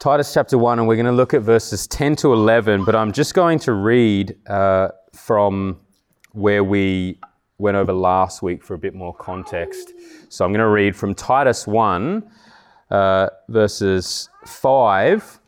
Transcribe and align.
Titus 0.00 0.32
chapter 0.32 0.56
1, 0.56 0.78
and 0.78 0.88
we're 0.88 0.96
going 0.96 1.04
to 1.04 1.12
look 1.12 1.34
at 1.34 1.42
verses 1.42 1.86
10 1.86 2.16
to 2.16 2.32
11, 2.32 2.86
but 2.86 2.96
I'm 2.96 3.12
just 3.12 3.34
going 3.34 3.58
to 3.58 3.74
read 3.74 4.34
uh, 4.48 4.88
from 5.12 5.78
where 6.32 6.64
we 6.64 7.18
went 7.58 7.76
over 7.76 7.92
last 7.92 8.40
week 8.40 8.64
for 8.64 8.72
a 8.72 8.78
bit 8.78 8.94
more 8.94 9.12
context. 9.12 9.92
So 10.30 10.42
I'm 10.42 10.52
going 10.52 10.60
to 10.60 10.68
read 10.68 10.96
from 10.96 11.14
Titus 11.14 11.66
1, 11.66 12.22
uh, 12.90 13.28
verses 13.50 14.30
5, 14.46 15.38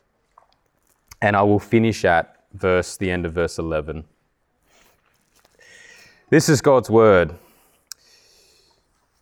and 1.23 1.35
I 1.35 1.41
will 1.41 1.59
finish 1.59 2.05
at 2.05 2.45
verse 2.53 2.99
the 2.99 3.11
end 3.11 3.25
of 3.25 3.33
verse 3.33 3.59
11. 3.59 4.05
This 6.29 6.51
is 6.51 6.61
God's 6.61 6.91
word. 6.91 7.35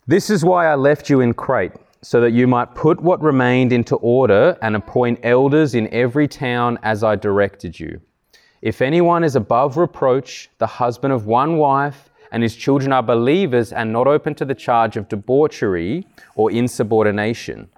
This 0.08 0.28
is 0.28 0.44
why 0.44 0.66
I 0.66 0.74
left 0.74 1.08
you 1.08 1.20
in 1.20 1.34
Crete 1.34 1.74
so 2.02 2.20
that 2.20 2.32
you 2.32 2.46
might 2.46 2.74
put 2.74 3.00
what 3.00 3.20
remained 3.22 3.72
into 3.72 3.96
order 3.96 4.56
and 4.62 4.74
appoint 4.74 5.20
elders 5.22 5.74
in 5.74 5.92
every 5.92 6.26
town 6.26 6.78
as 6.82 7.04
I 7.04 7.16
directed 7.16 7.78
you. 7.78 8.00
If 8.62 8.80
anyone 8.80 9.24
is 9.24 9.36
above 9.36 9.76
reproach, 9.76 10.50
the 10.58 10.66
husband 10.66 11.12
of 11.12 11.26
one 11.26 11.56
wife, 11.56 12.10
and 12.32 12.42
his 12.42 12.54
children 12.54 12.92
are 12.92 13.02
believers 13.02 13.72
and 13.72 13.92
not 13.92 14.06
open 14.06 14.34
to 14.36 14.44
the 14.44 14.54
charge 14.54 14.96
of 14.96 15.08
debauchery 15.08 16.06
or 16.36 16.50
insubordination. 16.50 17.68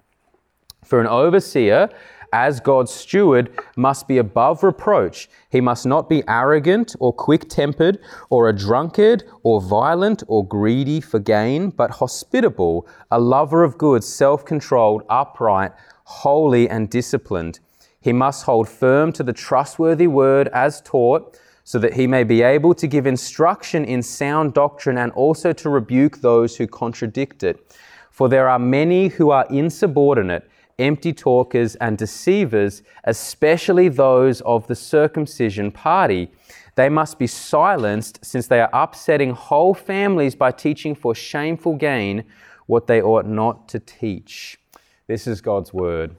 For 0.84 1.00
an 1.00 1.06
overseer, 1.06 1.88
as 2.32 2.60
God's 2.60 2.90
steward, 2.90 3.50
must 3.76 4.08
be 4.08 4.18
above 4.18 4.62
reproach. 4.62 5.28
He 5.50 5.60
must 5.60 5.86
not 5.86 6.08
be 6.08 6.22
arrogant 6.26 6.96
or 6.98 7.12
quick 7.12 7.48
tempered 7.48 7.98
or 8.30 8.48
a 8.48 8.56
drunkard 8.56 9.24
or 9.42 9.60
violent 9.60 10.22
or 10.26 10.46
greedy 10.46 11.00
for 11.00 11.18
gain, 11.18 11.70
but 11.70 11.90
hospitable, 11.90 12.86
a 13.10 13.20
lover 13.20 13.62
of 13.62 13.78
good, 13.78 14.02
self 14.02 14.44
controlled, 14.44 15.02
upright, 15.08 15.72
holy, 16.04 16.68
and 16.68 16.88
disciplined. 16.88 17.60
He 18.00 18.12
must 18.12 18.44
hold 18.44 18.68
firm 18.68 19.12
to 19.12 19.22
the 19.22 19.32
trustworthy 19.32 20.06
word 20.06 20.48
as 20.48 20.80
taught, 20.80 21.38
so 21.64 21.78
that 21.78 21.94
he 21.94 22.06
may 22.06 22.24
be 22.24 22.42
able 22.42 22.74
to 22.74 22.88
give 22.88 23.06
instruction 23.06 23.84
in 23.84 24.02
sound 24.02 24.52
doctrine 24.52 24.98
and 24.98 25.12
also 25.12 25.52
to 25.52 25.70
rebuke 25.70 26.20
those 26.20 26.56
who 26.56 26.66
contradict 26.66 27.44
it. 27.44 27.76
For 28.10 28.28
there 28.28 28.48
are 28.48 28.58
many 28.58 29.08
who 29.08 29.30
are 29.30 29.46
insubordinate 29.48 30.50
empty 30.78 31.12
talkers, 31.12 31.74
and 31.76 31.98
deceivers, 31.98 32.82
especially 33.04 33.88
those 33.88 34.40
of 34.42 34.66
the 34.66 34.74
circumcision 34.74 35.70
party. 35.70 36.30
They 36.74 36.88
must 36.88 37.18
be 37.18 37.26
silenced 37.26 38.24
since 38.24 38.46
they 38.46 38.60
are 38.60 38.70
upsetting 38.72 39.32
whole 39.32 39.74
families 39.74 40.34
by 40.34 40.52
teaching 40.52 40.94
for 40.94 41.14
shameful 41.14 41.74
gain 41.76 42.24
what 42.66 42.86
they 42.86 43.02
ought 43.02 43.26
not 43.26 43.68
to 43.68 43.78
teach. 43.78 44.58
This 45.06 45.26
is 45.26 45.40
God's 45.40 45.72
word. 45.72 46.16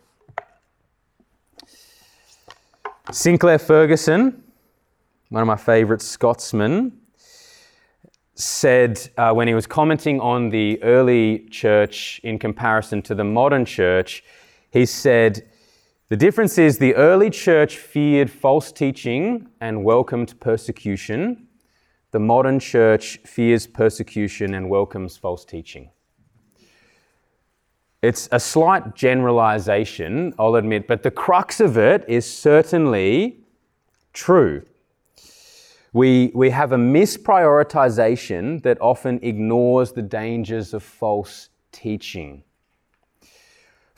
Sinclair 3.11 3.59
Ferguson, 3.59 4.43
one 5.29 5.41
of 5.41 5.47
my 5.47 5.55
favorite 5.55 6.01
Scotsmen, 6.01 6.99
said 8.35 9.09
uh, 9.17 9.31
when 9.33 9.47
he 9.47 9.53
was 9.53 9.67
commenting 9.67 10.19
on 10.19 10.49
the 10.49 10.81
early 10.83 11.39
church 11.51 12.19
in 12.23 12.39
comparison 12.39 13.01
to 13.03 13.13
the 13.15 13.23
modern 13.23 13.65
church, 13.65 14.23
he 14.73 14.87
said, 14.87 15.47
The 16.09 16.17
difference 16.17 16.57
is 16.57 16.79
the 16.79 16.95
early 16.95 17.29
church 17.29 17.77
feared 17.77 18.31
false 18.31 18.71
teaching 18.71 19.47
and 19.61 19.83
welcomed 19.83 20.39
persecution. 20.39 21.45
The 22.09 22.19
modern 22.19 22.59
church 22.59 23.19
fears 23.23 23.67
persecution 23.67 24.55
and 24.55 24.71
welcomes 24.71 25.15
false 25.15 25.45
teaching. 25.45 25.91
It's 28.01 28.27
a 28.31 28.39
slight 28.39 28.95
generalization, 28.95 30.33
I'll 30.39 30.55
admit, 30.55 30.87
but 30.87 31.03
the 31.03 31.11
crux 31.11 31.59
of 31.59 31.77
it 31.77 32.03
is 32.07 32.25
certainly 32.25 33.43
true. 34.11 34.65
We, 35.93 36.31
we 36.33 36.49
have 36.49 36.71
a 36.71 36.77
misprioritization 36.77 38.63
that 38.63 38.81
often 38.81 39.19
ignores 39.21 39.91
the 39.91 40.01
dangers 40.01 40.73
of 40.73 40.81
false 40.81 41.49
teaching. 41.71 42.43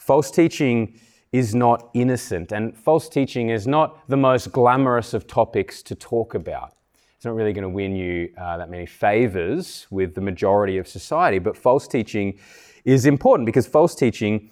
False 0.06 0.30
teaching 0.30 1.00
is 1.32 1.56
not 1.56 1.90
innocent, 1.96 2.52
and 2.52 2.78
false 2.78 3.10
teaching 3.10 3.50
is 3.50 3.66
not 3.66 4.08
the 4.08 4.16
most 4.16 4.52
glamorous 4.52 5.16
of 5.16 5.26
topics 5.26 5.82
to 5.82 5.96
talk 5.96 6.36
about. 6.36 6.76
It's 7.16 7.26
not 7.26 7.34
really 7.34 7.54
going 7.54 7.64
to 7.64 7.70
win 7.70 7.96
you 7.96 8.30
uh, 8.38 8.58
that 8.58 8.70
many 8.70 8.86
favors 8.86 9.88
with 9.90 10.14
the 10.14 10.22
majority 10.22 10.78
of 10.78 10.88
society, 10.88 11.40
but 11.40 11.58
false 11.58 11.88
teaching 11.88 12.38
is 12.84 13.08
important 13.08 13.48
because 13.48 13.66
false 13.66 13.96
teaching 13.96 14.52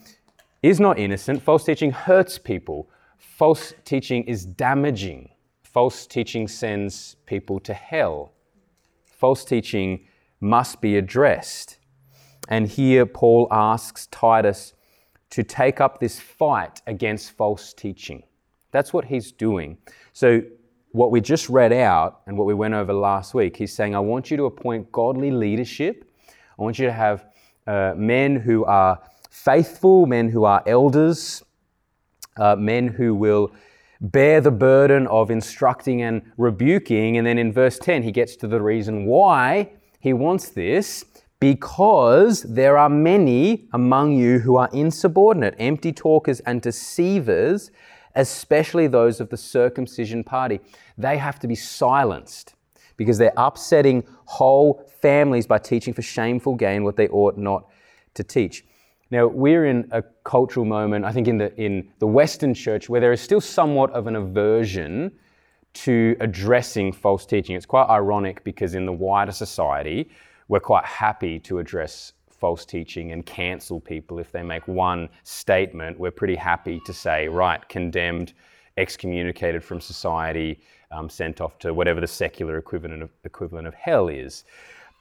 is 0.63 0.80
not 0.80 0.97
innocent. 0.97 1.44
False 1.44 1.63
teaching 1.63 1.92
hurts 1.92 2.40
people. 2.40 2.90
False 3.19 3.75
teaching 3.86 4.24
is 4.24 4.47
damaging. 4.47 5.30
False 5.62 6.08
teaching 6.08 6.47
sends 6.47 7.16
people 7.28 7.59
to 7.59 7.75
hell. 7.75 8.34
False 9.06 9.46
teaching 9.46 10.08
must 10.42 10.81
be 10.81 10.97
addressed. 10.97 11.78
And 12.50 12.68
here 12.68 13.06
Paul 13.06 13.47
asks 13.52 14.08
Titus 14.08 14.74
to 15.34 15.44
take 15.44 15.82
up 15.82 16.00
this 16.00 16.20
fight 16.20 16.80
against 16.86 17.32
false 17.32 17.74
teaching. 17.74 18.22
That's 18.72 18.94
what 18.94 19.06
he's 19.06 19.32
doing. 19.32 19.80
So, 20.14 20.44
what 20.92 21.10
we 21.10 21.22
just 21.22 21.50
read 21.50 21.74
out 21.74 22.22
and 22.28 22.38
what 22.38 22.46
we 22.46 22.54
went 22.54 22.76
over 22.76 22.94
last 22.94 23.34
week, 23.34 23.58
he's 23.58 23.74
saying, 23.74 23.96
I 23.96 24.00
want 24.00 24.30
you 24.30 24.38
to 24.38 24.44
appoint 24.46 24.92
godly 24.92 25.32
leadership. 25.32 26.08
I 26.30 26.62
want 26.62 26.78
you 26.78 26.86
to 26.86 26.94
have 26.94 27.26
uh, 27.66 27.96
men 27.98 28.36
who 28.36 28.64
are 28.66 29.02
faithful, 29.32 30.06
men 30.06 30.30
who 30.30 30.44
are 30.44 30.62
elders, 30.68 31.44
uh, 32.38 32.56
men 32.56 32.88
who 32.88 33.16
will 33.16 33.52
bear 34.02 34.40
the 34.40 34.52
burden 34.52 35.08
of 35.08 35.32
instructing 35.32 36.04
and 36.04 36.22
rebuking. 36.38 37.18
And 37.18 37.26
then 37.26 37.40
in 37.40 37.52
verse 37.52 37.80
10, 37.80 38.04
he 38.04 38.12
gets 38.12 38.36
to 38.36 38.48
the 38.48 38.62
reason 38.62 39.08
why 39.08 39.72
he 40.00 40.14
wants 40.14 40.50
this 40.50 41.06
because 41.44 42.44
there 42.44 42.78
are 42.78 42.88
many 42.88 43.68
among 43.74 44.14
you 44.14 44.40
who 44.40 44.56
are 44.56 44.70
insubordinate, 44.72 45.54
empty 45.59 45.92
talkers, 45.92 46.40
and 46.42 46.62
deceivers, 46.62 47.70
especially 48.16 48.88
those 48.88 49.20
of 49.20 49.30
the 49.30 49.36
circumcision 49.36 50.24
party. 50.24 50.62
They 50.98 51.18
have 51.18 51.40
to 51.40 51.48
be 51.50 51.56
silenced 51.56 52.54
because 52.96 53.18
they're 53.18 53.34
upsetting 53.36 54.06
whole 54.24 54.90
families 55.02 55.46
by 55.46 55.58
teaching 55.58 55.94
for 55.94 56.02
shameful 56.02 56.56
gain 56.56 56.86
what 56.86 56.96
they 56.96 57.09
ought 57.09 57.38
not 57.38 57.68
to 58.14 58.24
teach. 58.24 58.64
Now, 59.12 59.28
we're 59.28 59.66
in 59.66 59.90
a 59.92 60.02
cultural 60.24 60.66
moment, 60.66 61.04
I 61.04 61.12
think, 61.12 61.28
in 61.28 61.40
the, 61.40 61.54
in 61.62 61.92
the 62.00 62.08
Western 62.08 62.54
church 62.54 62.88
where 62.88 63.02
there 63.02 63.12
is 63.12 63.20
still 63.20 63.42
somewhat 63.42 63.92
of 63.92 64.08
an 64.08 64.16
aversion 64.16 65.12
to 65.74 66.16
addressing 66.22 66.94
false 66.94 67.25
teaching. 67.25 67.58
It's 67.58 67.66
quite 67.66 67.90
ironic 67.90 68.46
because 68.46 68.75
in 68.75 68.86
the 68.86 68.94
wider 68.94 69.34
society, 69.34 70.10
we're 70.53 70.59
quite 70.59 70.86
happy 70.86 71.40
to 71.40 71.58
address 71.58 72.14
false 72.30 72.64
teaching 72.64 73.12
and 73.12 73.25
cancel 73.25 73.80
people 73.80 74.19
if 74.19 74.31
they 74.31 74.44
make 74.44 74.68
one 74.68 75.09
statement. 75.24 75.97
We're 75.97 76.12
pretty 76.12 76.36
happy 76.36 76.80
to 76.86 76.94
say, 76.94 77.28
right, 77.28 77.68
condemned, 77.69 78.34
excommunicated 78.78 79.63
from 79.63 79.81
society, 79.81 80.59
um, 80.92 81.09
sent 81.09 81.42
off 81.42 81.58
to 81.58 81.74
whatever 81.74 82.00
the 82.00 82.06
secular 82.06 82.59
equivalent 82.59 83.02
of, 83.02 83.09
equivalent 83.24 83.66
of 83.66 83.74
hell 83.74 84.09
is. 84.09 84.44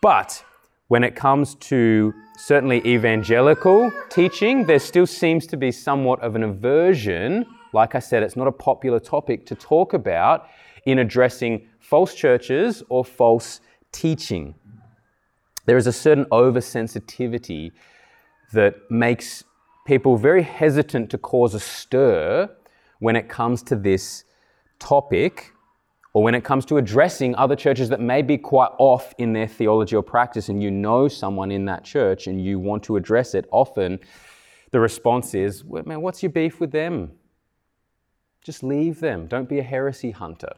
But 0.01 0.43
when 0.89 1.05
it 1.05 1.15
comes 1.15 1.55
to 1.57 2.15
certainly 2.39 2.79
evangelical 2.87 3.93
teaching, 4.09 4.65
there 4.65 4.79
still 4.79 5.07
seems 5.07 5.47
to 5.49 5.59
be 5.59 5.71
somewhat 5.71 6.19
of 6.23 6.35
an 6.35 6.45
aversion. 6.45 7.45
Like 7.75 7.95
I 7.95 7.99
said, 7.99 8.23
it's 8.23 8.37
not 8.37 8.49
a 8.49 8.53
popular 8.53 9.01
topic 9.01 9.45
to 9.49 9.55
talk 9.55 9.93
about 9.93 10.47
in 10.87 11.01
addressing 11.01 11.69
false 11.79 12.15
churches 12.15 12.83
or 12.89 13.05
false 13.05 13.61
teaching 13.93 14.55
there 15.65 15.77
is 15.77 15.87
a 15.87 15.93
certain 15.93 16.25
oversensitivity 16.27 17.73
that 18.53 18.75
makes 18.91 19.45
people 19.87 20.17
very 20.17 20.43
hesitant 20.43 21.11
to 21.11 21.19
cause 21.19 21.55
a 21.55 21.61
stir 21.61 22.49
when 22.99 23.17
it 23.17 23.29
comes 23.29 23.63
to 23.63 23.77
this 23.77 24.25
topic 24.79 25.53
or 26.15 26.23
when 26.23 26.35
it 26.35 26.45
comes 26.45 26.65
to 26.67 26.77
addressing 26.77 27.35
other 27.37 27.57
churches 27.57 27.89
that 27.89 28.01
may 28.01 28.21
be 28.21 28.37
quite 28.37 28.71
off 28.79 29.15
in 29.19 29.33
their 29.33 29.47
theology 29.47 29.97
or 29.97 30.03
practice 30.03 30.49
and 30.49 30.63
you 30.63 30.71
know 30.71 31.09
someone 31.09 31.51
in 31.51 31.65
that 31.65 31.85
church 31.85 32.27
and 32.27 32.45
you 32.45 32.59
want 32.59 32.83
to 32.83 32.97
address 32.97 33.35
it, 33.35 33.47
often 33.51 33.99
the 34.73 34.81
response 34.81 35.35
is, 35.35 35.65
well, 35.65 35.83
man, 35.85 36.03
what's 36.03 36.23
your 36.23 36.31
beef 36.31 36.61
with 36.61 36.71
them? 36.71 37.13
Just 38.45 38.63
leave 38.63 39.01
them. 39.01 39.27
Don't 39.27 39.49
be 39.49 39.59
a 39.59 39.63
heresy 39.63 40.11
hunter. 40.11 40.53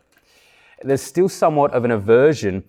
There's 0.83 1.03
still 1.03 1.29
somewhat 1.29 1.73
of 1.73 1.85
an 1.85 1.91
aversion. 1.91 2.65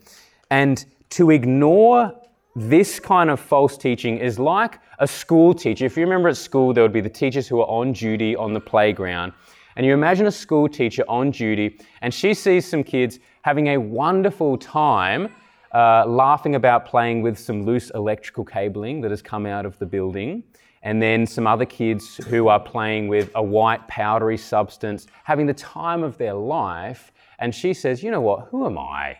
And 0.51 0.85
to 1.11 1.31
ignore 1.31 2.13
this 2.55 2.99
kind 2.99 3.29
of 3.29 3.39
false 3.39 3.77
teaching 3.77 4.17
is 4.17 4.39
like 4.39 4.79
a 4.99 5.07
school 5.07 5.53
teacher. 5.53 5.85
If 5.85 5.97
you 5.97 6.03
remember 6.03 6.29
at 6.29 6.37
school, 6.37 6.73
there 6.73 6.83
would 6.83 6.93
be 6.93 7.01
the 7.01 7.09
teachers 7.09 7.47
who 7.47 7.59
are 7.59 7.67
on 7.67 7.91
duty 7.91 8.35
on 8.35 8.53
the 8.53 8.61
playground. 8.61 9.33
And 9.75 9.85
you 9.85 9.93
imagine 9.93 10.25
a 10.25 10.31
school 10.31 10.69
teacher 10.69 11.03
on 11.09 11.31
duty, 11.31 11.77
and 12.01 12.13
she 12.13 12.33
sees 12.33 12.65
some 12.65 12.81
kids 12.81 13.19
having 13.41 13.67
a 13.67 13.77
wonderful 13.77 14.57
time 14.57 15.27
uh, 15.73 16.05
laughing 16.07 16.55
about 16.55 16.85
playing 16.85 17.21
with 17.21 17.37
some 17.37 17.65
loose 17.65 17.89
electrical 17.89 18.45
cabling 18.45 19.01
that 19.01 19.11
has 19.11 19.21
come 19.21 19.45
out 19.45 19.65
of 19.65 19.77
the 19.79 19.85
building. 19.85 20.43
and 20.83 21.01
then 21.01 21.25
some 21.25 21.47
other 21.47 21.65
kids 21.65 22.17
who 22.27 22.47
are 22.47 22.59
playing 22.59 23.07
with 23.07 23.31
a 23.33 23.41
white 23.41 23.85
powdery 23.87 24.37
substance, 24.37 25.07
having 25.23 25.47
the 25.47 25.53
time 25.53 26.03
of 26.03 26.15
their 26.19 26.35
life. 26.35 27.11
And 27.39 27.53
she 27.53 27.73
says, 27.73 28.03
You 28.03 28.11
know 28.11 28.21
what? 28.21 28.47
Who 28.51 28.67
am 28.67 28.77
I 28.77 29.17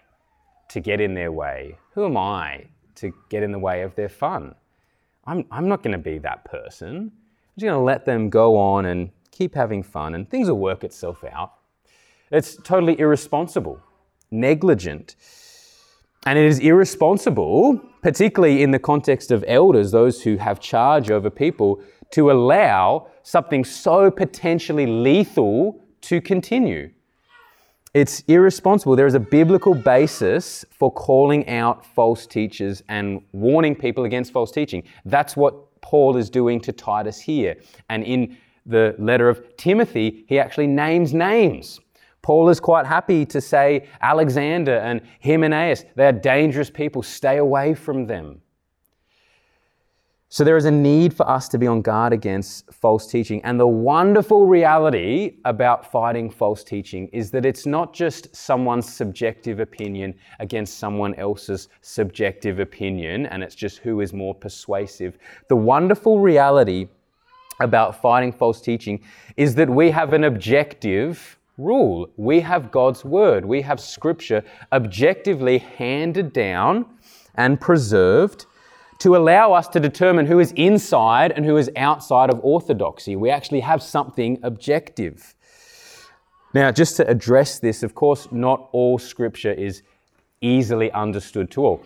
to 0.69 0.79
get 0.79 1.01
in 1.01 1.15
their 1.15 1.31
way? 1.31 1.77
Who 1.95 2.05
am 2.05 2.17
I 2.17 2.67
to 2.95 3.13
get 3.29 3.43
in 3.43 3.51
the 3.51 3.59
way 3.59 3.81
of 3.81 3.95
their 3.95 4.09
fun? 4.09 4.55
I'm, 5.25 5.45
I'm 5.51 5.67
not 5.67 5.83
going 5.83 5.93
to 5.93 5.97
be 5.97 6.17
that 6.19 6.45
person. 6.45 6.95
I'm 6.97 7.11
just 7.57 7.65
going 7.65 7.79
to 7.79 7.83
let 7.83 8.05
them 8.05 8.29
go 8.29 8.57
on 8.57 8.85
and 8.85 9.11
keep 9.31 9.55
having 9.55 9.83
fun, 9.83 10.15
and 10.15 10.29
things 10.29 10.47
will 10.49 10.59
work 10.59 10.83
itself 10.83 11.23
out. 11.23 11.53
It's 12.31 12.55
totally 12.55 12.99
irresponsible, 12.99 13.79
negligent. 14.31 15.15
And 16.25 16.39
it 16.39 16.45
is 16.45 16.59
irresponsible, 16.59 17.79
particularly 18.01 18.63
in 18.63 18.71
the 18.71 18.79
context 18.79 19.31
of 19.31 19.43
elders, 19.47 19.91
those 19.91 20.23
who 20.23 20.37
have 20.37 20.59
charge 20.59 21.11
over 21.11 21.29
people, 21.29 21.81
to 22.11 22.31
allow 22.31 23.07
something 23.23 23.63
so 23.63 24.09
potentially 24.09 24.85
lethal 24.85 25.81
to 26.01 26.21
continue. 26.21 26.91
It's 27.95 28.25
irresponsible. 28.27 28.97
There 28.97 29.07
is 29.07 29.13
a 29.13 29.21
biblical 29.21 29.73
basis 29.73 30.65
for 30.69 30.91
calling 30.91 31.47
out 31.47 31.85
false 31.85 32.27
teachers 32.27 32.83
and 32.89 33.21
warning 33.31 33.73
people 33.73 34.03
against 34.03 34.33
false 34.33 34.51
teaching. 34.51 34.83
That's 35.05 35.37
what 35.37 35.79
Paul 35.79 36.17
is 36.17 36.29
doing 36.29 36.59
to 36.59 36.73
Titus 36.73 37.21
here. 37.21 37.55
And 37.87 38.03
in 38.03 38.35
the 38.65 38.95
letter 38.99 39.29
of 39.29 39.55
Timothy, 39.55 40.25
he 40.27 40.39
actually 40.39 40.67
names 40.67 41.13
names. 41.13 41.79
Paul 42.21 42.49
is 42.49 42.59
quite 42.59 42.85
happy 42.85 43.25
to 43.27 43.39
say 43.39 43.87
Alexander 44.01 44.75
and 44.79 44.99
Hymenaeus, 45.23 45.85
they 45.95 46.05
are 46.05 46.11
dangerous 46.11 46.69
people, 46.69 47.01
stay 47.01 47.37
away 47.37 47.73
from 47.73 48.07
them. 48.07 48.41
So 50.35 50.43
there 50.43 50.57
is 50.57 50.65
a 50.65 50.71
need 50.71 51.13
for 51.13 51.25
us 51.29 51.47
to 51.47 51.57
be 51.57 51.65
on 51.65 51.81
guard 51.81 52.11
against 52.11 52.69
false 52.73 53.07
teaching. 53.07 53.41
And 53.45 53.57
the 53.57 53.67
wonderful 53.67 54.47
reality 54.47 55.37
about 55.45 55.89
fighting 55.89 56.29
false 56.29 56.61
teaching 56.61 57.07
is 57.13 57.31
that 57.31 57.45
it's 57.45 57.65
not 57.65 57.93
just 57.93 58.35
someone's 58.35 58.93
subjective 58.93 59.61
opinion 59.61 60.13
against 60.41 60.77
someone 60.77 61.15
else's 61.15 61.69
subjective 61.79 62.59
opinion, 62.59 63.27
and 63.27 63.43
it's 63.43 63.55
just 63.55 63.77
who 63.77 64.01
is 64.01 64.11
more 64.11 64.35
persuasive. 64.35 65.17
The 65.47 65.55
wonderful 65.55 66.19
reality 66.19 66.89
about 67.61 68.01
fighting 68.01 68.33
false 68.33 68.59
teaching 68.59 69.01
is 69.37 69.55
that 69.55 69.69
we 69.69 69.89
have 69.91 70.11
an 70.11 70.25
objective 70.25 71.39
rule. 71.57 72.09
We 72.17 72.41
have 72.41 72.71
God's 72.71 73.05
word, 73.05 73.45
we 73.45 73.61
have 73.61 73.79
scripture 73.79 74.43
objectively 74.73 75.59
handed 75.59 76.33
down 76.33 76.87
and 77.35 77.61
preserved 77.61 78.47
to 78.99 79.15
allow 79.15 79.53
us 79.53 79.67
to 79.69 79.79
determine 79.79 80.25
who 80.25 80.39
is 80.39 80.51
inside 80.53 81.31
and 81.31 81.45
who 81.45 81.57
is 81.57 81.69
outside 81.75 82.29
of 82.29 82.39
orthodoxy. 82.43 83.15
We 83.15 83.29
actually 83.29 83.59
have 83.61 83.81
something 83.81 84.39
objective. 84.43 85.35
Now, 86.53 86.71
just 86.71 86.95
to 86.97 87.07
address 87.07 87.59
this, 87.59 87.83
of 87.83 87.95
course, 87.95 88.29
not 88.31 88.69
all 88.71 88.97
scripture 88.97 89.51
is 89.51 89.81
easily 90.41 90.91
understood 90.91 91.51
to 91.51 91.65
all. 91.65 91.83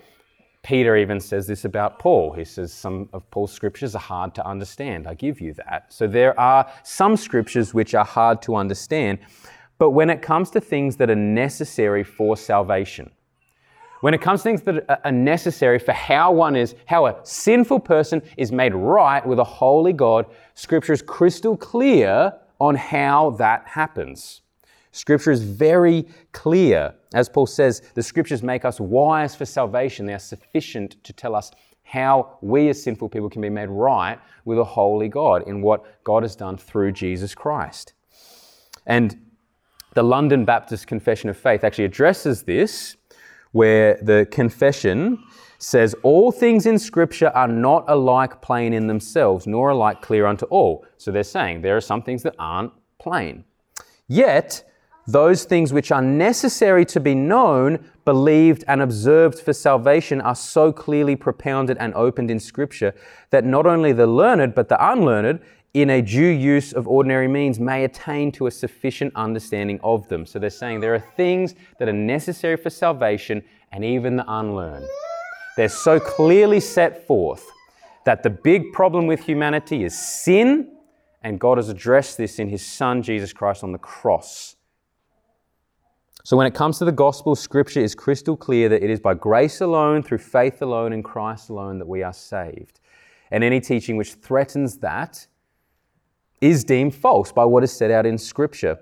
Peter 0.62 0.96
even 0.98 1.20
says 1.20 1.48
this 1.48 1.66
about 1.66 2.00
Paul. 2.00 2.34
He 2.34 2.44
says 2.44 2.74
some 2.74 3.10
of 3.14 3.30
Paul's 3.32 3.52
scriptures 3.52 3.96
are 3.96 4.00
hard 4.00 4.36
to 4.36 4.46
understand. 4.46 5.08
I 5.08 5.14
give 5.14 5.40
you 5.40 5.54
that. 5.54 5.86
So 5.92 6.06
there 6.06 6.38
are 6.40 6.70
some 6.84 7.16
scriptures 7.16 7.74
which 7.74 7.96
are 7.96 8.06
hard 8.06 8.42
to 8.44 8.56
understand. 8.56 9.20
But 9.78 9.92
when 9.92 10.10
it 10.10 10.22
comes 10.22 10.52
to 10.52 10.60
things 10.60 10.98
that 10.98 11.10
are 11.10 11.16
necessary 11.16 12.04
for 12.04 12.36
salvation, 12.36 13.10
when 14.02 14.14
it 14.14 14.22
comes 14.22 14.42
to 14.42 14.44
things 14.44 14.62
that 14.64 15.06
are 15.06 15.12
necessary 15.12 15.80
for 15.80 15.92
how 15.92 16.32
one 16.32 16.56
is, 16.56 16.76
how 16.86 17.08
a 17.08 17.16
sinful 17.24 17.82
person 17.82 18.22
is 18.38 18.52
made 18.52 18.74
right 18.74 19.26
with 19.26 19.40
a 19.40 19.44
holy 19.44 19.94
God, 19.94 20.26
Scripture 20.54 20.94
is 20.94 21.02
crystal 21.02 21.58
clear 21.58 22.34
on 22.60 22.76
how 22.76 23.32
that 23.32 23.68
happens. 23.68 24.42
Scripture 24.92 25.32
is 25.32 25.44
very 25.44 26.08
clear. 26.32 26.94
As 27.14 27.30
Paul 27.30 27.46
says, 27.46 27.82
the 27.94 28.04
Scriptures 28.04 28.42
make 28.42 28.66
us 28.66 28.80
wise 28.80 29.36
for 29.36 29.46
salvation. 29.46 30.06
They 30.06 30.14
are 30.14 30.20
sufficient 30.20 31.04
to 31.04 31.14
tell 31.14 31.36
us 31.36 31.52
how 31.84 32.38
we 32.42 32.70
as 32.70 32.82
sinful 32.82 33.10
people 33.10 33.30
can 33.30 33.42
be 33.42 33.50
made 33.50 33.70
right 33.70 34.20
with 34.46 34.60
a 34.60 34.64
holy 34.64 35.08
God 35.08 35.48
in 35.48 35.62
what 35.62 36.04
God 36.04 36.24
has 36.24 36.36
done 36.36 36.58
through 36.58 36.92
Jesus 36.92 37.34
Christ. 37.34 37.94
And 38.86 39.20
the 39.96 40.04
London 40.04 40.46
Baptist 40.46 40.88
Confession 40.88 41.30
of 41.30 41.38
Faith 41.38 41.64
actually 41.64 41.86
addresses 41.86 42.44
this, 42.44 42.96
where 43.52 44.00
the 44.02 44.28
confession 44.32 45.24
says, 45.58 45.96
All 46.04 46.32
things 46.32 46.66
in 46.66 46.80
Scripture 46.80 47.30
are 47.30 47.48
not 47.48 47.86
alike 47.88 48.42
plain 48.42 48.74
in 48.74 48.88
themselves, 48.88 49.48
nor 49.48 49.70
alike 49.70 50.02
clear 50.02 50.26
unto 50.26 50.46
all. 50.46 50.86
So 50.98 51.12
they're 51.12 51.24
saying 51.24 51.62
there 51.62 51.78
are 51.78 51.82
some 51.82 52.02
things 52.02 52.24
that 52.24 52.36
aren't 52.40 52.72
plain. 53.00 53.44
Yet, 54.08 54.64
those 55.08 55.44
things 55.44 55.74
which 55.74 55.92
are 55.92 56.02
necessary 56.02 56.86
to 56.86 57.00
be 57.00 57.16
known, 57.16 57.90
believed, 58.06 58.64
and 58.68 58.82
observed 58.82 59.40
for 59.40 59.54
salvation 59.54 60.22
are 60.22 60.36
so 60.36 60.72
clearly 60.72 61.16
propounded 61.16 61.78
and 61.80 61.94
opened 61.96 62.30
in 62.30 62.40
Scripture 62.40 62.94
that 63.32 63.44
not 63.44 63.66
only 63.66 63.92
the 63.92 64.06
learned, 64.06 64.54
but 64.54 64.70
the 64.70 64.92
unlearned, 64.92 65.40
in 65.74 65.90
a 65.92 66.02
due 66.02 66.26
use 66.26 66.74
of 66.74 66.88
ordinary 66.88 67.28
means 67.28 67.60
may 67.60 67.84
attain 67.84 68.32
to 68.34 68.48
a 68.48 68.52
sufficient 68.52 69.14
understanding 69.16 69.80
of 69.84 70.08
them. 70.08 70.26
So 70.26 70.40
they're 70.40 70.50
saying 70.50 70.80
there 70.80 70.96
are 70.96 71.06
things 71.16 71.54
that 71.78 71.88
are 71.88 71.94
necessary 71.94 72.58
for 72.58 72.70
salvation 72.70 73.44
and 73.72 73.86
even 73.86 74.16
the 74.16 74.26
unlearned. 74.28 74.88
They're 75.56 75.70
so 75.70 76.00
clearly 76.00 76.60
set 76.60 77.06
forth 77.06 77.46
that 78.06 78.24
the 78.24 78.30
big 78.30 78.72
problem 78.74 79.06
with 79.06 79.20
humanity 79.20 79.84
is 79.84 79.98
sin, 79.98 80.72
and 81.22 81.40
God 81.40 81.58
has 81.58 81.70
addressed 81.70 82.18
this 82.18 82.40
in 82.40 82.48
His 82.50 82.66
Son, 82.66 83.04
Jesus 83.04 83.34
Christ, 83.34 83.64
on 83.64 83.72
the 83.72 83.78
cross. 83.78 84.56
So, 86.24 86.38
when 86.38 86.48
it 86.48 86.54
comes 86.54 86.80
to 86.80 86.86
the 86.86 86.92
gospel, 86.92 87.36
Scripture 87.36 87.82
is 87.82 87.94
crystal 87.96 88.38
clear 88.38 88.70
that 88.70 88.84
it 88.84 88.90
is 88.90 89.00
by 89.00 89.14
grace 89.14 89.62
alone, 89.62 90.02
through 90.02 90.20
faith 90.20 90.62
alone, 90.62 90.94
in 90.94 91.04
Christ 91.04 91.50
alone 91.50 91.78
that 91.80 91.88
we 91.88 92.04
are 92.04 92.14
saved. 92.14 92.80
And 93.32 93.44
any 93.44 93.60
teaching 93.60 93.98
which 93.98 94.14
threatens 94.14 94.78
that 94.78 95.28
is 96.42 96.64
deemed 96.64 96.96
false 96.96 97.32
by 97.32 97.46
what 97.46 97.64
is 97.64 97.72
set 97.72 97.92
out 97.92 98.06
in 98.06 98.18
Scripture. 98.18 98.80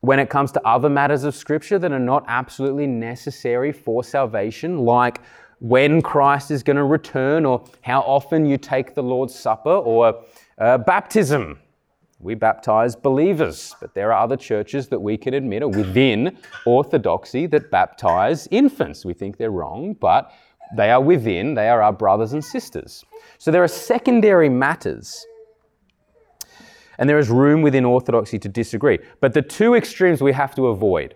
When 0.00 0.18
it 0.18 0.28
comes 0.28 0.52
to 0.52 0.66
other 0.66 0.90
matters 0.90 1.24
of 1.24 1.34
Scripture 1.34 1.78
that 1.78 1.90
are 1.92 1.98
not 1.98 2.24
absolutely 2.28 2.86
necessary 2.86 3.72
for 3.72 4.04
salvation, 4.04 4.80
like 4.80 5.20
when 5.60 6.02
Christ 6.02 6.50
is 6.50 6.62
going 6.62 6.76
to 6.76 6.84
return, 6.84 7.46
or 7.46 7.64
how 7.82 8.00
often 8.00 8.44
you 8.44 8.58
take 8.58 8.94
the 8.94 9.02
Lord's 9.02 9.34
Supper, 9.34 9.70
or 9.70 10.22
uh, 10.58 10.78
baptism. 10.78 11.58
We 12.20 12.34
baptize 12.34 12.96
believers, 12.96 13.74
but 13.80 13.94
there 13.94 14.12
are 14.12 14.22
other 14.22 14.36
churches 14.36 14.88
that 14.88 15.00
we 15.00 15.16
can 15.16 15.34
admit 15.34 15.62
are 15.62 15.68
within 15.68 16.38
orthodoxy 16.64 17.46
that 17.48 17.70
baptize 17.70 18.46
infants. 18.50 19.04
We 19.04 19.14
think 19.14 19.36
they're 19.36 19.50
wrong, 19.50 19.94
but 19.94 20.32
they 20.76 20.90
are 20.90 21.02
within, 21.02 21.54
they 21.54 21.68
are 21.68 21.82
our 21.82 21.92
brothers 21.92 22.32
and 22.32 22.44
sisters. 22.44 23.04
So 23.38 23.50
there 23.50 23.62
are 23.62 23.68
secondary 23.68 24.48
matters 24.48 25.26
and 26.98 27.08
there 27.08 27.18
is 27.18 27.30
room 27.30 27.62
within 27.62 27.84
orthodoxy 27.84 28.38
to 28.38 28.48
disagree. 28.48 28.98
But 29.20 29.34
the 29.34 29.42
two 29.42 29.74
extremes 29.74 30.22
we 30.22 30.32
have 30.32 30.54
to 30.54 30.68
avoid 30.68 31.14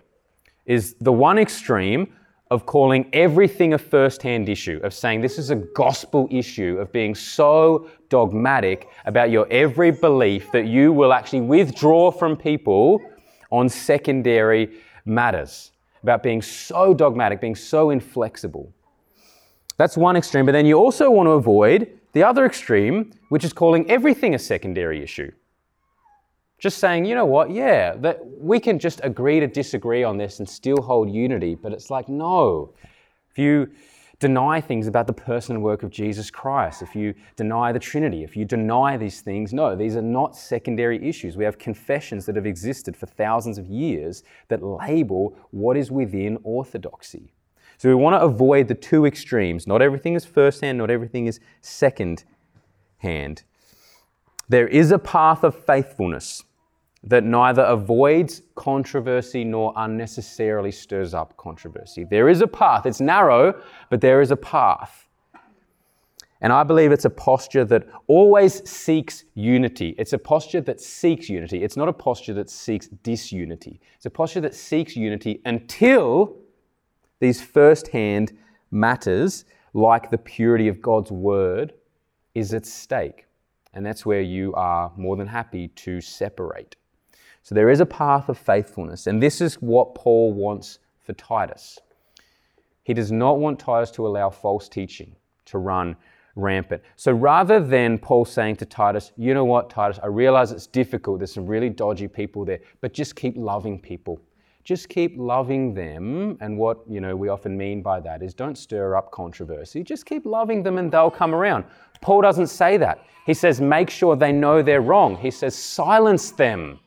is 0.67 0.95
the 1.01 1.13
one 1.13 1.39
extreme 1.39 2.13
of 2.51 2.65
calling 2.65 3.09
everything 3.13 3.75
a 3.75 3.79
first 3.79 4.23
hand 4.23 4.49
issue, 4.49 4.81
of 4.83 4.95
saying 4.95 5.21
this 5.21 5.39
is 5.39 5.51
a 5.51 5.57
gospel 5.57 6.27
issue, 6.31 6.79
of 6.79 6.91
being 6.93 7.15
so 7.15 7.89
dogmatic 8.09 8.89
about 9.05 9.31
your 9.31 9.47
every 9.51 9.91
belief 9.91 10.51
that 10.53 10.67
you 10.67 10.93
will 10.93 11.13
actually 11.13 11.43
withdraw 11.43 12.11
from 12.11 12.37
people 12.37 13.01
on 13.51 13.69
secondary 13.69 14.79
matters, 15.05 15.73
about 16.03 16.23
being 16.23 16.41
so 16.41 16.95
dogmatic, 16.95 17.41
being 17.41 17.55
so 17.55 17.91
inflexible. 17.91 18.73
That's 19.77 19.97
one 19.97 20.17
extreme, 20.17 20.47
but 20.47 20.53
then 20.53 20.67
you 20.67 20.75
also 20.75 21.11
want 21.11 21.27
to 21.27 21.33
avoid 21.33 21.99
the 22.13 22.23
other 22.23 22.47
extreme, 22.47 23.13
which 23.29 23.45
is 23.45 23.53
calling 23.53 23.89
everything 23.91 24.35
a 24.35 24.39
secondary 24.39 25.03
issue. 25.03 25.31
Just 26.59 26.79
saying, 26.79 27.05
you 27.05 27.15
know 27.15 27.25
what, 27.25 27.51
yeah, 27.51 27.95
that 27.97 28.19
we 28.25 28.59
can 28.59 28.81
just 28.81 29.01
agree 29.05 29.39
to 29.39 29.47
disagree 29.47 30.03
on 30.03 30.17
this 30.17 30.41
and 30.41 30.49
still 30.49 30.83
hold 30.83 31.09
unity, 31.09 31.55
but 31.55 31.73
it's 31.73 31.89
like, 31.89 32.09
no. 32.09 32.75
If 33.31 33.39
you 33.39 33.71
deny 34.19 34.61
things 34.61 34.89
about 34.89 35.07
the 35.07 35.13
person 35.13 35.55
and 35.55 35.65
work 35.65 35.85
of 35.85 35.91
Jesus 35.91 36.33
Christ, 36.33 36.83
if 36.83 36.97
you 36.97 37.15
deny 37.37 37.71
the 37.71 37.79
Trinity, 37.79 38.25
if 38.25 38.37
you 38.37 38.45
deny 38.45 38.97
these 38.97 39.21
things, 39.21 39.53
no, 39.53 39.77
these 39.77 39.95
are 39.95 40.03
not 40.03 40.37
secondary 40.37 41.09
issues. 41.09 41.37
We 41.37 41.45
have 41.45 41.59
confessions 41.59 42.27
that 42.27 42.35
have 42.35 42.47
existed 42.47 42.97
for 42.97 43.07
thousands 43.07 43.59
of 43.59 43.69
years 43.69 44.25
that 44.49 44.61
label 44.61 45.37
what 45.53 45.77
is 45.77 45.93
within 45.93 46.39
orthodoxy. 46.43 47.33
So 47.77 47.89
we 47.89 47.95
want 47.95 48.15
to 48.15 48.25
avoid 48.25 48.67
the 48.67 48.75
two 48.75 49.07
extremes. 49.07 49.69
Not 49.69 49.81
everything 49.81 50.15
is 50.15 50.25
first 50.25 50.61
hand, 50.63 50.79
not 50.79 50.91
everything 50.91 51.27
is 51.27 51.39
second 51.61 52.25
hand. 52.97 53.45
There 54.49 54.67
is 54.67 54.91
a 54.91 54.99
path 54.99 55.45
of 55.45 55.55
faithfulness 55.55 56.43
that 57.05 57.25
neither 57.25 57.63
avoids 57.63 58.43
controversy 58.55 59.45
nor 59.45 59.73
unnecessarily 59.77 60.73
stirs 60.73 61.15
up 61.15 61.37
controversy. 61.37 62.05
There 62.05 62.29
is 62.29 62.41
a 62.41 62.47
path. 62.47 62.87
It's 62.87 63.01
narrow, 63.01 63.61
but 63.89 64.01
there 64.01 64.21
is 64.21 64.31
a 64.31 64.37
path. 64.37 65.09
And 66.41 66.53
I 66.53 66.63
believe 66.63 66.93
it's 66.93 67.05
a 67.05 67.11
posture 67.11 67.65
that 67.65 67.89
always 68.07 68.69
seeks 68.69 69.25
unity. 69.35 69.95
It's 69.99 70.13
a 70.13 70.19
posture 70.19 70.61
that 70.63 70.81
seeks 70.81 71.29
unity. 71.29 71.65
It's 71.65 71.77
not 71.77 71.89
a 71.89 71.93
posture 71.93 72.35
that 72.35 72.49
seeks 72.49 72.87
disunity. 72.89 73.81
It's 73.97 74.07
a 74.07 74.11
posture 74.11 74.41
that 74.43 74.55
seeks 74.55 74.95
unity 74.95 75.41
until 75.45 76.37
these 77.19 77.41
first 77.41 77.89
hand 77.89 78.39
matters, 78.71 79.45
like 79.73 80.11
the 80.11 80.19
purity 80.19 80.69
of 80.69 80.81
God's 80.81 81.11
word, 81.11 81.73
is 82.35 82.55
at 82.55 82.67
stake. 82.67 83.27
And 83.75 83.85
that's 83.85 84.07
where 84.07 84.21
you 84.21 84.55
are 84.55 84.93
more 84.97 85.17
than 85.17 85.27
happy 85.27 85.69
to 85.69 86.01
separate. 86.01 86.77
So 87.49 87.55
there 87.55 87.71
is 87.71 87.81
a 87.81 87.87
path 87.87 88.29
of 88.29 88.37
faithfulness. 88.37 89.07
And 89.07 89.23
this 89.23 89.41
is 89.41 89.55
what 89.55 89.95
Paul 89.95 90.35
wants 90.35 90.81
for 91.01 91.15
Titus. 91.15 91.79
He 92.83 92.93
does 92.93 93.11
not 93.11 93.39
want 93.39 93.59
Titus 93.59 93.91
to 93.93 94.07
allow 94.07 94.29
false 94.29 94.69
teaching 94.69 95.17
to 95.47 95.57
run 95.57 95.97
rampant. 96.37 96.83
So 96.97 97.11
rather 97.11 97.59
than 97.59 97.97
Paul 97.97 98.27
saying 98.27 98.57
to 98.57 98.67
Titus, 98.67 99.13
you 99.17 99.33
know 99.33 99.47
what, 99.47 99.71
Titus, 99.71 99.99
I 100.03 100.09
realize 100.09 100.53
it's 100.53 100.67
difficult, 100.67 101.21
there's 101.21 101.33
some 101.33 101.47
really 101.47 101.71
dodgy 101.71 102.07
people 102.07 102.45
there, 102.45 102.61
but 102.83 102.93
just 102.93 103.17
keep 103.17 103.35
loving 103.39 103.81
people. 103.81 104.21
Just 104.63 104.91
keep 104.91 105.15
loving 105.17 105.73
them. 105.73 106.37
And 106.43 106.59
what 106.59 106.81
you 106.87 107.01
know 107.01 107.17
we 107.17 107.31
often 107.31 107.57
mean 107.57 107.81
by 107.81 107.99
that 108.01 108.23
is 108.23 108.35
don't 108.35 108.59
stir 108.59 108.95
up 108.95 109.11
controversy. 109.11 109.83
Just 109.83 110.05
keep 110.05 110.27
loving 110.27 110.63
them 110.63 110.77
and 110.77 110.93
they'll 110.93 111.11
come 111.11 111.35
around. 111.35 111.65
Paul 112.03 112.21
doesn't 112.21 112.49
say 112.49 112.77
that. 112.77 113.07
He 113.25 113.33
says, 113.33 113.59
make 113.59 113.89
sure 113.89 114.17
they 114.17 114.33
know 114.33 114.61
they're 114.61 114.83
wrong. 114.83 115.17
He 115.17 115.31
says, 115.31 115.57
silence 115.57 116.31
them. 116.31 116.81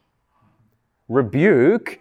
Rebuke, 1.12 2.00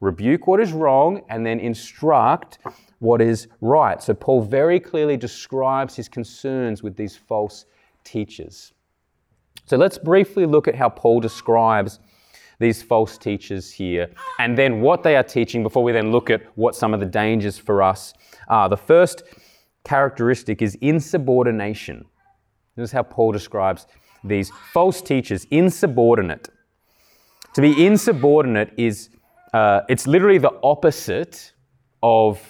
rebuke 0.00 0.46
what 0.46 0.60
is 0.60 0.72
wrong, 0.72 1.22
and 1.28 1.44
then 1.44 1.58
instruct 1.58 2.60
what 3.00 3.20
is 3.20 3.48
right. 3.60 4.00
So 4.00 4.14
Paul 4.14 4.42
very 4.42 4.78
clearly 4.78 5.16
describes 5.16 5.96
his 5.96 6.08
concerns 6.08 6.80
with 6.80 6.96
these 6.96 7.16
false 7.16 7.66
teachers. 8.04 8.72
So 9.64 9.76
let's 9.76 9.98
briefly 9.98 10.46
look 10.46 10.68
at 10.68 10.76
how 10.76 10.88
Paul 10.88 11.18
describes 11.18 11.98
these 12.60 12.80
false 12.80 13.18
teachers 13.18 13.72
here 13.72 14.08
and 14.38 14.56
then 14.56 14.82
what 14.82 15.02
they 15.02 15.16
are 15.16 15.24
teaching 15.24 15.64
before 15.64 15.82
we 15.82 15.90
then 15.90 16.12
look 16.12 16.30
at 16.30 16.42
what 16.56 16.76
some 16.76 16.94
of 16.94 17.00
the 17.00 17.06
dangers 17.06 17.58
for 17.58 17.82
us 17.82 18.14
are. 18.46 18.68
The 18.68 18.76
first 18.76 19.24
characteristic 19.84 20.62
is 20.62 20.76
insubordination. 20.76 22.04
This 22.76 22.90
is 22.90 22.92
how 22.92 23.02
Paul 23.02 23.32
describes 23.32 23.88
these 24.22 24.52
false 24.72 25.02
teachers 25.02 25.44
insubordinate. 25.50 26.50
To 27.54 27.60
be 27.60 27.86
insubordinate 27.86 28.72
is, 28.76 29.10
uh, 29.52 29.80
it's 29.88 30.06
literally 30.06 30.38
the 30.38 30.58
opposite 30.62 31.52
of 32.02 32.40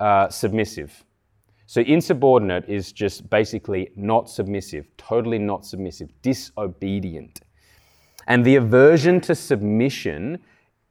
uh, 0.00 0.28
submissive. 0.28 1.04
So, 1.66 1.80
insubordinate 1.80 2.68
is 2.68 2.92
just 2.92 3.28
basically 3.28 3.90
not 3.96 4.30
submissive, 4.30 4.86
totally 4.96 5.38
not 5.38 5.66
submissive, 5.66 6.10
disobedient. 6.22 7.40
And 8.28 8.44
the 8.44 8.56
aversion 8.56 9.20
to 9.22 9.34
submission 9.34 10.38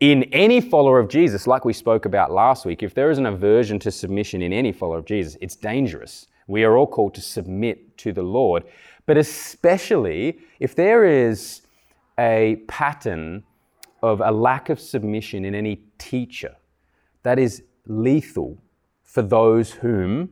in 0.02 0.24
any 0.34 0.60
follower 0.60 1.00
of 1.00 1.08
Jesus, 1.08 1.48
like 1.48 1.64
we 1.64 1.74
spoke 1.74 2.06
about 2.06 2.32
last 2.32 2.66
week, 2.66 2.84
if 2.84 2.94
there 2.94 3.10
is 3.10 3.18
an 3.18 3.26
aversion 3.26 3.80
to 3.80 3.92
submission 3.92 4.42
in 4.42 4.52
any 4.52 4.74
follower 4.74 4.98
of 4.98 5.06
Jesus, 5.06 5.38
it's 5.40 5.56
dangerous. 5.56 6.28
We 6.48 6.64
are 6.66 6.78
all 6.78 6.88
called 6.88 7.16
to 7.16 7.22
submit 7.22 7.98
to 8.00 8.12
the 8.12 8.22
Lord. 8.22 8.64
But 9.06 9.18
especially 9.18 10.40
if 10.60 10.76
there 10.76 11.06
is 11.06 11.62
a 12.20 12.64
pattern 12.68 13.44
of 14.02 14.22
a 14.22 14.32
lack 14.32 14.70
of 14.70 14.80
submission 14.80 15.46
in 15.46 15.56
any 15.56 15.82
teacher, 15.98 16.56
that 17.24 17.40
is 17.40 17.64
lethal 17.88 18.62
for 19.04 19.22
those 19.22 19.72
whom 19.72 20.30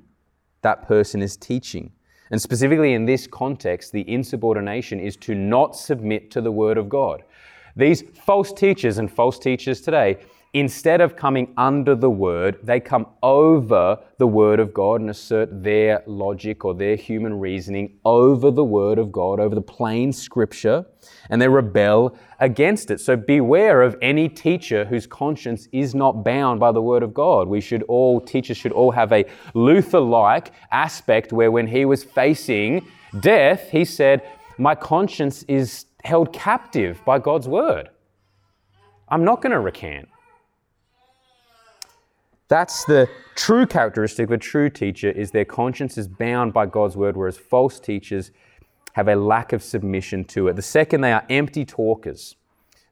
that 0.61 0.87
person 0.87 1.21
is 1.21 1.37
teaching. 1.37 1.91
And 2.31 2.41
specifically 2.41 2.93
in 2.93 3.05
this 3.05 3.27
context, 3.27 3.91
the 3.91 4.09
insubordination 4.09 4.99
is 4.99 5.15
to 5.17 5.35
not 5.35 5.75
submit 5.75 6.31
to 6.31 6.41
the 6.41 6.51
Word 6.51 6.77
of 6.77 6.89
God. 6.89 7.23
These 7.75 8.03
false 8.25 8.53
teachers 8.53 8.97
and 8.97 9.11
false 9.11 9.39
teachers 9.39 9.81
today 9.81 10.17
instead 10.53 11.01
of 11.01 11.15
coming 11.15 11.51
under 11.57 11.95
the 11.95 12.09
word, 12.09 12.59
they 12.61 12.79
come 12.79 13.07
over 13.23 13.97
the 14.19 14.27
word 14.27 14.59
of 14.59 14.71
God 14.71 15.01
and 15.01 15.09
assert 15.09 15.63
their 15.63 16.03
logic 16.05 16.63
or 16.63 16.75
their 16.75 16.95
human 16.95 17.39
reasoning 17.39 17.97
over 18.05 18.51
the 18.51 18.63
word 18.63 18.99
of 18.99 19.11
God, 19.11 19.39
over 19.39 19.55
the 19.55 19.61
plain 19.61 20.13
scripture, 20.13 20.85
and 21.31 21.41
they 21.41 21.47
rebel 21.47 22.15
against 22.39 22.91
it. 22.91 22.99
So 22.99 23.15
beware 23.15 23.81
of 23.81 23.97
any 24.01 24.29
teacher 24.29 24.85
whose 24.85 25.07
conscience 25.07 25.67
is 25.71 25.95
not 25.95 26.23
bound 26.23 26.59
by 26.59 26.71
the 26.71 26.81
word 26.81 27.01
of 27.01 27.15
God. 27.15 27.47
We 27.47 27.59
should 27.59 27.81
all, 27.83 28.21
teachers 28.21 28.57
should 28.57 28.73
all 28.73 28.91
have 28.91 29.11
a 29.11 29.25
Luther 29.55 29.99
like 29.99 30.51
aspect 30.71 31.33
where 31.33 31.51
when 31.51 31.65
he 31.65 31.85
was 31.85 32.03
facing 32.03 32.85
death, 33.19 33.69
he 33.71 33.85
said, 33.85 34.21
My 34.59 34.75
conscience 34.75 35.41
is 35.47 35.85
held 36.03 36.31
captive 36.31 37.01
by 37.05 37.17
God's 37.17 37.47
word. 37.47 37.89
I'm 39.09 39.23
not 39.23 39.41
going 39.41 39.51
to 39.51 39.59
recant. 39.59 40.09
That's 42.47 42.85
the 42.85 43.09
true 43.35 43.65
characteristic 43.65 44.25
of 44.25 44.31
a 44.31 44.37
true 44.37 44.69
teacher 44.69 45.09
is 45.09 45.31
their 45.31 45.45
conscience 45.45 45.97
is 45.97 46.07
bound 46.07 46.53
by 46.53 46.65
God's 46.65 46.95
word, 46.95 47.15
whereas 47.17 47.37
false 47.37 47.79
teachers 47.79 48.31
have 48.93 49.07
a 49.07 49.15
lack 49.15 49.53
of 49.53 49.63
submission 49.63 50.23
to 50.25 50.47
it. 50.47 50.55
The 50.55 50.61
second, 50.61 51.01
they 51.01 51.13
are 51.13 51.25
empty 51.29 51.65
talkers. 51.65 52.35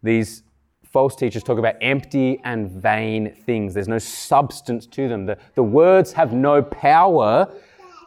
These 0.02 0.44
false 0.92 1.16
teachers 1.16 1.44
talk 1.44 1.58
about 1.60 1.76
empty 1.82 2.40
and 2.44 2.72
vain 2.72 3.34
things. 3.46 3.74
There's 3.74 3.88
no 3.88 4.00
substance 4.00 4.86
to 4.88 5.08
them. 5.08 5.26
The, 5.26 5.38
the 5.56 5.64
words 5.64 6.14
have 6.14 6.34
no 6.34 6.62
power 6.62 7.54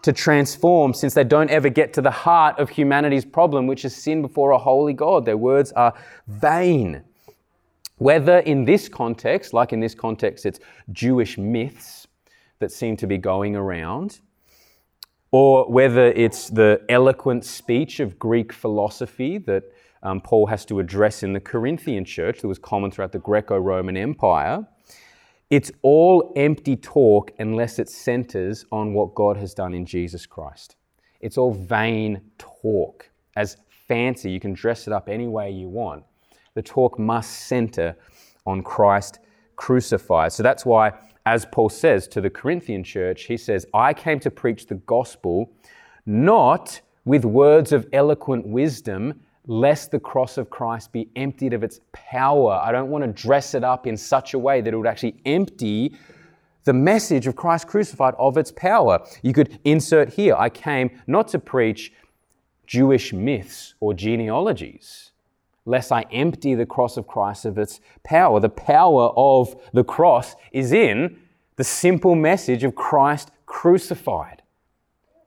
to 0.02 0.12
transform 0.12 0.92
since 0.92 1.14
they 1.14 1.24
don't 1.24 1.50
ever 1.50 1.70
get 1.70 1.94
to 1.94 2.02
the 2.02 2.10
heart 2.10 2.58
of 2.58 2.68
humanity's 2.68 3.24
problem, 3.24 3.66
which 3.66 3.84
is 3.86 3.96
sin 3.96 4.20
before 4.20 4.50
a 4.50 4.58
holy 4.58 4.92
God. 4.92 5.24
Their 5.24 5.38
words 5.38 5.72
are 5.72 5.94
vain. 6.26 7.02
Whether 7.98 8.38
in 8.38 8.64
this 8.64 8.88
context, 8.88 9.52
like 9.52 9.72
in 9.72 9.80
this 9.80 9.94
context, 9.94 10.46
it's 10.46 10.58
Jewish 10.90 11.38
myths 11.38 12.06
that 12.58 12.72
seem 12.72 12.96
to 12.96 13.06
be 13.06 13.18
going 13.18 13.54
around, 13.54 14.20
or 15.30 15.70
whether 15.70 16.06
it's 16.06 16.48
the 16.48 16.84
eloquent 16.88 17.44
speech 17.44 18.00
of 18.00 18.18
Greek 18.18 18.52
philosophy 18.52 19.38
that 19.38 19.64
um, 20.02 20.20
Paul 20.20 20.46
has 20.46 20.64
to 20.66 20.80
address 20.80 21.22
in 21.22 21.32
the 21.32 21.40
Corinthian 21.40 22.04
church 22.04 22.40
that 22.40 22.48
was 22.48 22.58
common 22.58 22.90
throughout 22.90 23.12
the 23.12 23.18
Greco 23.18 23.58
Roman 23.58 23.96
Empire, 23.96 24.66
it's 25.50 25.70
all 25.82 26.32
empty 26.36 26.76
talk 26.76 27.30
unless 27.38 27.78
it 27.78 27.88
centers 27.88 28.64
on 28.72 28.92
what 28.92 29.14
God 29.14 29.36
has 29.36 29.54
done 29.54 29.72
in 29.72 29.86
Jesus 29.86 30.26
Christ. 30.26 30.76
It's 31.20 31.38
all 31.38 31.52
vain 31.52 32.20
talk. 32.38 33.08
As 33.36 33.56
fancy, 33.68 34.30
you 34.30 34.40
can 34.40 34.52
dress 34.52 34.86
it 34.86 34.92
up 34.92 35.08
any 35.08 35.28
way 35.28 35.50
you 35.50 35.68
want 35.68 36.04
the 36.54 36.62
talk 36.62 36.98
must 36.98 37.46
center 37.46 37.96
on 38.46 38.62
Christ 38.62 39.18
crucified. 39.56 40.32
So 40.32 40.42
that's 40.42 40.64
why, 40.64 40.92
as 41.26 41.46
Paul 41.46 41.68
says 41.68 42.06
to 42.08 42.20
the 42.20 42.30
Corinthian 42.30 42.84
church, 42.84 43.24
he 43.24 43.36
says, 43.36 43.66
I 43.74 43.92
came 43.92 44.20
to 44.20 44.30
preach 44.30 44.66
the 44.66 44.76
gospel 44.76 45.50
not 46.06 46.80
with 47.04 47.24
words 47.24 47.72
of 47.72 47.86
eloquent 47.92 48.46
wisdom, 48.46 49.20
lest 49.46 49.90
the 49.90 50.00
cross 50.00 50.38
of 50.38 50.48
Christ 50.48 50.92
be 50.92 51.08
emptied 51.16 51.52
of 51.52 51.62
its 51.62 51.80
power. 51.92 52.60
I 52.62 52.72
don't 52.72 52.88
want 52.88 53.04
to 53.04 53.22
dress 53.22 53.54
it 53.54 53.64
up 53.64 53.86
in 53.86 53.96
such 53.96 54.34
a 54.34 54.38
way 54.38 54.60
that 54.60 54.72
it 54.72 54.76
would 54.76 54.86
actually 54.86 55.16
empty 55.26 55.96
the 56.64 56.72
message 56.72 57.26
of 57.26 57.36
Christ 57.36 57.66
crucified 57.66 58.14
of 58.18 58.38
its 58.38 58.50
power. 58.52 59.04
You 59.22 59.34
could 59.34 59.58
insert 59.64 60.14
here 60.14 60.34
I 60.34 60.48
came 60.48 60.98
not 61.06 61.28
to 61.28 61.38
preach 61.38 61.92
Jewish 62.66 63.12
myths 63.12 63.74
or 63.80 63.92
genealogies 63.92 65.10
lest 65.66 65.92
I 65.92 66.02
empty 66.12 66.54
the 66.54 66.66
cross 66.66 66.96
of 66.96 67.06
Christ 67.06 67.44
of 67.44 67.58
its 67.58 67.80
power. 68.02 68.40
The 68.40 68.48
power 68.48 69.12
of 69.16 69.56
the 69.72 69.84
cross 69.84 70.36
is 70.52 70.72
in 70.72 71.18
the 71.56 71.64
simple 71.64 72.14
message 72.14 72.64
of 72.64 72.74
Christ 72.74 73.30
crucified. 73.46 74.42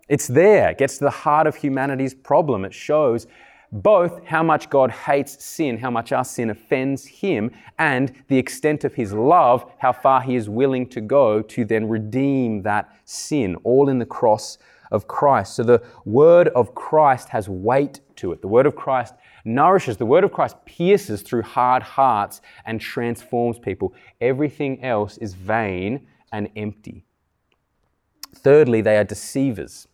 It's 0.08 0.28
there, 0.28 0.70
it 0.70 0.78
gets 0.78 0.98
to 1.00 1.06
the 1.06 1.10
heart 1.10 1.48
of 1.48 1.56
humanity's 1.56 2.14
problem. 2.14 2.66
It 2.66 2.74
shows 2.74 3.28
both 3.72 4.24
how 4.26 4.44
much 4.44 4.70
God 4.70 4.92
hates 4.92 5.44
sin, 5.44 5.78
how 5.78 5.92
much 5.92 6.14
our 6.14 6.24
sin 6.24 6.50
offends 6.50 7.06
Him, 7.06 7.52
and 7.78 8.14
the 8.30 8.38
extent 8.38 8.86
of 8.86 8.94
His 8.94 9.12
love, 9.12 9.70
how 9.80 9.92
far 9.92 10.22
He 10.22 10.36
is 10.36 10.48
willing 10.48 10.88
to 10.90 11.02
go 11.02 11.42
to 11.42 11.66
then 11.66 11.90
redeem 11.90 12.62
that 12.62 12.96
sin, 13.04 13.58
all 13.64 13.90
in 13.90 14.00
the 14.00 14.06
cross 14.06 14.58
of 14.92 15.08
Christ. 15.08 15.56
So 15.56 15.64
the 15.64 15.84
word 16.06 16.48
of 16.50 16.74
Christ 16.76 17.30
has 17.30 17.50
weight 17.50 18.00
to 18.18 18.32
it. 18.32 18.42
The 18.42 18.48
word 18.48 18.66
of 18.66 18.76
Christ 18.76 19.14
nourishes, 19.48 19.98
the 19.98 20.06
word 20.06 20.24
of 20.24 20.32
Christ 20.32 20.58
pierces 20.66 21.22
through 21.22 21.44
hard 21.44 21.82
hearts 21.82 22.42
and 22.66 22.80
transforms 22.80 23.58
people. 23.58 23.94
Everything 24.22 24.84
else 24.84 25.18
is 25.18 25.34
vain 25.34 26.08
and 26.32 26.50
empty. 26.56 27.06
Thirdly, 28.36 28.82
they 28.82 28.98
are 28.98 29.04
deceivers. 29.04 29.88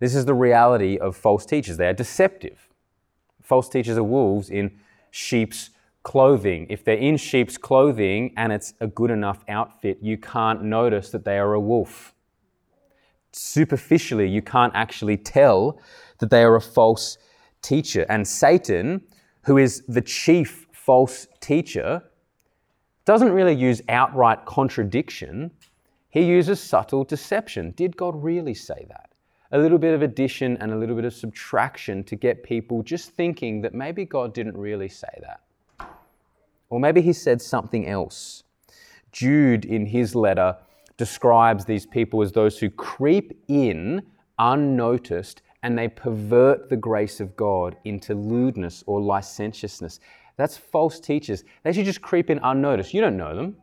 This 0.00 0.14
is 0.14 0.24
the 0.24 0.34
reality 0.34 0.98
of 0.98 1.16
false 1.16 1.46
teachers. 1.46 1.76
They 1.76 1.86
are 1.86 1.92
deceptive. 1.92 2.68
False 3.42 3.68
teachers 3.68 3.96
are 3.96 4.02
wolves 4.02 4.50
in 4.50 4.78
sheep's 5.10 5.70
clothing. 6.02 6.66
If 6.68 6.84
they're 6.84 6.96
in 6.96 7.16
sheep's 7.16 7.56
clothing 7.56 8.32
and 8.36 8.52
it's 8.52 8.74
a 8.80 8.86
good 8.88 9.10
enough 9.10 9.44
outfit, 9.48 9.98
you 10.02 10.18
can't 10.18 10.64
notice 10.64 11.10
that 11.10 11.24
they 11.24 11.38
are 11.38 11.52
a 11.52 11.60
wolf. 11.60 12.14
superficially, 13.32 14.28
you 14.28 14.42
can't 14.42 14.74
actually 14.74 15.16
tell 15.16 15.78
that 16.18 16.30
they 16.30 16.42
are 16.42 16.56
a 16.56 16.60
false 16.60 17.18
teacher. 17.62 18.04
And 18.08 18.26
Satan, 18.26 19.02
who 19.44 19.58
is 19.58 19.82
the 19.88 20.00
chief 20.00 20.66
false 20.72 21.26
teacher, 21.40 22.02
doesn't 23.04 23.32
really 23.32 23.54
use 23.54 23.82
outright 23.88 24.44
contradiction. 24.44 25.50
He 26.10 26.22
uses 26.24 26.60
subtle 26.60 27.04
deception. 27.04 27.72
Did 27.72 27.96
God 27.96 28.22
really 28.22 28.54
say 28.54 28.86
that? 28.88 29.10
A 29.50 29.58
little 29.58 29.78
bit 29.78 29.94
of 29.94 30.02
addition 30.02 30.56
and 30.58 30.72
a 30.72 30.76
little 30.76 30.96
bit 30.96 31.04
of 31.04 31.12
subtraction 31.12 32.04
to 32.04 32.16
get 32.16 32.42
people 32.42 32.82
just 32.82 33.10
thinking 33.10 33.60
that 33.62 33.74
maybe 33.74 34.04
God 34.04 34.32
didn't 34.32 34.56
really 34.56 34.88
say 34.88 35.20
that. 35.20 35.40
Or 36.70 36.80
maybe 36.80 37.02
he 37.02 37.12
said 37.12 37.42
something 37.42 37.86
else. 37.86 38.44
Jude, 39.10 39.66
in 39.66 39.84
his 39.84 40.14
letter, 40.14 40.56
describes 40.96 41.64
these 41.64 41.84
people 41.84 42.22
as 42.22 42.32
those 42.32 42.58
who 42.58 42.70
creep 42.70 43.42
in 43.48 44.02
unnoticed 44.38 45.42
and 45.62 45.78
they 45.78 45.88
pervert 45.88 46.68
the 46.68 46.76
grace 46.76 47.20
of 47.20 47.36
God 47.36 47.76
into 47.84 48.14
lewdness 48.14 48.82
or 48.86 49.00
licentiousness. 49.00 50.00
That's 50.36 50.56
false 50.56 50.98
teachers. 50.98 51.44
They 51.62 51.72
should 51.72 51.84
just 51.84 52.02
creep 52.02 52.30
in 52.30 52.40
unnoticed. 52.42 52.94
You 52.94 53.00
don't 53.00 53.16
know 53.16 53.36
them. 53.36 53.56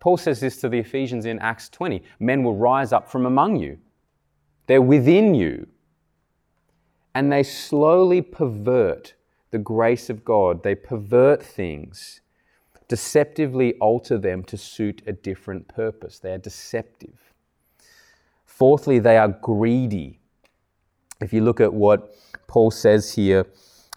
Paul 0.00 0.16
says 0.16 0.40
this 0.40 0.60
to 0.60 0.68
the 0.68 0.78
Ephesians 0.78 1.26
in 1.26 1.38
Acts 1.40 1.68
20 1.68 2.02
men 2.20 2.42
will 2.42 2.54
rise 2.54 2.92
up 2.92 3.10
from 3.10 3.26
among 3.26 3.56
you, 3.56 3.78
they're 4.66 4.82
within 4.82 5.34
you. 5.34 5.66
And 7.14 7.32
they 7.32 7.42
slowly 7.42 8.22
pervert 8.22 9.14
the 9.50 9.58
grace 9.58 10.08
of 10.08 10.24
God. 10.24 10.62
They 10.62 10.76
pervert 10.76 11.42
things, 11.42 12.20
deceptively 12.86 13.74
alter 13.80 14.18
them 14.18 14.44
to 14.44 14.56
suit 14.56 15.02
a 15.06 15.12
different 15.12 15.66
purpose. 15.66 16.18
They 16.18 16.32
are 16.32 16.38
deceptive. 16.38 17.18
Fourthly, 18.44 18.98
they 18.98 19.16
are 19.16 19.28
greedy. 19.28 20.20
If 21.20 21.32
you 21.32 21.40
look 21.40 21.60
at 21.60 21.72
what 21.72 22.14
Paul 22.46 22.70
says 22.70 23.12
here 23.12 23.44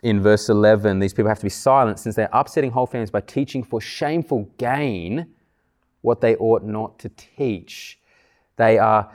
in 0.01 0.21
verse 0.21 0.49
11, 0.49 0.97
these 0.99 1.13
people 1.13 1.29
have 1.29 1.37
to 1.39 1.45
be 1.45 1.49
silent 1.49 1.99
since 1.99 2.15
they're 2.15 2.29
upsetting 2.33 2.71
whole 2.71 2.87
families 2.87 3.11
by 3.11 3.21
teaching 3.21 3.63
for 3.63 3.79
shameful 3.79 4.49
gain 4.57 5.27
what 6.01 6.19
they 6.19 6.35
ought 6.37 6.63
not 6.63 6.97
to 6.99 7.09
teach. 7.09 7.99
They 8.55 8.79
are 8.79 9.11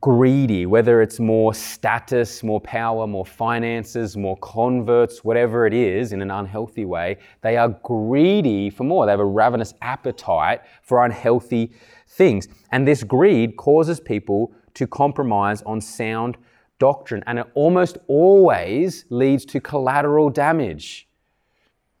greedy, 0.00 0.66
whether 0.66 1.02
it's 1.02 1.18
more 1.18 1.52
status, 1.52 2.44
more 2.44 2.60
power, 2.60 3.08
more 3.08 3.26
finances, 3.26 4.16
more 4.16 4.36
converts, 4.36 5.24
whatever 5.24 5.66
it 5.66 5.74
is 5.74 6.12
in 6.12 6.22
an 6.22 6.30
unhealthy 6.30 6.84
way, 6.84 7.16
they 7.40 7.56
are 7.56 7.70
greedy 7.82 8.70
for 8.70 8.84
more. 8.84 9.06
They 9.06 9.12
have 9.12 9.18
a 9.18 9.24
ravenous 9.24 9.74
appetite 9.82 10.60
for 10.82 11.04
unhealthy 11.04 11.72
things. 12.06 12.46
And 12.70 12.86
this 12.86 13.02
greed 13.02 13.56
causes 13.56 13.98
people 13.98 14.52
to 14.74 14.86
compromise 14.86 15.62
on 15.62 15.80
sound 15.80 16.36
doctrine, 16.78 17.22
and 17.26 17.38
it 17.38 17.46
almost 17.54 17.98
always 18.06 19.04
leads 19.10 19.44
to 19.46 19.60
collateral 19.60 20.30
damage. 20.30 21.08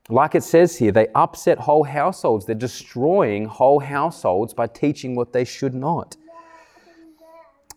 Like 0.08 0.34
it 0.34 0.42
says 0.42 0.76
here, 0.76 0.92
they 0.92 1.08
upset 1.14 1.58
whole 1.58 1.84
households. 1.84 2.46
They're 2.46 2.54
destroying 2.54 3.44
whole 3.44 3.80
households 3.80 4.54
by 4.54 4.66
teaching 4.66 5.14
what 5.14 5.32
they 5.32 5.44
should 5.44 5.74
not. 5.74 6.16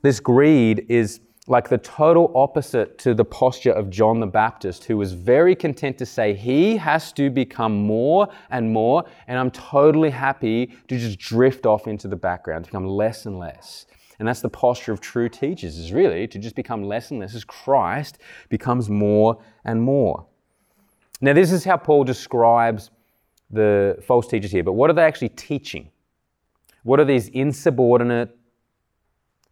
This 0.01 0.19
greed 0.19 0.85
is 0.89 1.19
like 1.47 1.67
the 1.67 1.77
total 1.79 2.31
opposite 2.35 2.97
to 2.99 3.13
the 3.13 3.25
posture 3.25 3.71
of 3.71 3.89
John 3.89 4.19
the 4.19 4.27
Baptist, 4.27 4.85
who 4.85 4.95
was 4.95 5.13
very 5.13 5.55
content 5.55 5.97
to 5.97 6.05
say, 6.05 6.33
He 6.33 6.77
has 6.77 7.11
to 7.13 7.29
become 7.29 7.73
more 7.73 8.29
and 8.51 8.71
more, 8.71 9.03
and 9.27 9.37
I'm 9.37 9.51
totally 9.51 10.11
happy 10.11 10.67
to 10.87 10.97
just 10.97 11.19
drift 11.19 11.65
off 11.65 11.87
into 11.87 12.07
the 12.07 12.15
background, 12.15 12.65
become 12.65 12.87
less 12.87 13.25
and 13.25 13.37
less. 13.37 13.85
And 14.21 14.27
that's 14.27 14.41
the 14.41 14.49
posture 14.49 14.91
of 14.91 15.01
true 15.01 15.27
teachers, 15.27 15.79
is 15.79 15.91
really 15.91 16.27
to 16.27 16.37
just 16.37 16.55
become 16.55 16.83
less 16.83 17.09
and 17.09 17.19
less 17.19 17.33
as 17.33 17.43
Christ 17.43 18.19
becomes 18.49 18.87
more 18.87 19.41
and 19.65 19.81
more. 19.81 20.27
Now, 21.21 21.33
this 21.33 21.51
is 21.51 21.63
how 21.63 21.77
Paul 21.77 22.03
describes 22.03 22.91
the 23.49 23.97
false 24.05 24.27
teachers 24.27 24.51
here, 24.51 24.63
but 24.63 24.73
what 24.73 24.91
are 24.91 24.93
they 24.93 25.01
actually 25.01 25.29
teaching? 25.29 25.89
What 26.83 26.99
are 26.99 27.03
these 27.03 27.29
insubordinate, 27.29 28.37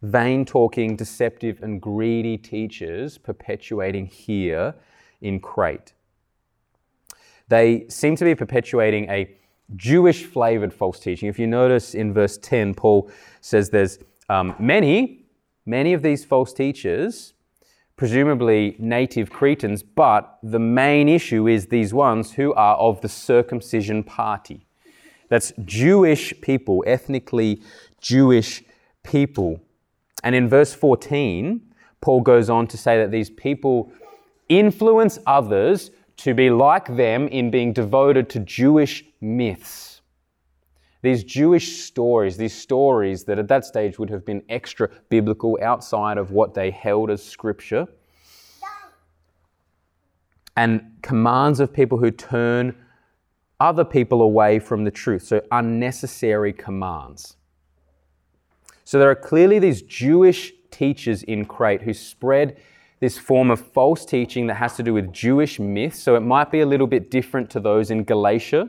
vain 0.02 0.44
talking, 0.44 0.94
deceptive, 0.94 1.64
and 1.64 1.82
greedy 1.82 2.38
teachers 2.38 3.18
perpetuating 3.18 4.06
here 4.06 4.76
in 5.20 5.40
Crete. 5.40 5.94
They 7.48 7.86
seem 7.88 8.14
to 8.14 8.24
be 8.24 8.36
perpetuating 8.36 9.10
a 9.10 9.34
Jewish 9.74 10.24
flavored 10.24 10.72
false 10.72 11.00
teaching. 11.00 11.28
If 11.28 11.40
you 11.40 11.48
notice 11.48 11.96
in 11.96 12.12
verse 12.12 12.38
10, 12.38 12.74
Paul 12.74 13.10
says 13.40 13.70
there's 13.70 13.98
um, 14.30 14.54
many, 14.60 15.24
many 15.66 15.92
of 15.92 16.02
these 16.02 16.24
false 16.24 16.52
teachers, 16.52 17.34
presumably 17.96 18.76
native 18.78 19.28
Cretans, 19.28 19.82
but 19.82 20.38
the 20.40 20.60
main 20.60 21.08
issue 21.08 21.48
is 21.48 21.66
these 21.66 21.92
ones 21.92 22.32
who 22.34 22.54
are 22.54 22.76
of 22.76 23.00
the 23.00 23.08
circumcision 23.08 24.04
party. 24.04 24.64
That's 25.30 25.52
Jewish 25.64 26.32
people, 26.40 26.84
ethnically 26.86 27.60
Jewish 28.00 28.62
people. 29.02 29.60
And 30.22 30.36
in 30.36 30.48
verse 30.48 30.74
14, 30.74 31.60
Paul 32.00 32.20
goes 32.20 32.48
on 32.48 32.68
to 32.68 32.78
say 32.78 32.98
that 32.98 33.10
these 33.10 33.30
people 33.30 33.92
influence 34.48 35.18
others 35.26 35.90
to 36.18 36.34
be 36.34 36.50
like 36.50 36.86
them 36.96 37.26
in 37.26 37.50
being 37.50 37.72
devoted 37.72 38.30
to 38.30 38.38
Jewish 38.38 39.04
myths. 39.20 39.89
These 41.02 41.24
Jewish 41.24 41.82
stories, 41.82 42.36
these 42.36 42.54
stories 42.54 43.24
that 43.24 43.38
at 43.38 43.48
that 43.48 43.64
stage 43.64 43.98
would 43.98 44.10
have 44.10 44.24
been 44.24 44.42
extra 44.48 44.88
biblical 45.08 45.58
outside 45.62 46.18
of 46.18 46.30
what 46.30 46.54
they 46.54 46.70
held 46.70 47.10
as 47.10 47.24
scripture, 47.24 47.86
and 50.56 50.82
commands 51.02 51.60
of 51.60 51.72
people 51.72 51.98
who 51.98 52.10
turn 52.10 52.74
other 53.60 53.84
people 53.84 54.20
away 54.20 54.58
from 54.58 54.84
the 54.84 54.90
truth. 54.90 55.22
So, 55.22 55.42
unnecessary 55.50 56.52
commands. 56.52 57.36
So 58.90 58.98
there 58.98 59.08
are 59.08 59.14
clearly 59.14 59.60
these 59.60 59.82
Jewish 59.82 60.52
teachers 60.72 61.22
in 61.22 61.44
Crete 61.44 61.82
who 61.82 61.94
spread 61.94 62.60
this 62.98 63.16
form 63.16 63.48
of 63.52 63.60
false 63.60 64.04
teaching 64.04 64.48
that 64.48 64.54
has 64.54 64.74
to 64.78 64.82
do 64.82 64.92
with 64.92 65.12
Jewish 65.12 65.60
myths. 65.60 66.02
So 66.02 66.16
it 66.16 66.22
might 66.22 66.50
be 66.50 66.58
a 66.58 66.66
little 66.66 66.88
bit 66.88 67.08
different 67.08 67.48
to 67.50 67.60
those 67.60 67.92
in 67.92 68.02
Galatia, 68.02 68.68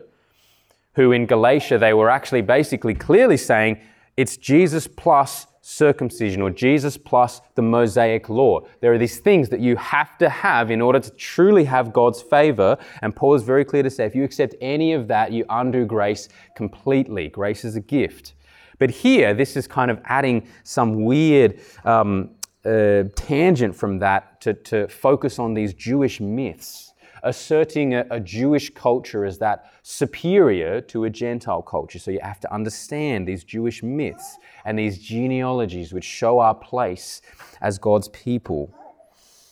who 0.93 1.11
in 1.11 1.25
Galatia 1.25 1.77
they 1.77 1.93
were 1.93 2.09
actually 2.09 2.41
basically 2.41 2.93
clearly 2.93 3.37
saying 3.37 3.79
it's 4.17 4.37
Jesus 4.37 4.87
plus 4.87 5.47
circumcision 5.61 6.41
or 6.41 6.49
Jesus 6.49 6.97
plus 6.97 7.41
the 7.55 7.61
Mosaic 7.61 8.29
law. 8.29 8.61
There 8.81 8.91
are 8.91 8.97
these 8.97 9.19
things 9.19 9.49
that 9.49 9.59
you 9.59 9.75
have 9.75 10.17
to 10.17 10.27
have 10.27 10.71
in 10.71 10.81
order 10.81 10.99
to 10.99 11.09
truly 11.11 11.65
have 11.65 11.93
God's 11.93 12.21
favor. 12.21 12.77
And 13.01 13.15
Paul 13.15 13.35
is 13.35 13.43
very 13.43 13.63
clear 13.63 13.83
to 13.83 13.89
say 13.89 14.05
if 14.05 14.15
you 14.15 14.23
accept 14.23 14.55
any 14.59 14.93
of 14.93 15.07
that, 15.07 15.31
you 15.31 15.45
undo 15.49 15.85
grace 15.85 16.29
completely. 16.55 17.29
Grace 17.29 17.63
is 17.63 17.75
a 17.75 17.81
gift. 17.81 18.33
But 18.79 18.89
here, 18.89 19.35
this 19.35 19.55
is 19.55 19.67
kind 19.67 19.91
of 19.91 20.01
adding 20.05 20.47
some 20.63 21.05
weird 21.05 21.59
um, 21.85 22.31
uh, 22.65 23.03
tangent 23.15 23.75
from 23.75 23.99
that 23.99 24.41
to, 24.41 24.55
to 24.55 24.87
focus 24.87 25.37
on 25.37 25.53
these 25.53 25.75
Jewish 25.75 26.19
myths, 26.19 26.90
asserting 27.23 27.93
a, 27.93 28.05
a 28.11 28.19
Jewish 28.19 28.69
culture 28.73 29.25
as 29.25 29.37
that 29.39 29.71
superior 29.83 30.81
to 30.81 31.05
a 31.05 31.09
Gentile 31.09 31.61
culture. 31.61 31.99
So 31.99 32.11
you 32.11 32.19
have 32.21 32.39
to 32.41 32.53
understand 32.53 33.27
these 33.27 33.43
Jewish 33.43 33.83
myths 33.83 34.37
and 34.65 34.77
these 34.77 34.99
genealogies 34.99 35.93
which 35.93 36.03
show 36.03 36.39
our 36.39 36.55
place 36.55 37.21
as 37.61 37.77
God's 37.77 38.07
people. 38.09 38.73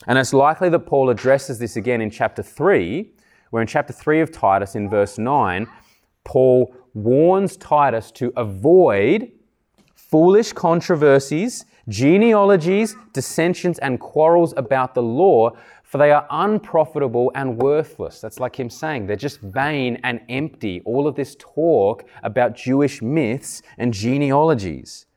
And 0.08 0.18
it's 0.18 0.34
likely 0.34 0.70
that 0.70 0.80
Paul 0.80 1.10
addresses 1.10 1.60
this 1.60 1.76
again 1.76 2.02
in 2.02 2.10
chapter 2.10 2.42
3, 2.42 3.12
where 3.52 3.62
in 3.62 3.68
chapter 3.68 3.94
3 3.94 4.22
of 4.22 4.32
Titus, 4.32 4.76
in 4.76 4.90
verse 4.90 5.18
9, 5.18 5.68
Paul 6.24 6.74
warns 6.94 7.58
Titus 7.58 8.12
to 8.12 8.32
avoid 8.36 9.32
foolish 9.96 10.54
controversies, 10.54 11.66
genealogies, 11.88 12.96
dissensions, 13.14 13.78
and 13.80 14.00
quarrels 14.00 14.54
about 14.58 14.96
the 14.96 15.04
law, 15.04 15.52
for 15.90 15.98
they 15.98 16.12
are 16.12 16.28
unprofitable 16.30 17.32
and 17.34 17.58
worthless. 17.58 18.22
That's 18.22 18.40
like 18.40 18.56
him 18.56 18.70
saying 18.70 19.08
they're 19.08 19.16
just 19.16 19.42
vain 19.42 20.00
and 20.04 20.22
empty. 20.30 20.84
All 20.86 21.08
of 21.08 21.16
this 21.16 21.36
talk 21.40 22.04
about 22.22 22.56
Jewish 22.56 23.02
myths 23.02 23.64
and 23.80 23.92
genealogies. 23.92 25.08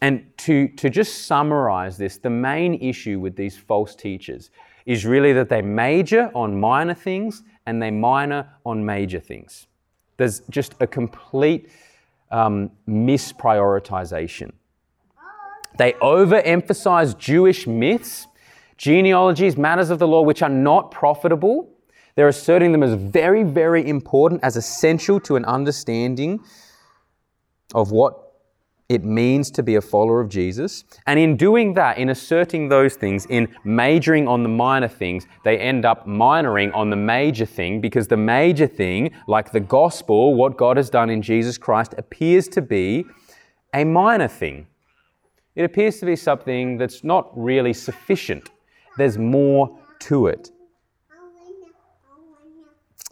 And 0.00 0.26
to, 0.38 0.66
to 0.66 0.90
just 0.90 1.26
summarize 1.26 1.96
this, 1.98 2.18
the 2.18 2.30
main 2.30 2.74
issue 2.74 3.20
with 3.20 3.36
these 3.36 3.56
false 3.56 3.94
teachers 3.94 4.50
is 4.86 5.06
really 5.06 5.32
that 5.34 5.48
they 5.48 5.62
major 5.62 6.32
on 6.34 6.58
minor 6.58 6.94
things 6.94 7.44
and 7.64 7.80
they 7.80 7.92
minor 7.92 8.48
on 8.64 8.84
major 8.84 9.20
things. 9.20 9.68
There's 10.16 10.40
just 10.50 10.74
a 10.80 10.88
complete 10.88 11.70
um, 12.32 12.72
misprioritization. 12.88 14.50
They 15.78 15.92
overemphasize 15.92 17.16
Jewish 17.16 17.68
myths, 17.68 18.26
genealogies, 18.76 19.56
matters 19.56 19.90
of 19.90 19.98
the 19.98 20.08
law 20.08 20.22
which 20.22 20.42
are 20.42 20.48
not 20.48 20.90
profitable. 20.90 21.70
They're 22.14 22.28
asserting 22.28 22.72
them 22.72 22.82
as 22.82 22.94
very, 22.94 23.42
very 23.42 23.86
important, 23.86 24.42
as 24.42 24.56
essential 24.56 25.20
to 25.20 25.36
an 25.36 25.44
understanding 25.44 26.40
of 27.74 27.90
what 27.90 28.26
it 28.88 29.04
means 29.04 29.50
to 29.50 29.62
be 29.62 29.74
a 29.74 29.80
follower 29.80 30.20
of 30.20 30.28
Jesus. 30.28 30.84
And 31.06 31.18
in 31.18 31.36
doing 31.36 31.74
that, 31.74 31.98
in 31.98 32.08
asserting 32.08 32.68
those 32.68 32.94
things, 32.94 33.26
in 33.26 33.48
majoring 33.64 34.28
on 34.28 34.42
the 34.44 34.48
minor 34.48 34.88
things, 34.88 35.26
they 35.44 35.58
end 35.58 35.84
up 35.84 36.06
minoring 36.06 36.72
on 36.74 36.90
the 36.90 36.96
major 36.96 37.46
thing 37.46 37.80
because 37.80 38.06
the 38.06 38.16
major 38.16 38.68
thing, 38.68 39.10
like 39.26 39.50
the 39.50 39.60
gospel, 39.60 40.34
what 40.34 40.56
God 40.56 40.76
has 40.76 40.88
done 40.88 41.10
in 41.10 41.20
Jesus 41.20 41.58
Christ, 41.58 41.94
appears 41.98 42.46
to 42.48 42.62
be 42.62 43.04
a 43.74 43.84
minor 43.84 44.28
thing. 44.28 44.68
It 45.56 45.64
appears 45.64 45.98
to 46.00 46.06
be 46.06 46.16
something 46.16 46.78
that's 46.78 47.02
not 47.02 47.30
really 47.36 47.72
sufficient. 47.72 48.50
There's 48.96 49.18
more 49.18 49.78
to 50.00 50.28
it. 50.28 50.50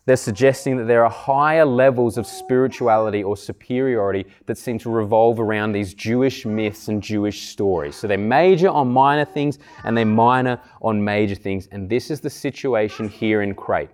They're 0.07 0.17
suggesting 0.17 0.77
that 0.77 0.85
there 0.85 1.03
are 1.03 1.11
higher 1.11 1.65
levels 1.65 2.19
of 2.19 2.27
spirituality 2.27 3.23
or 3.23 3.39
superiority 3.39 4.27
that 4.45 4.59
seem 4.59 4.79
to 4.81 4.91
revolve 4.91 5.41
around 5.41 5.73
these 5.73 5.95
Jewish 5.95 6.45
myths 6.45 6.89
and 6.89 7.03
Jewish 7.03 7.49
stories. 7.49 7.97
So 7.97 8.07
they 8.07 8.19
major 8.19 8.69
on 8.69 8.89
minor 8.89 9.25
things 9.25 9.59
and 9.83 9.97
they 9.97 10.05
minor 10.05 10.61
on 10.83 11.03
major 11.03 11.35
things. 11.35 11.69
And 11.73 11.89
this 11.89 12.11
is 12.11 12.21
the 12.21 12.29
situation 12.29 13.09
here 13.09 13.41
in 13.41 13.55
Crete. 13.55 13.89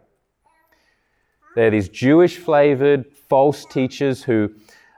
There 1.54 1.68
are 1.68 1.70
these 1.70 1.88
Jewish 1.88 2.38
flavored 2.38 3.06
false 3.28 3.64
teachers 3.64 4.24
who 4.24 4.52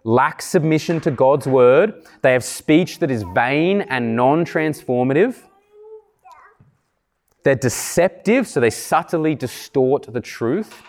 lack 0.05 0.41
submission 0.41 0.99
to 1.03 1.11
God's 1.11 1.47
word. 1.47 2.07
They 2.23 2.33
have 2.33 2.45
speech 2.45 3.01
that 3.01 3.11
is 3.11 3.23
vain 3.35 3.83
and 3.83 4.17
non 4.17 4.47
transformative. 4.47 5.37
They're 7.45 7.55
deceptive, 7.55 8.47
so 8.47 8.61
they 8.61 8.71
subtly 8.71 9.35
distort 9.35 10.13
the 10.13 10.21
truth. 10.21 10.83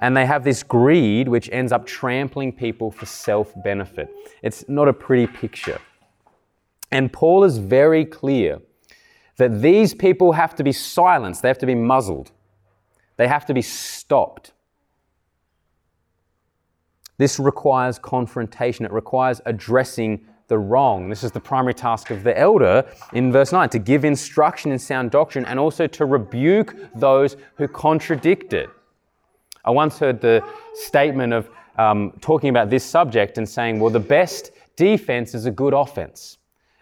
And 0.00 0.16
they 0.16 0.26
have 0.26 0.44
this 0.44 0.62
greed 0.62 1.28
which 1.28 1.48
ends 1.50 1.72
up 1.72 1.86
trampling 1.86 2.52
people 2.52 2.90
for 2.90 3.06
self 3.06 3.52
benefit. 3.62 4.08
It's 4.42 4.68
not 4.68 4.88
a 4.88 4.92
pretty 4.92 5.26
picture. 5.26 5.80
And 6.90 7.12
Paul 7.12 7.44
is 7.44 7.58
very 7.58 8.04
clear 8.04 8.60
that 9.38 9.60
these 9.60 9.94
people 9.94 10.32
have 10.32 10.54
to 10.56 10.64
be 10.64 10.72
silenced, 10.72 11.42
they 11.42 11.48
have 11.48 11.58
to 11.58 11.66
be 11.66 11.74
muzzled, 11.74 12.30
they 13.16 13.28
have 13.28 13.46
to 13.46 13.54
be 13.54 13.62
stopped. 13.62 14.52
This 17.18 17.38
requires 17.38 17.98
confrontation, 17.98 18.84
it 18.84 18.92
requires 18.92 19.40
addressing 19.46 20.26
the 20.48 20.58
wrong. 20.58 21.08
This 21.08 21.24
is 21.24 21.32
the 21.32 21.40
primary 21.40 21.74
task 21.74 22.10
of 22.10 22.22
the 22.22 22.36
elder 22.38 22.84
in 23.12 23.32
verse 23.32 23.52
9 23.52 23.68
to 23.70 23.78
give 23.78 24.04
instruction 24.04 24.72
in 24.72 24.78
sound 24.78 25.10
doctrine 25.10 25.44
and 25.44 25.58
also 25.58 25.86
to 25.86 26.04
rebuke 26.04 26.76
those 26.94 27.36
who 27.56 27.66
contradict 27.68 28.52
it. 28.52 28.70
I 29.64 29.70
once 29.70 29.98
heard 29.98 30.20
the 30.20 30.46
statement 30.74 31.32
of 31.32 31.50
um, 31.78 32.12
talking 32.20 32.50
about 32.50 32.70
this 32.70 32.84
subject 32.84 33.38
and 33.38 33.48
saying, 33.48 33.80
well, 33.80 33.90
the 33.90 34.00
best 34.00 34.52
defense 34.76 35.34
is 35.34 35.46
a 35.46 35.50
good 35.50 35.74
offense. 35.74 36.38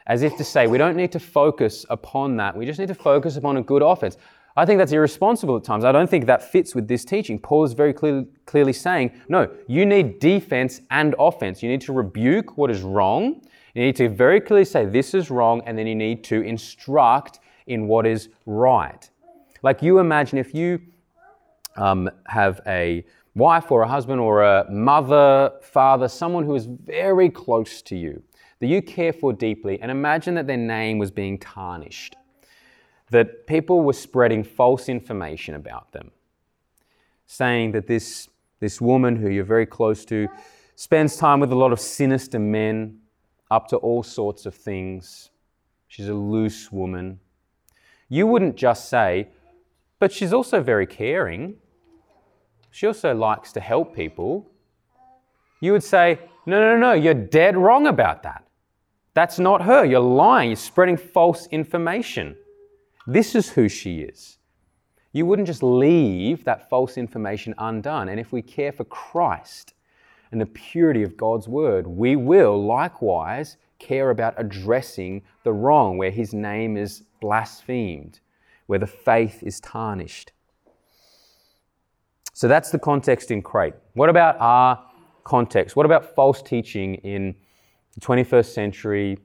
As 0.07 0.22
if 0.22 0.37
to 0.37 0.44
say, 0.44 0.66
we 0.66 0.77
don't 0.77 0.96
need 0.96 1.12
to 1.12 1.20
focus 1.20 1.87
upon 1.88 2.37
that. 2.37 2.55
We 2.55 2.66
just 2.66 2.79
need 2.79 2.88
to 2.88 2.94
focus 2.94 3.37
upon 3.37 3.57
a 3.57 3.62
good 3.62 3.81
offense. 3.81 4.18
I 4.57 4.66
think 4.66 4.79
that's 4.79 4.92
irresponsible 4.92 5.57
at 5.57 5.64
times. 5.64 5.85
I 5.85 5.90
don't 5.90 6.09
think 6.09 6.27
that 6.27 6.53
fits 6.53 6.74
with 6.74 6.87
this 6.87 7.05
teaching. 7.05 7.40
Paul 7.40 7.64
is 7.64 7.72
very 7.72 7.92
clear, 7.92 8.24
clearly 8.46 8.72
saying, 8.72 9.11
no, 9.29 9.50
you 9.66 9.85
need 9.85 10.20
defense 10.20 10.81
and 10.90 11.14
offense. 11.18 11.62
You 11.62 11.68
need 11.68 11.81
to 11.83 11.92
rebuke 11.92 12.57
what 12.57 12.70
is 12.70 12.83
wrong. 12.83 13.40
You 13.75 13.83
need 13.83 13.97
to 13.97 14.09
very 14.09 14.41
clearly 14.41 14.65
say, 14.65 14.87
this 14.87 15.15
is 15.15 15.31
wrong, 15.31 15.63
and 15.67 15.77
then 15.77 15.87
you 15.87 15.97
need 15.97 16.23
to 16.25 16.41
instruct 16.43 17.41
in 17.67 17.89
what 17.89 18.07
is 18.07 18.29
right. 18.47 19.11
Like 19.63 19.83
you 19.83 19.99
imagine 19.99 20.39
if 20.39 20.55
you 20.55 20.81
um, 21.77 22.11
have 22.27 22.61
a 22.67 23.05
wife 23.35 23.73
or 23.73 23.83
a 23.83 23.89
husband 23.89 24.21
or 24.21 24.43
a 24.43 24.71
mother, 24.71 25.53
father, 25.61 26.07
someone 26.07 26.45
who 26.45 26.55
is 26.55 26.67
very 26.67 27.29
close 27.29 27.83
to 27.83 27.97
you, 27.97 28.23
that 28.61 28.67
you 28.69 28.81
care 28.81 29.13
for 29.13 29.33
deeply, 29.33 29.81
and 29.81 29.91
imagine 29.91 30.35
that 30.35 30.47
their 30.47 30.57
name 30.57 30.99
was 30.99 31.11
being 31.11 31.39
tarnished, 31.39 32.15
that 33.11 33.47
people 33.47 33.83
were 33.83 33.93
spreading 33.93 34.45
false 34.45 34.89
information 34.89 35.57
about 35.57 35.91
them, 35.93 36.13
saying 37.27 37.73
that 37.73 37.89
this, 37.89 38.29
this 38.61 38.81
woman 38.81 39.17
who 39.17 39.29
you're 39.29 39.45
very 39.45 39.67
close 39.67 40.05
to 40.05 40.29
spends 40.77 41.17
time 41.17 41.41
with 41.41 41.51
a 41.51 41.57
lot 41.57 41.73
of 41.73 41.81
sinister 41.81 42.39
men, 42.39 43.01
up 43.55 43.69
to 43.69 43.77
all 43.77 44.03
sorts 44.03 44.47
of 44.47 44.55
things. 44.55 45.31
She's 45.87 46.09
a 46.09 46.14
loose 46.14 46.73
woman. 46.73 47.21
You 48.09 48.27
wouldn't 48.27 48.57
just 48.57 48.88
say, 48.88 49.29
but 50.01 50.11
she's 50.12 50.33
also 50.33 50.61
very 50.61 50.87
caring. 50.87 51.55
She 52.73 52.87
also 52.88 53.14
likes 53.14 53.53
to 53.53 53.61
help 53.61 53.95
people. 53.95 54.51
You 55.61 55.71
would 55.73 55.85
say, 55.85 56.19
No, 56.47 56.61
no, 56.61 56.77
no, 56.77 56.93
you're 56.93 57.14
dead 57.14 57.57
wrong 57.57 57.87
about 57.87 58.25
that. 58.25 58.45
That's 59.14 59.38
not 59.38 59.62
her. 59.62 59.85
You're 59.85 60.01
lying. 60.01 60.51
You're 60.51 60.57
spreading 60.57 60.97
false 60.97 61.47
information. 61.53 62.37
This 63.07 63.37
is 63.37 63.51
who 63.51 63.69
she 63.69 64.01
is. 64.01 64.38
You 65.12 65.27
wouldn't 65.27 65.47
just 65.47 65.62
leave 65.62 66.45
that 66.45 66.69
false 66.69 66.99
information 66.99 67.55
undone. 67.59 68.09
And 68.09 68.19
if 68.19 68.33
we 68.33 68.43
care 68.43 68.73
for 68.73 68.85
Christ 68.85 69.75
and 70.35 70.40
the 70.40 70.47
purity 70.47 71.05
of 71.05 71.16
God's 71.16 71.47
word, 71.47 71.87
we 71.87 72.16
will 72.16 72.66
likewise 72.66 73.57
care 73.79 74.11
about 74.11 74.35
addressing 74.37 75.23
the 75.44 75.53
wrong 75.53 75.97
where 75.97 76.11
his 76.11 76.35
name 76.35 76.77
is 76.77 77.05
blasphemed, 77.20 78.18
where 78.66 78.81
the 78.81 78.87
faith 78.88 79.44
is 79.44 79.61
tarnished. 79.61 80.33
So 82.33 82.49
that's 82.49 82.70
the 82.70 82.81
context 82.81 83.31
in 83.31 83.42
Crete. 83.42 83.75
What 83.92 84.09
about 84.09 84.37
our 84.40 84.85
context? 85.23 85.77
What 85.77 85.87
about 85.87 86.16
false 86.16 86.42
teaching 86.42 86.97
in 86.97 87.37
the 87.94 88.01
21st 88.01 88.47
century, 88.47 89.18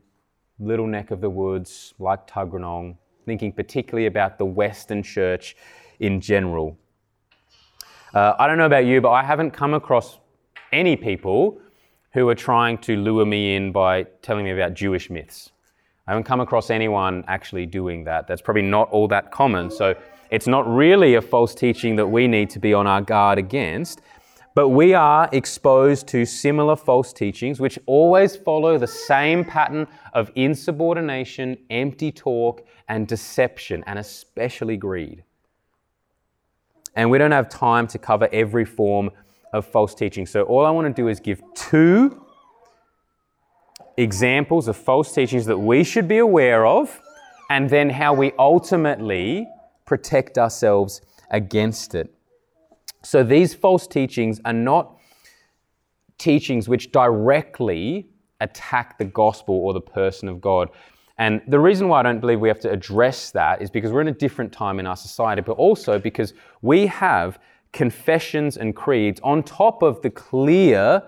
little 0.59 0.85
neck 0.85 1.09
of 1.09 1.21
the 1.21 1.29
woods 1.31 1.95
like 1.97 2.27
Tuggeranong, 2.27 2.97
thinking 3.25 3.51
particularly 3.51 4.05
about 4.05 4.37
the 4.37 4.45
Western 4.45 5.01
church 5.01 5.57
in 5.99 6.21
general? 6.21 6.77
Uh, 8.13 8.35
I 8.37 8.45
don't 8.45 8.59
know 8.59 8.67
about 8.67 8.85
you, 8.85 9.01
but 9.01 9.09
I 9.09 9.23
haven't 9.23 9.51
come 9.51 9.73
across 9.73 10.19
any 10.71 10.95
people 10.95 11.59
who 12.13 12.27
are 12.29 12.35
trying 12.35 12.77
to 12.79 12.95
lure 12.95 13.25
me 13.25 13.55
in 13.55 13.71
by 13.71 14.03
telling 14.21 14.45
me 14.45 14.51
about 14.51 14.73
Jewish 14.73 15.09
myths. 15.09 15.51
I 16.07 16.11
haven't 16.11 16.23
come 16.23 16.39
across 16.39 16.69
anyone 16.69 17.23
actually 17.27 17.67
doing 17.67 18.03
that. 18.05 18.27
That's 18.27 18.41
probably 18.41 18.63
not 18.63 18.89
all 18.89 19.07
that 19.09 19.31
common. 19.31 19.69
So 19.69 19.95
it's 20.31 20.47
not 20.47 20.67
really 20.67 21.15
a 21.15 21.21
false 21.21 21.53
teaching 21.53 21.95
that 21.97 22.07
we 22.07 22.27
need 22.27 22.49
to 22.51 22.59
be 22.59 22.73
on 22.73 22.87
our 22.87 23.01
guard 23.01 23.37
against, 23.37 24.01
but 24.55 24.69
we 24.69 24.93
are 24.95 25.29
exposed 25.31 26.07
to 26.07 26.25
similar 26.25 26.75
false 26.75 27.13
teachings 27.13 27.59
which 27.59 27.77
always 27.85 28.35
follow 28.35 28.77
the 28.77 28.87
same 28.87 29.45
pattern 29.45 29.87
of 30.13 30.31
insubordination, 30.35 31.57
empty 31.69 32.11
talk, 32.11 32.65
and 32.87 33.07
deception, 33.07 33.83
and 33.85 33.99
especially 33.99 34.77
greed. 34.77 35.23
And 36.95 37.11
we 37.11 37.19
don't 37.19 37.31
have 37.31 37.49
time 37.49 37.85
to 37.87 37.99
cover 37.99 38.27
every 38.31 38.65
form 38.65 39.11
of 39.53 39.65
false 39.65 39.95
teaching. 39.95 40.25
So 40.25 40.43
all 40.43 40.65
I 40.65 40.71
want 40.71 40.87
to 40.87 41.01
do 41.01 41.07
is 41.07 41.19
give 41.19 41.41
two 41.55 42.25
examples 43.97 44.67
of 44.67 44.77
false 44.77 45.13
teachings 45.13 45.45
that 45.45 45.57
we 45.57 45.83
should 45.83 46.07
be 46.07 46.19
aware 46.19 46.65
of, 46.65 47.01
and 47.49 47.69
then 47.69 47.89
how 47.89 48.13
we 48.13 48.31
ultimately 48.37 49.47
protect 49.85 50.37
ourselves 50.37 51.01
against 51.31 51.95
it. 51.95 52.13
So 53.03 53.23
these 53.23 53.53
false 53.53 53.87
teachings 53.87 54.39
are 54.45 54.53
not 54.53 54.97
teachings 56.17 56.69
which 56.69 56.91
directly 56.91 58.09
attack 58.41 58.97
the 58.97 59.05
gospel 59.05 59.55
or 59.55 59.73
the 59.73 59.81
person 59.81 60.29
of 60.29 60.39
God. 60.39 60.69
And 61.17 61.41
the 61.47 61.59
reason 61.59 61.89
why 61.89 61.99
I 61.99 62.03
don't 62.03 62.21
believe 62.21 62.39
we 62.39 62.47
have 62.47 62.61
to 62.61 62.71
address 62.71 63.31
that 63.31 63.61
is 63.61 63.69
because 63.69 63.91
we're 63.91 64.01
in 64.01 64.07
a 64.07 64.13
different 64.13 64.53
time 64.53 64.79
in 64.79 64.87
our 64.87 64.95
society, 64.95 65.41
but 65.41 65.53
also 65.53 65.99
because 65.99 66.33
we 66.61 66.87
have 66.87 67.39
confessions 67.73 68.57
and 68.57 68.75
creeds 68.75 69.19
on 69.23 69.43
top 69.43 69.83
of 69.83 70.01
the 70.01 70.09
clear 70.09 71.03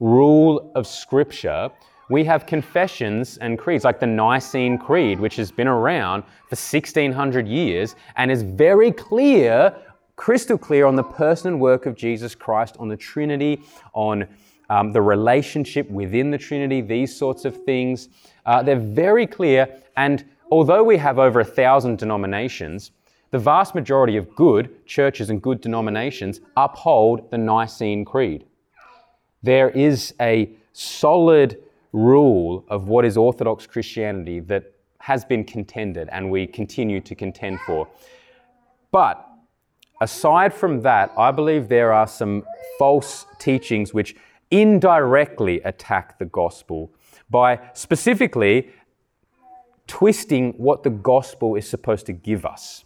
rule 0.00 0.70
of 0.74 0.86
Scripture 0.86 1.70
we 2.10 2.24
have 2.24 2.46
confessions 2.46 3.38
and 3.38 3.58
creeds 3.58 3.84
like 3.84 3.98
the 3.98 4.06
Nicene 4.06 4.76
Creed, 4.78 5.18
which 5.18 5.36
has 5.36 5.50
been 5.50 5.68
around 5.68 6.22
for 6.22 6.56
1600 6.56 7.48
years 7.48 7.96
and 8.16 8.30
is 8.30 8.42
very 8.42 8.92
clear, 8.92 9.74
crystal 10.16 10.58
clear 10.58 10.86
on 10.86 10.96
the 10.96 11.02
person 11.02 11.54
and 11.54 11.60
work 11.60 11.86
of 11.86 11.96
Jesus 11.96 12.34
Christ, 12.34 12.76
on 12.78 12.88
the 12.88 12.96
Trinity, 12.96 13.62
on 13.94 14.28
um, 14.68 14.92
the 14.92 15.00
relationship 15.00 15.90
within 15.90 16.30
the 16.30 16.38
Trinity, 16.38 16.82
these 16.82 17.14
sorts 17.14 17.44
of 17.44 17.64
things. 17.64 18.10
Uh, 18.44 18.62
they're 18.62 18.76
very 18.76 19.26
clear, 19.26 19.80
and 19.96 20.24
although 20.50 20.84
we 20.84 20.98
have 20.98 21.18
over 21.18 21.40
a 21.40 21.44
thousand 21.44 21.98
denominations, 21.98 22.90
the 23.34 23.40
vast 23.40 23.74
majority 23.74 24.16
of 24.16 24.32
good 24.36 24.86
churches 24.86 25.28
and 25.28 25.42
good 25.42 25.60
denominations 25.60 26.40
uphold 26.56 27.28
the 27.32 27.36
Nicene 27.36 28.04
Creed. 28.04 28.44
There 29.42 29.70
is 29.70 30.14
a 30.20 30.50
solid 30.72 31.60
rule 31.92 32.64
of 32.68 32.86
what 32.86 33.04
is 33.04 33.16
Orthodox 33.16 33.66
Christianity 33.66 34.38
that 34.38 34.72
has 35.00 35.24
been 35.24 35.42
contended 35.42 36.08
and 36.12 36.30
we 36.30 36.46
continue 36.46 37.00
to 37.00 37.16
contend 37.16 37.58
for. 37.66 37.88
But 38.92 39.28
aside 40.00 40.54
from 40.54 40.82
that, 40.82 41.12
I 41.18 41.32
believe 41.32 41.68
there 41.68 41.92
are 41.92 42.06
some 42.06 42.44
false 42.78 43.26
teachings 43.40 43.92
which 43.92 44.14
indirectly 44.52 45.60
attack 45.62 46.20
the 46.20 46.26
gospel 46.26 46.92
by 47.28 47.58
specifically 47.72 48.70
twisting 49.88 50.52
what 50.52 50.84
the 50.84 50.90
gospel 50.90 51.56
is 51.56 51.68
supposed 51.68 52.06
to 52.06 52.12
give 52.12 52.46
us. 52.46 52.84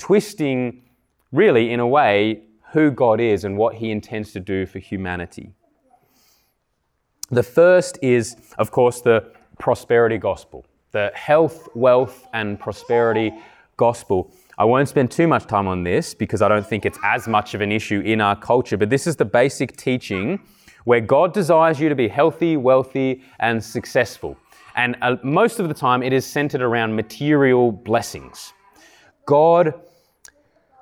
Twisting, 0.00 0.82
really, 1.30 1.70
in 1.70 1.78
a 1.78 1.86
way, 1.86 2.44
who 2.72 2.90
God 2.90 3.20
is 3.20 3.44
and 3.44 3.58
what 3.58 3.74
he 3.74 3.90
intends 3.90 4.32
to 4.32 4.40
do 4.40 4.64
for 4.64 4.78
humanity. 4.78 5.52
The 7.30 7.42
first 7.42 7.98
is, 8.00 8.34
of 8.56 8.70
course, 8.70 9.02
the 9.02 9.30
prosperity 9.58 10.16
gospel, 10.16 10.64
the 10.92 11.12
health, 11.14 11.68
wealth, 11.74 12.26
and 12.32 12.58
prosperity 12.58 13.30
gospel. 13.76 14.32
I 14.56 14.64
won't 14.64 14.88
spend 14.88 15.10
too 15.10 15.28
much 15.28 15.46
time 15.46 15.68
on 15.68 15.84
this 15.84 16.14
because 16.14 16.40
I 16.40 16.48
don't 16.48 16.66
think 16.66 16.86
it's 16.86 16.98
as 17.04 17.28
much 17.28 17.52
of 17.52 17.60
an 17.60 17.70
issue 17.70 18.00
in 18.00 18.22
our 18.22 18.34
culture, 18.34 18.78
but 18.78 18.88
this 18.88 19.06
is 19.06 19.16
the 19.16 19.26
basic 19.26 19.76
teaching 19.76 20.40
where 20.84 21.02
God 21.02 21.34
desires 21.34 21.78
you 21.78 21.90
to 21.90 21.94
be 21.94 22.08
healthy, 22.08 22.56
wealthy, 22.56 23.22
and 23.38 23.62
successful. 23.62 24.38
And 24.76 24.96
uh, 25.02 25.16
most 25.22 25.60
of 25.60 25.68
the 25.68 25.74
time, 25.74 26.02
it 26.02 26.14
is 26.14 26.24
centered 26.24 26.62
around 26.62 26.96
material 26.96 27.70
blessings. 27.70 28.54
God 29.26 29.74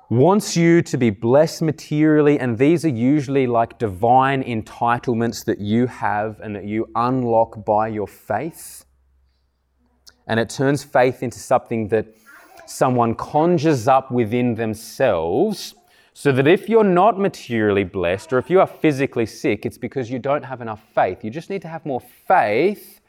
wants 0.09 0.57
you 0.57 0.81
to 0.81 0.97
be 0.97 1.11
blessed 1.11 1.61
materially, 1.61 2.39
and 2.39 2.57
these 2.57 2.83
are 2.83 2.89
usually 2.89 3.45
like 3.45 3.77
divine 3.77 4.43
entitlements 4.43 5.45
that 5.45 5.59
you 5.59 5.85
have 5.85 6.39
and 6.39 6.55
that 6.55 6.65
you 6.65 6.89
unlock 6.95 7.63
by 7.63 7.87
your 7.87 8.07
faith. 8.07 8.85
And 10.27 10.39
it 10.39 10.49
turns 10.49 10.83
faith 10.83 11.21
into 11.21 11.39
something 11.39 11.87
that 11.89 12.07
someone 12.65 13.15
conjures 13.15 13.87
up 13.87 14.11
within 14.11 14.55
themselves. 14.55 15.75
So 16.13 16.31
that 16.33 16.47
if 16.47 16.67
you're 16.67 16.83
not 16.83 17.17
materially 17.17 17.85
blessed 17.85 18.33
or 18.33 18.39
if 18.39 18.49
you 18.49 18.59
are 18.59 18.67
physically 18.67 19.25
sick, 19.25 19.65
it's 19.65 19.77
because 19.77 20.11
you 20.11 20.19
don't 20.19 20.43
have 20.43 20.59
enough 20.59 20.83
faith. 20.93 21.23
You 21.23 21.29
just 21.29 21.49
need 21.49 21.61
to 21.61 21.69
have 21.69 21.85
more 21.85 22.01
faith 22.01 22.99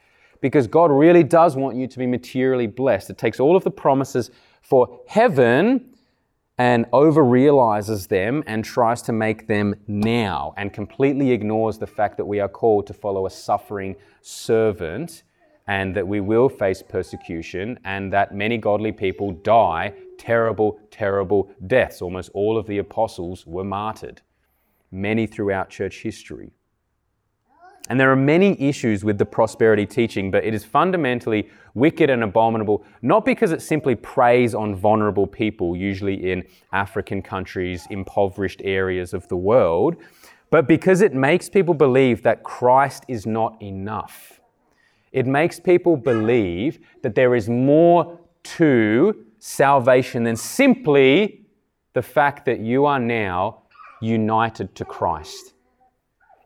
because 0.41 0.67
God 0.69 0.93
really 0.93 1.25
does 1.25 1.57
want 1.57 1.77
you 1.77 1.89
to 1.89 1.99
be 1.99 2.07
materially 2.07 2.69
blessed. 2.69 3.11
It 3.11 3.19
takes 3.19 3.41
all 3.41 3.57
of 3.57 3.65
the 3.65 3.71
promises 3.71 4.31
for 4.63 5.01
heaven 5.09 5.91
and 6.61 6.85
over 6.93 7.25
realizes 7.25 8.07
them 8.09 8.45
and 8.47 8.63
tries 8.63 9.01
to 9.01 9.13
make 9.13 9.47
them 9.47 9.75
now 9.89 10.53
and 10.59 10.75
completely 10.75 11.31
ignores 11.31 11.79
the 11.79 11.87
fact 11.87 12.19
that 12.19 12.27
we 12.27 12.39
are 12.39 12.51
called 12.51 12.87
to 12.87 12.93
follow 12.93 13.25
a 13.25 13.31
suffering 13.31 13.97
servant 14.21 15.23
and 15.69 15.97
that 15.97 16.07
we 16.07 16.21
will 16.21 16.51
face 16.51 16.83
persecution 16.83 17.79
and 17.87 18.13
that 18.13 18.35
many 18.35 18.59
godly 18.59 18.93
people 18.93 19.33
die 19.33 19.95
terrible, 20.19 20.79
terrible 20.91 21.51
deaths. 21.67 22.03
Almost 22.03 22.31
all 22.35 22.59
of 22.59 22.67
the 22.67 22.77
apostles 22.77 23.47
were 23.47 23.65
martyred, 23.65 24.21
many 24.91 25.27
throughout 25.27 25.71
church 25.71 26.03
history. 26.03 26.53
And 27.89 27.99
there 27.99 28.13
are 28.13 28.17
many 28.17 28.61
issues 28.61 29.05
with 29.05 29.19
the 29.19 29.25
prosperity 29.25 29.85
teaching, 29.85 30.31
but 30.31 30.45
it 30.45 30.55
is 30.55 30.65
fundamentally 30.65 31.49
wicked 31.75 32.09
and 32.11 32.23
abominable, 32.23 32.85
not 33.03 33.25
because 33.25 33.51
it 33.53 33.63
simply 33.63 33.95
preys 33.95 34.55
on 34.55 34.77
vulnerable 34.77 35.27
people, 35.27 35.77
usually 35.77 36.31
in 36.31 36.45
African 36.73 37.21
countries, 37.23 37.87
impoverished 37.91 38.63
areas 38.65 39.13
of 39.13 39.27
the 39.29 39.37
world, 39.37 39.97
but 40.51 40.69
because 40.69 41.01
it 41.01 41.15
makes 41.15 41.49
people 41.49 41.75
believe 41.75 42.23
that 42.23 42.43
Christ 42.43 43.05
is 43.09 43.27
not 43.27 43.61
enough. 43.63 44.41
It 45.13 45.27
makes 45.27 45.59
people 45.59 45.97
believe 45.97 46.79
that 47.03 47.15
there 47.15 47.35
is 47.35 47.49
more 47.49 48.19
to 48.43 49.27
salvation 49.39 50.25
than 50.25 50.37
simply 50.37 51.47
the 51.93 52.03
fact 52.03 52.45
that 52.45 52.61
you 52.61 52.87
are 52.87 53.01
now 53.01 53.63
united 54.01 54.75
to 54.77 54.85
Christ. 54.85 55.55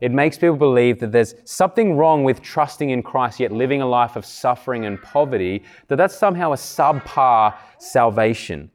It 0.05 0.11
makes 0.11 0.37
people 0.37 0.55
believe 0.55 0.99
that 0.99 1.11
there's 1.11 1.33
something 1.45 1.97
wrong 1.97 2.23
with 2.23 2.39
trusting 2.39 2.91
in 2.91 3.01
Christ 3.01 3.39
yet 3.39 3.51
living 3.51 3.81
a 3.81 3.87
life 3.87 4.15
of 4.15 4.23
suffering 4.23 4.85
and 4.85 5.01
poverty, 5.01 5.63
that 5.87 5.95
that's 5.95 6.15
somehow 6.15 6.53
a 6.53 6.55
subpar 6.55 7.55
salvation. 7.79 8.69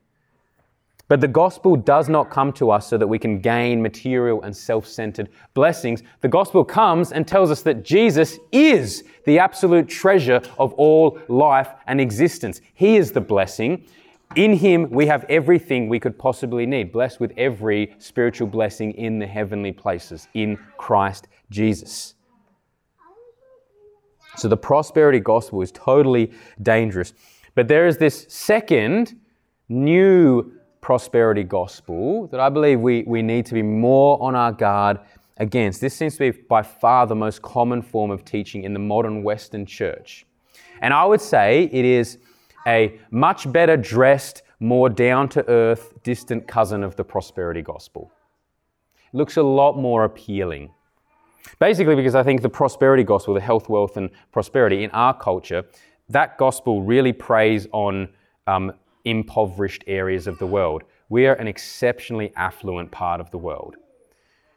But 1.06 1.20
the 1.20 1.28
gospel 1.28 1.76
does 1.76 2.08
not 2.08 2.30
come 2.30 2.52
to 2.54 2.72
us 2.72 2.88
so 2.88 2.98
that 2.98 3.06
we 3.06 3.16
can 3.16 3.38
gain 3.38 3.80
material 3.80 4.42
and 4.42 4.56
self 4.56 4.88
centered 4.88 5.28
blessings. 5.54 6.02
The 6.20 6.26
gospel 6.26 6.64
comes 6.64 7.12
and 7.12 7.28
tells 7.28 7.52
us 7.52 7.62
that 7.62 7.84
Jesus 7.84 8.40
is 8.50 9.04
the 9.24 9.38
absolute 9.38 9.88
treasure 9.88 10.42
of 10.58 10.72
all 10.72 11.16
life 11.28 11.68
and 11.86 12.00
existence. 12.00 12.60
He 12.74 12.96
is 12.96 13.12
the 13.12 13.20
blessing. 13.20 13.84
In 14.36 14.54
Him, 14.54 14.90
we 14.90 15.06
have 15.06 15.24
everything 15.28 15.88
we 15.88 15.98
could 15.98 16.16
possibly 16.16 16.64
need, 16.64 16.92
blessed 16.92 17.18
with 17.18 17.32
every 17.36 17.94
spiritual 17.98 18.46
blessing 18.46 18.92
in 18.92 19.18
the 19.18 19.26
heavenly 19.26 19.72
places 19.72 20.28
in 20.34 20.56
Christ 20.76 21.26
Jesus. 21.50 22.14
So 24.36 24.46
the 24.46 24.56
prosperity 24.56 25.18
gospel 25.18 25.60
is 25.62 25.72
totally 25.72 26.30
dangerous. 26.62 27.12
But 27.56 27.66
there 27.66 27.88
is 27.88 27.98
this 27.98 28.26
second 28.28 29.18
new 29.68 30.52
prosperity 30.80 31.42
gospel 31.42 32.28
that 32.28 32.38
I 32.38 32.48
believe 32.48 32.80
we, 32.80 33.02
we 33.08 33.22
need 33.22 33.46
to 33.46 33.54
be 33.54 33.62
more 33.62 34.22
on 34.22 34.36
our 34.36 34.52
guard 34.52 35.00
against. 35.38 35.80
This 35.80 35.94
seems 35.94 36.14
to 36.18 36.30
be 36.32 36.38
by 36.48 36.62
far 36.62 37.06
the 37.06 37.16
most 37.16 37.42
common 37.42 37.82
form 37.82 38.12
of 38.12 38.24
teaching 38.24 38.62
in 38.62 38.74
the 38.74 38.78
modern 38.78 39.24
Western 39.24 39.66
church. 39.66 40.24
And 40.80 40.94
I 40.94 41.04
would 41.04 41.20
say 41.20 41.64
it 41.72 41.84
is 41.84 42.18
a 42.66 42.98
much 43.10 43.50
better 43.50 43.76
dressed, 43.76 44.42
more 44.58 44.88
down 44.88 45.28
to 45.30 45.48
earth, 45.48 45.94
distant 46.02 46.46
cousin 46.46 46.82
of 46.82 46.96
the 46.96 47.04
prosperity 47.04 47.62
gospel. 47.62 48.12
It 49.12 49.16
looks 49.16 49.36
a 49.36 49.42
lot 49.42 49.76
more 49.76 50.04
appealing. 50.04 50.70
Basically, 51.58 51.96
because 51.96 52.14
I 52.14 52.22
think 52.22 52.42
the 52.42 52.48
prosperity 52.48 53.02
gospel, 53.02 53.34
the 53.34 53.40
health, 53.40 53.68
wealth, 53.68 53.96
and 53.96 54.10
prosperity 54.32 54.84
in 54.84 54.90
our 54.90 55.14
culture, 55.14 55.64
that 56.08 56.38
gospel 56.38 56.82
really 56.82 57.12
preys 57.12 57.66
on 57.72 58.08
um, 58.46 58.72
impoverished 59.04 59.84
areas 59.86 60.26
of 60.26 60.38
the 60.38 60.46
world. 60.46 60.82
We 61.08 61.26
are 61.26 61.34
an 61.34 61.48
exceptionally 61.48 62.32
affluent 62.36 62.90
part 62.90 63.20
of 63.20 63.30
the 63.30 63.38
world. 63.38 63.76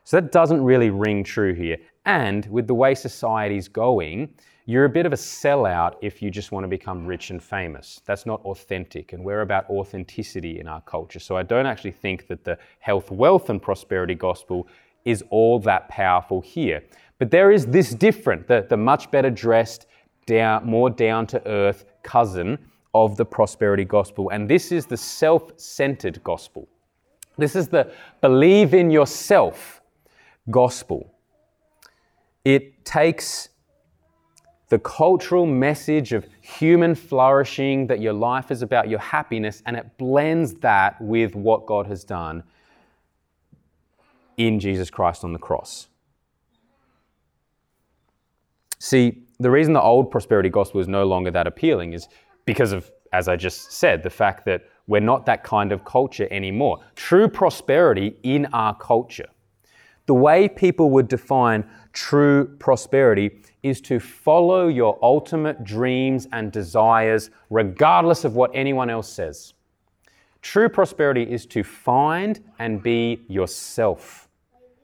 So 0.03 0.19
that 0.19 0.31
doesn't 0.31 0.61
really 0.63 0.89
ring 0.89 1.23
true 1.23 1.53
here. 1.53 1.77
And 2.05 2.45
with 2.47 2.67
the 2.67 2.73
way 2.73 2.93
society's 2.93 3.67
going, 3.67 4.33
you're 4.65 4.85
a 4.85 4.89
bit 4.89 5.05
of 5.05 5.11
a 5.11 5.17
sellout 5.17 5.95
if 6.01 6.21
you 6.21 6.31
just 6.31 6.51
want 6.51 6.63
to 6.63 6.67
become 6.67 7.05
rich 7.05 7.29
and 7.29 7.43
famous. 7.43 8.01
That's 8.05 8.25
not 8.25 8.41
authentic, 8.45 9.13
and 9.13 9.23
we're 9.23 9.41
about 9.41 9.69
authenticity 9.69 10.59
in 10.59 10.67
our 10.67 10.81
culture. 10.81 11.19
So 11.19 11.35
I 11.35 11.43
don't 11.43 11.65
actually 11.65 11.91
think 11.91 12.27
that 12.27 12.43
the 12.43 12.57
health, 12.79 13.11
wealth, 13.11 13.49
and 13.49 13.61
prosperity 13.61 14.15
gospel 14.15 14.67
is 15.03 15.23
all 15.29 15.59
that 15.59 15.89
powerful 15.89 16.39
here. 16.41 16.81
But 17.19 17.29
there 17.29 17.51
is 17.51 17.65
this 17.67 17.93
different, 17.93 18.47
the, 18.47 18.65
the 18.69 18.77
much 18.77 19.11
better 19.11 19.29
dressed, 19.29 19.87
down, 20.25 20.65
more 20.65 20.89
down 20.89 21.27
to 21.27 21.45
earth 21.47 21.85
cousin 22.01 22.57
of 22.93 23.17
the 23.17 23.25
prosperity 23.25 23.83
gospel. 23.83 24.29
And 24.29 24.49
this 24.49 24.71
is 24.71 24.85
the 24.85 24.97
self 24.97 25.51
centered 25.59 26.23
gospel. 26.23 26.67
This 27.37 27.55
is 27.55 27.67
the 27.67 27.91
believe 28.21 28.73
in 28.73 28.91
yourself 28.91 29.81
gospel. 30.49 31.11
It 32.45 32.85
takes 32.85 33.49
the 34.73 34.79
cultural 34.79 35.45
message 35.45 36.13
of 36.13 36.25
human 36.41 36.95
flourishing, 36.95 37.85
that 37.85 37.99
your 37.99 38.11
life 38.11 38.49
is 38.49 38.63
about 38.63 38.89
your 38.89 38.97
happiness, 38.97 39.61
and 39.67 39.77
it 39.77 39.85
blends 39.99 40.55
that 40.55 40.99
with 40.99 41.35
what 41.35 41.67
God 41.67 41.85
has 41.85 42.03
done 42.03 42.41
in 44.37 44.59
Jesus 44.59 44.89
Christ 44.89 45.23
on 45.23 45.31
the 45.31 45.37
cross. 45.37 45.89
See, 48.79 49.21
the 49.39 49.51
reason 49.51 49.73
the 49.73 49.81
old 49.83 50.09
prosperity 50.09 50.49
gospel 50.49 50.81
is 50.81 50.87
no 50.87 51.05
longer 51.05 51.29
that 51.29 51.45
appealing 51.45 51.93
is 51.93 52.07
because 52.45 52.71
of, 52.71 52.91
as 53.11 53.27
I 53.27 53.35
just 53.35 53.73
said, 53.73 54.01
the 54.01 54.09
fact 54.09 54.43
that 54.45 54.63
we're 54.87 55.01
not 55.01 55.27
that 55.27 55.43
kind 55.43 55.71
of 55.71 55.85
culture 55.85 56.27
anymore. 56.31 56.79
True 56.95 57.27
prosperity 57.27 58.15
in 58.23 58.47
our 58.53 58.75
culture, 58.75 59.29
the 60.07 60.15
way 60.15 60.49
people 60.49 60.89
would 60.89 61.09
define 61.09 61.63
true 61.91 62.47
prosperity 62.57 63.43
is 63.63 63.79
to 63.81 63.99
follow 63.99 64.67
your 64.67 64.99
ultimate 65.01 65.63
dreams 65.63 66.27
and 66.33 66.51
desires, 66.51 67.31
regardless 67.49 68.25
of 68.25 68.35
what 68.35 68.51
anyone 68.53 68.89
else 68.89 69.09
says. 69.09 69.53
True 70.41 70.67
prosperity 70.67 71.23
is 71.23 71.45
to 71.47 71.63
find 71.63 72.43
and 72.59 72.83
be 72.83 73.21
yourself, 73.29 74.27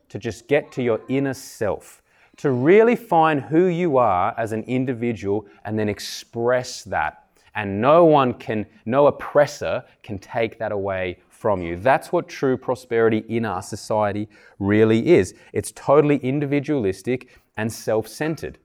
to 0.07 0.17
just 0.17 0.47
get 0.47 0.71
to 0.71 0.81
your 0.81 1.01
inner 1.09 1.33
self, 1.33 2.01
to 2.37 2.51
really 2.51 2.95
find 2.95 3.41
who 3.41 3.65
you 3.65 3.97
are 3.97 4.33
as 4.37 4.53
an 4.53 4.63
individual 4.63 5.45
and 5.65 5.77
then 5.77 5.89
express 5.89 6.83
that. 6.85 7.25
And 7.55 7.81
no 7.81 8.05
one 8.05 8.35
can, 8.35 8.65
no 8.85 9.07
oppressor 9.07 9.83
can 10.01 10.17
take 10.19 10.57
that 10.59 10.71
away 10.71 11.17
from 11.27 11.61
you. 11.61 11.75
That's 11.75 12.13
what 12.13 12.29
true 12.29 12.55
prosperity 12.55 13.25
in 13.27 13.43
our 13.43 13.61
society 13.61 14.29
really 14.59 15.07
is. 15.07 15.33
It's 15.51 15.73
totally 15.73 16.17
individualistic 16.17 17.37
and 17.57 17.71
self 17.71 18.07
centered. 18.07 18.59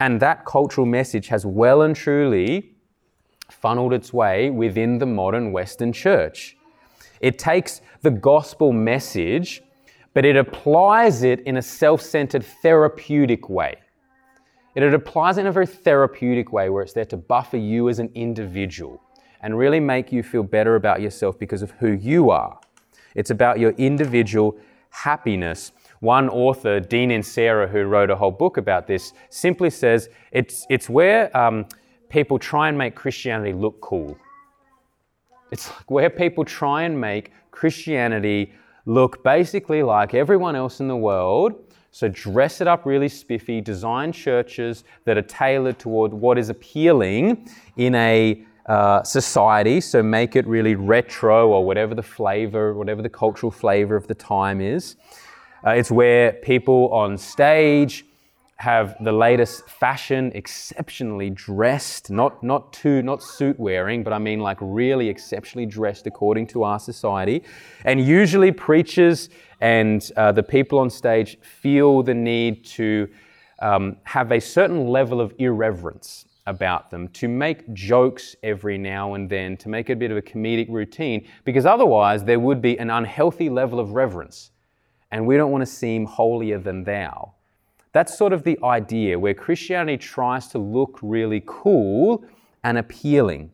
And 0.00 0.18
that 0.20 0.46
cultural 0.46 0.86
message 0.86 1.28
has 1.28 1.44
well 1.44 1.82
and 1.82 1.94
truly 1.94 2.74
funneled 3.50 3.92
its 3.92 4.12
way 4.12 4.48
within 4.48 4.98
the 4.98 5.06
modern 5.06 5.52
Western 5.52 5.92
church. 5.92 6.56
It 7.20 7.38
takes 7.38 7.82
the 8.00 8.10
gospel 8.10 8.72
message, 8.72 9.62
but 10.14 10.24
it 10.24 10.36
applies 10.36 11.22
it 11.22 11.40
in 11.40 11.58
a 11.58 11.62
self 11.62 12.00
centered 12.00 12.44
therapeutic 12.62 13.50
way. 13.50 13.76
It, 14.74 14.82
it 14.82 14.94
applies 14.94 15.36
it 15.36 15.42
in 15.42 15.46
a 15.48 15.52
very 15.52 15.66
therapeutic 15.66 16.52
way 16.52 16.70
where 16.70 16.82
it's 16.82 16.92
there 16.92 17.04
to 17.06 17.16
buffer 17.16 17.58
you 17.58 17.88
as 17.88 17.98
an 17.98 18.10
individual 18.14 19.02
and 19.42 19.58
really 19.58 19.80
make 19.80 20.12
you 20.12 20.22
feel 20.22 20.42
better 20.42 20.76
about 20.76 21.00
yourself 21.00 21.38
because 21.38 21.60
of 21.62 21.72
who 21.72 21.92
you 21.92 22.30
are. 22.30 22.58
It's 23.14 23.30
about 23.30 23.58
your 23.58 23.72
individual 23.72 24.56
happiness. 24.90 25.72
One 26.00 26.30
author, 26.30 26.80
Dean 26.80 27.10
and 27.10 27.24
Sarah, 27.24 27.68
who 27.68 27.84
wrote 27.84 28.10
a 28.10 28.16
whole 28.16 28.30
book 28.30 28.56
about 28.56 28.86
this, 28.86 29.12
simply 29.28 29.68
says 29.68 30.08
it's, 30.32 30.66
it's 30.70 30.88
where 30.88 31.34
um, 31.36 31.66
people 32.08 32.38
try 32.38 32.68
and 32.68 32.76
make 32.76 32.94
Christianity 32.94 33.52
look 33.52 33.80
cool. 33.82 34.16
It's 35.50 35.68
like 35.68 35.90
where 35.90 36.08
people 36.08 36.44
try 36.44 36.82
and 36.82 36.98
make 36.98 37.32
Christianity 37.50 38.52
look 38.86 39.22
basically 39.22 39.82
like 39.82 40.14
everyone 40.14 40.56
else 40.56 40.80
in 40.80 40.88
the 40.88 40.96
world. 40.96 41.54
So 41.90 42.08
dress 42.08 42.60
it 42.60 42.68
up 42.68 42.86
really 42.86 43.08
spiffy, 43.08 43.60
design 43.60 44.12
churches 44.12 44.84
that 45.04 45.18
are 45.18 45.22
tailored 45.22 45.78
toward 45.78 46.14
what 46.14 46.38
is 46.38 46.48
appealing 46.48 47.46
in 47.76 47.94
a 47.94 48.42
uh, 48.66 49.02
society. 49.02 49.80
So 49.80 50.02
make 50.02 50.36
it 50.36 50.46
really 50.46 50.76
retro 50.76 51.48
or 51.48 51.64
whatever 51.64 51.94
the 51.94 52.02
flavor, 52.02 52.72
whatever 52.74 53.02
the 53.02 53.08
cultural 53.08 53.50
flavor 53.50 53.96
of 53.96 54.06
the 54.06 54.14
time 54.14 54.60
is. 54.60 54.96
Uh, 55.66 55.70
it's 55.70 55.90
where 55.90 56.32
people 56.32 56.88
on 56.92 57.18
stage 57.18 58.06
have 58.56 58.96
the 59.02 59.12
latest 59.12 59.68
fashion, 59.68 60.30
exceptionally 60.34 61.30
dressed, 61.30 62.10
not, 62.10 62.42
not 62.42 62.72
too, 62.72 63.02
not 63.02 63.22
suit 63.22 63.58
wearing, 63.58 64.02
but 64.02 64.12
I 64.12 64.18
mean 64.18 64.40
like 64.40 64.58
really 64.60 65.08
exceptionally 65.08 65.66
dressed 65.66 66.06
according 66.06 66.46
to 66.48 66.62
our 66.62 66.78
society. 66.78 67.42
And 67.84 68.00
usually 68.00 68.52
preachers 68.52 69.28
and 69.60 70.10
uh, 70.16 70.32
the 70.32 70.42
people 70.42 70.78
on 70.78 70.90
stage 70.90 71.38
feel 71.40 72.02
the 72.02 72.14
need 72.14 72.64
to 72.66 73.08
um, 73.60 73.96
have 74.04 74.32
a 74.32 74.40
certain 74.40 74.88
level 74.88 75.20
of 75.20 75.34
irreverence 75.38 76.26
about 76.46 76.90
them, 76.90 77.08
to 77.08 77.28
make 77.28 77.72
jokes 77.74 78.34
every 78.42 78.78
now 78.78 79.14
and 79.14 79.28
then, 79.28 79.56
to 79.58 79.68
make 79.68 79.90
a 79.90 79.96
bit 79.96 80.10
of 80.10 80.16
a 80.16 80.22
comedic 80.22 80.68
routine, 80.70 81.26
because 81.44 81.66
otherwise 81.66 82.24
there 82.24 82.40
would 82.40 82.62
be 82.62 82.78
an 82.78 82.88
unhealthy 82.88 83.50
level 83.50 83.78
of 83.78 83.92
reverence. 83.92 84.50
And 85.10 85.26
we 85.26 85.36
don't 85.36 85.50
want 85.50 85.62
to 85.62 85.66
seem 85.66 86.04
holier 86.06 86.58
than 86.58 86.84
thou. 86.84 87.34
That's 87.92 88.16
sort 88.16 88.32
of 88.32 88.44
the 88.44 88.58
idea 88.62 89.18
where 89.18 89.34
Christianity 89.34 89.98
tries 89.98 90.46
to 90.48 90.58
look 90.58 90.98
really 91.02 91.42
cool 91.46 92.24
and 92.62 92.78
appealing. 92.78 93.50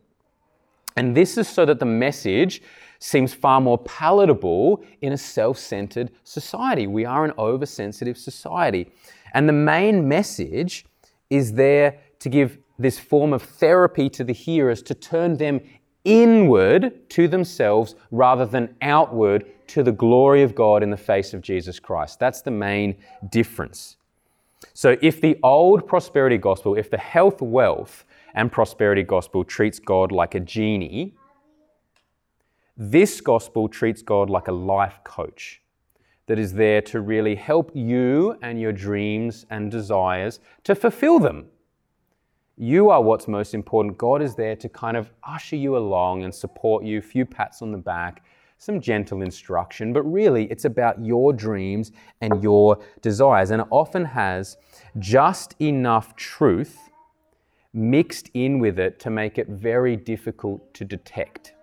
And 0.95 1.15
this 1.15 1.37
is 1.37 1.47
so 1.47 1.65
that 1.65 1.79
the 1.79 1.85
message 1.85 2.61
seems 2.99 3.33
far 3.33 3.61
more 3.61 3.77
palatable 3.79 4.83
in 5.01 5.13
a 5.13 5.17
self 5.17 5.57
centered 5.57 6.11
society. 6.23 6.87
We 6.87 7.05
are 7.05 7.25
an 7.25 7.33
oversensitive 7.37 8.17
society. 8.17 8.91
And 9.33 9.47
the 9.47 9.53
main 9.53 10.07
message 10.07 10.85
is 11.29 11.53
there 11.53 11.99
to 12.19 12.29
give 12.29 12.57
this 12.79 12.99
form 12.99 13.33
of 13.33 13.41
therapy 13.41 14.09
to 14.09 14.23
the 14.23 14.33
hearers 14.33 14.81
to 14.83 14.93
turn 14.93 15.37
them 15.37 15.59
inward 16.07 17.09
to 17.09 17.27
themselves 17.27 17.95
rather 18.11 18.45
than 18.45 18.73
outward 18.81 19.45
to 19.67 19.83
the 19.83 19.91
glory 19.91 20.41
of 20.41 20.55
God 20.55 20.81
in 20.81 20.89
the 20.89 20.97
face 20.97 21.33
of 21.33 21.41
Jesus 21.41 21.79
Christ. 21.79 22.17
That's 22.19 22.41
the 22.41 22.51
main 22.51 22.95
difference. 23.29 23.97
So, 24.73 24.97
if 25.01 25.21
the 25.21 25.37
old 25.43 25.85
prosperity 25.85 26.37
gospel, 26.37 26.75
if 26.75 26.89
the 26.89 26.97
health, 26.97 27.41
wealth, 27.41 28.05
and 28.33 28.51
prosperity 28.51 29.03
gospel 29.03 29.43
treats 29.43 29.79
God 29.79 30.11
like 30.11 30.33
a 30.33 30.39
genie, 30.39 31.13
this 32.77 33.19
gospel 33.19 33.67
treats 33.67 34.01
God 34.01 34.29
like 34.29 34.47
a 34.47 34.51
life 34.51 34.99
coach 35.03 35.61
that 36.27 36.39
is 36.39 36.53
there 36.53 36.81
to 36.83 37.01
really 37.01 37.35
help 37.35 37.71
you 37.73 38.37
and 38.41 38.59
your 38.59 38.71
dreams 38.71 39.45
and 39.49 39.69
desires 39.69 40.39
to 40.63 40.75
fulfill 40.75 41.19
them. 41.19 41.47
You 42.57 42.89
are 42.89 43.01
what's 43.01 43.27
most 43.27 43.53
important. 43.53 43.97
God 43.99 44.21
is 44.21 44.33
there 44.33 44.55
to 44.55 44.67
kind 44.67 44.97
of 44.97 45.11
usher 45.23 45.55
you 45.55 45.77
along 45.77 46.23
and 46.23 46.33
support 46.33 46.83
you, 46.83 46.97
a 46.97 47.01
few 47.01 47.23
pats 47.23 47.61
on 47.61 47.71
the 47.71 47.77
back, 47.77 48.23
some 48.57 48.81
gentle 48.81 49.21
instruction, 49.21 49.93
but 49.93 50.01
really 50.01 50.45
it's 50.45 50.65
about 50.65 51.03
your 51.05 51.33
dreams 51.33 51.91
and 52.21 52.41
your 52.41 52.79
desires. 53.01 53.51
And 53.51 53.61
it 53.61 53.67
often 53.69 54.03
has 54.05 54.57
just 54.97 55.55
enough 55.61 56.15
truth 56.15 56.79
mixed 57.73 58.31
in 58.33 58.57
with 58.57 58.79
it 58.79 58.99
to 59.01 59.11
make 59.11 59.37
it 59.37 59.47
very 59.49 59.95
difficult 59.95 60.73
to 60.73 60.83
detect. 60.83 61.53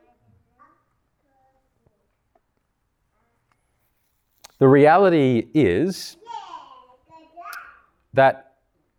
The 4.59 4.68
reality 4.68 5.48
is 5.54 6.16
that 8.12 8.52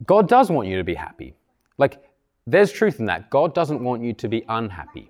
God 0.06 0.28
does 0.28 0.52
want 0.52 0.68
you 0.68 0.76
to 0.78 0.84
be 0.84 0.96
happy. 0.96 1.36
Like, 1.78 2.04
there's 2.48 2.72
truth 2.72 3.00
in 3.00 3.06
that. 3.08 3.30
God 3.30 3.54
doesn't 3.54 3.84
want 3.84 4.04
you 4.04 4.14
to 4.14 4.28
be 4.28 4.44
unhappy. 4.48 5.10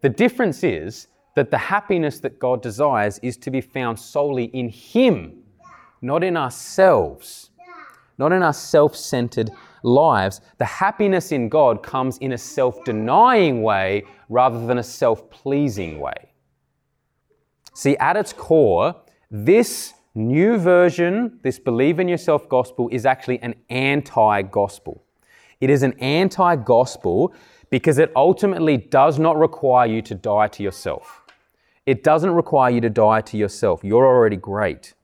The 0.00 0.08
difference 0.08 0.62
is 0.62 1.08
that 1.34 1.50
the 1.50 1.58
happiness 1.58 2.20
that 2.20 2.38
God 2.38 2.62
desires 2.62 3.18
is 3.22 3.36
to 3.38 3.50
be 3.50 3.60
found 3.60 3.98
solely 3.98 4.44
in 4.46 4.68
Him, 4.68 5.42
not 6.02 6.22
in 6.22 6.36
ourselves, 6.36 7.50
not 8.18 8.32
in 8.32 8.42
our 8.42 8.52
self 8.52 8.96
centered 8.96 9.50
lives. 9.82 10.40
The 10.58 10.64
happiness 10.64 11.32
in 11.32 11.48
God 11.48 11.82
comes 11.82 12.18
in 12.18 12.32
a 12.32 12.38
self 12.38 12.84
denying 12.84 13.62
way 13.62 14.04
rather 14.28 14.66
than 14.66 14.78
a 14.78 14.82
self 14.82 15.30
pleasing 15.30 16.00
way. 16.00 16.32
See, 17.74 17.96
at 17.98 18.16
its 18.16 18.32
core, 18.32 18.96
this 19.30 19.94
new 20.14 20.58
version, 20.58 21.38
this 21.42 21.58
believe 21.58 22.00
in 22.00 22.08
yourself 22.08 22.48
gospel, 22.48 22.88
is 22.90 23.06
actually 23.06 23.40
an 23.40 23.54
anti 23.70 24.42
gospel. 24.42 25.04
It 25.60 25.70
is 25.70 25.82
an 25.82 25.94
anti 26.00 26.56
gospel 26.56 27.34
because 27.70 27.98
it 27.98 28.12
ultimately 28.16 28.76
does 28.76 29.18
not 29.18 29.36
require 29.36 29.86
you 29.86 30.02
to 30.02 30.14
die 30.14 30.48
to 30.48 30.62
yourself. 30.62 31.22
It 31.86 32.04
doesn't 32.04 32.30
require 32.30 32.70
you 32.70 32.80
to 32.82 32.90
die 32.90 33.20
to 33.22 33.36
yourself. 33.36 33.82
You're 33.82 34.06
already 34.06 34.36
great. 34.36 34.94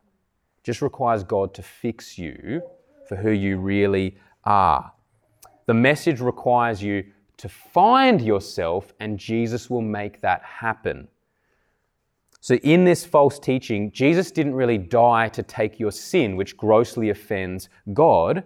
It 0.59 0.65
just 0.65 0.83
requires 0.83 1.25
God 1.25 1.55
to 1.55 1.63
fix 1.63 2.19
you 2.19 2.63
for 3.09 3.17
who 3.17 3.31
you 3.31 3.59
really 3.59 4.17
are. 4.45 4.93
The 5.67 5.75
message 5.75 6.21
requires 6.21 6.83
you 6.83 7.05
to 7.39 7.49
find 7.49 8.21
yourself, 8.21 8.93
and 9.01 9.19
Jesus 9.19 9.69
will 9.69 9.83
make 9.83 10.21
that 10.21 10.43
happen. 10.43 11.09
So, 12.41 12.57
in 12.57 12.85
this 12.85 13.07
false 13.07 13.39
teaching, 13.39 13.91
Jesus 13.91 14.31
didn't 14.31 14.55
really 14.55 14.77
die 14.77 15.29
to 15.31 15.43
take 15.43 15.81
your 15.81 15.91
sin, 15.91 16.37
which 16.37 16.57
grossly 16.57 17.09
offends 17.09 17.71
God. 17.95 18.45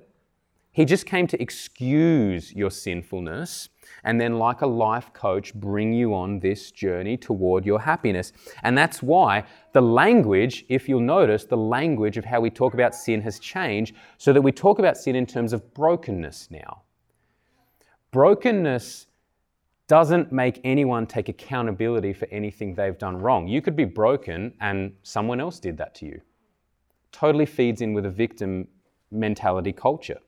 He 0.73 0.85
just 0.85 1.07
came 1.07 1.27
to 1.27 1.43
excuse 1.43 2.53
your 2.53 2.71
sinfulness 2.71 3.69
and 4.05 4.21
then, 4.21 4.39
like 4.39 4.61
a 4.61 4.67
life 4.67 5.13
coach, 5.13 5.53
bring 5.55 5.93
you 5.93 6.15
on 6.15 6.39
this 6.39 6.71
journey 6.71 7.17
toward 7.17 7.67
your 7.67 7.81
happiness. 7.81 8.33
And 8.63 8.79
that's 8.79 9.03
why 9.03 9.45
the 9.73 9.81
language, 9.81 10.65
if 10.69 10.89
you'll 10.89 11.01
notice, 11.01 11.45
the 11.45 11.57
language 11.57 12.17
of 12.17 12.25
how 12.25 12.41
we 12.41 12.51
talk 12.51 12.75
about 12.75 12.95
sin 12.95 13.21
has 13.23 13.39
changed 13.39 13.97
so 14.19 14.33
that 14.33 14.43
we 14.43 14.53
talk 14.53 14.79
about 14.79 14.97
sin 14.97 15.17
in 15.17 15.27
terms 15.27 15.53
of 15.53 15.75
brokenness 15.75 16.49
now. 16.51 16.83
Brokenness 18.11 19.07
doesn't 19.89 20.31
make 20.31 20.61
anyone 20.65 21.07
take 21.07 21.29
accountability 21.29 22.13
for 22.13 22.29
anything 22.31 22.75
they've 22.75 22.99
done 22.99 23.17
wrong. 23.17 23.49
You 23.49 23.63
could 23.63 23.75
be 23.75 23.85
broken 23.85 24.53
and 24.61 24.93
someone 25.03 25.41
else 25.41 25.59
did 25.59 25.79
that 25.79 25.95
to 25.97 26.07
you. 26.07 26.21
Totally 27.11 27.47
feeds 27.47 27.81
in 27.81 27.95
with 27.95 28.05
a 28.05 28.11
victim 28.11 28.69
mentality 29.11 29.73
culture. 29.73 30.19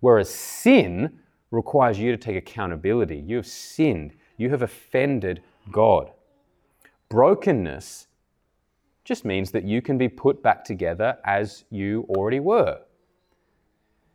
Whereas 0.00 0.28
sin 0.30 1.18
requires 1.50 1.98
you 1.98 2.10
to 2.12 2.16
take 2.16 2.36
accountability. 2.36 3.18
You 3.18 3.36
have 3.36 3.46
sinned, 3.46 4.14
you 4.36 4.50
have 4.50 4.62
offended 4.62 5.42
God. 5.70 6.10
Brokenness 7.08 8.06
just 9.04 9.24
means 9.24 9.50
that 9.52 9.64
you 9.64 9.80
can 9.80 9.96
be 9.96 10.08
put 10.08 10.42
back 10.42 10.64
together 10.64 11.16
as 11.24 11.64
you 11.70 12.06
already 12.10 12.40
were. 12.40 12.80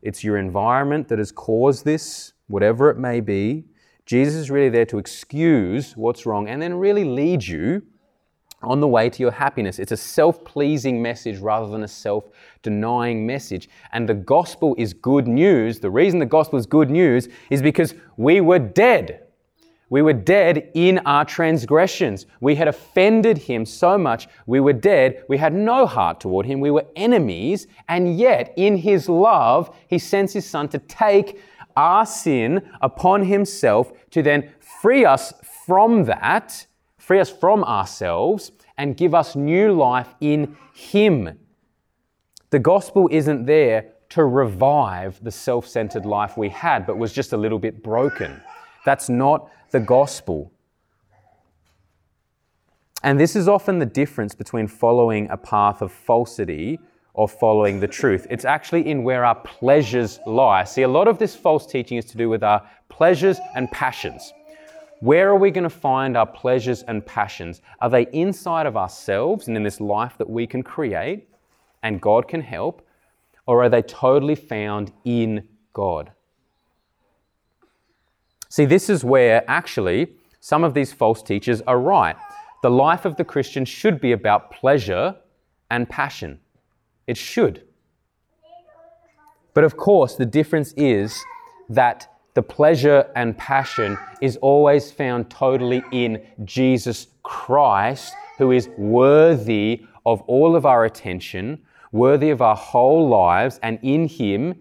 It's 0.04 0.24
your 0.24 0.38
environment 0.38 1.08
that 1.08 1.18
has 1.18 1.32
caused 1.32 1.86
this, 1.86 2.34
whatever 2.48 2.90
it 2.90 2.98
may 2.98 3.20
be. 3.20 3.66
Jesus 4.06 4.36
is 4.36 4.52
really 4.52 4.70
there 4.70 4.86
to 4.86 4.98
excuse 4.98 5.98
what's 5.98 6.26
wrong 6.26 6.48
and 6.48 6.62
then 6.62 6.76
really 6.76 7.06
lead 7.06 7.44
you 7.44 7.82
on 8.64 8.80
the 8.80 8.88
way 8.88 9.10
to 9.10 9.22
your 9.22 9.32
happiness. 9.32 9.80
It's 9.80 9.92
a 9.92 9.98
self 9.98 10.44
pleasing 10.44 11.02
message 11.02 11.40
rather 11.40 11.68
than 11.68 11.84
a 11.84 11.88
self 11.88 12.26
denying 12.62 13.26
message. 13.26 13.70
And 13.92 14.08
the 14.08 14.14
gospel 14.14 14.76
is 14.78 14.94
good 14.94 15.28
news. 15.28 15.80
The 15.80 15.92
reason 15.92 16.20
the 16.20 16.26
gospel 16.26 16.58
is 16.58 16.66
good 16.66 16.90
news 16.90 17.28
is 17.50 17.62
because 17.62 17.94
we 18.18 18.42
were 18.42 18.60
dead. 18.60 19.24
We 19.90 20.02
were 20.02 20.14
dead 20.14 20.72
in 20.74 21.00
our 21.06 21.24
transgressions. 21.24 22.26
We 22.40 22.56
had 22.56 22.68
offended 22.68 23.38
him 23.38 23.64
so 23.64 23.96
much. 23.96 24.28
We 24.48 24.60
were 24.60 24.74
dead. 24.74 25.24
We 25.30 25.38
had 25.38 25.54
no 25.54 25.86
heart 25.86 26.20
toward 26.20 26.48
him. 26.48 26.60
We 26.60 26.72
were 26.72 26.86
enemies. 26.96 27.68
And 27.88 28.18
yet, 28.18 28.54
in 28.58 28.78
his 28.78 29.08
love, 29.08 29.76
he 29.88 30.00
sends 30.00 30.34
his 30.34 30.50
son 30.50 30.68
to 30.70 30.80
take 30.80 31.40
our 31.76 32.06
sin 32.06 32.68
upon 32.82 33.26
himself 33.26 33.94
to 34.12 34.24
then 34.24 34.52
free 34.82 35.06
us 35.06 35.34
from 35.66 36.06
that 36.06 36.66
free 37.04 37.20
us 37.20 37.30
from 37.30 37.66
ourselves, 37.66 38.54
and 38.78 38.96
give 38.96 39.14
us 39.14 39.36
new 39.36 39.74
life 39.74 40.16
in 40.22 40.56
Him. 40.74 41.38
The 42.50 42.60
gospel 42.60 43.10
isn't 43.12 43.46
there 43.46 43.90
to 44.10 44.24
revive 44.24 45.22
the 45.22 45.32
self 45.32 45.68
centered 45.68 46.06
life 46.06 46.38
we 46.38 46.48
had, 46.48 46.88
but 46.88 46.98
was 46.98 47.12
just 47.12 47.34
a 47.34 47.38
little 47.38 47.60
bit 47.60 47.84
broken. 47.84 48.42
That's 48.86 49.10
not 49.10 49.52
the 49.72 49.82
gospel. 49.82 50.54
And 53.04 53.20
this 53.20 53.36
is 53.36 53.50
often 53.50 53.80
the 53.80 53.86
difference 53.86 54.34
between 54.34 54.68
following 54.68 55.30
a 55.30 55.36
path 55.36 55.82
of 55.82 55.92
falsity 55.92 56.80
or 57.14 57.28
following 57.28 57.82
the 57.82 57.88
truth. 57.88 58.26
It's 58.30 58.46
actually 58.46 58.90
in 58.90 59.04
where 59.04 59.26
our 59.26 59.36
pleasures 59.36 60.20
lie. 60.26 60.64
See, 60.64 60.84
a 60.84 60.88
lot 60.88 61.10
of 61.10 61.18
this 61.18 61.36
false 61.36 61.68
teaching 61.68 61.98
is 61.98 62.06
to 62.06 62.18
do 62.18 62.30
with 62.30 62.44
our 62.44 62.66
pleasures 62.88 63.40
and 63.56 63.70
passions. 63.72 64.32
Where 65.04 65.28
are 65.28 65.36
we 65.36 65.52
going 65.52 65.66
to 65.66 65.70
find 65.70 66.16
our 66.16 66.26
pleasures 66.26 66.82
and 66.84 67.06
passions? 67.06 67.62
Are 67.82 67.90
they 67.90 68.08
inside 68.14 68.66
of 68.66 68.78
ourselves 68.78 69.50
and 69.50 69.58
in 69.58 69.62
this 69.62 69.82
life 69.82 70.18
that 70.18 70.30
we 70.30 70.48
can 70.48 70.64
create 70.64 71.28
and 71.84 72.00
God 72.00 72.30
can 72.30 72.40
help? 72.40 72.88
Or 73.46 73.62
are 73.62 73.68
they 73.68 73.82
totally 73.82 74.36
found 74.36 74.94
in 75.04 75.46
God? 75.74 76.14
See, 78.48 78.64
this 78.64 78.90
is 78.90 79.04
where 79.04 79.44
actually 79.50 80.14
some 80.40 80.64
of 80.64 80.74
these 80.74 80.94
false 80.94 81.22
teachers 81.22 81.62
are 81.68 81.82
right. 81.82 82.16
The 82.62 82.72
life 82.72 83.04
of 83.04 83.18
the 83.18 83.26
Christian 83.26 83.66
should 83.66 84.00
be 84.00 84.14
about 84.14 84.52
pleasure 84.52 85.18
and 85.70 85.90
passion. 85.90 86.40
It 87.08 87.18
should. 87.18 87.64
But 89.54 89.66
of 89.66 89.76
course, 89.76 90.16
the 90.16 90.26
difference 90.26 90.72
is 90.78 91.22
that 91.68 92.08
the 92.34 92.42
pleasure 92.42 93.10
and 93.16 93.38
passion 93.38 93.98
is 94.22 94.38
always 94.38 94.92
found 94.92 95.30
totally 95.30 95.84
in 95.92 96.26
Jesus 96.44 97.08
Christ, 97.22 98.14
who 98.38 98.52
is 98.52 98.70
worthy 98.78 99.86
of 100.06 100.22
all 100.24 100.56
of 100.56 100.66
our 100.66 100.86
attention, 100.86 101.62
worthy 101.92 102.32
of 102.32 102.42
our 102.42 102.56
whole 102.56 103.08
lives, 103.08 103.60
and 103.62 103.80
in 103.84 104.08
Him 104.08 104.56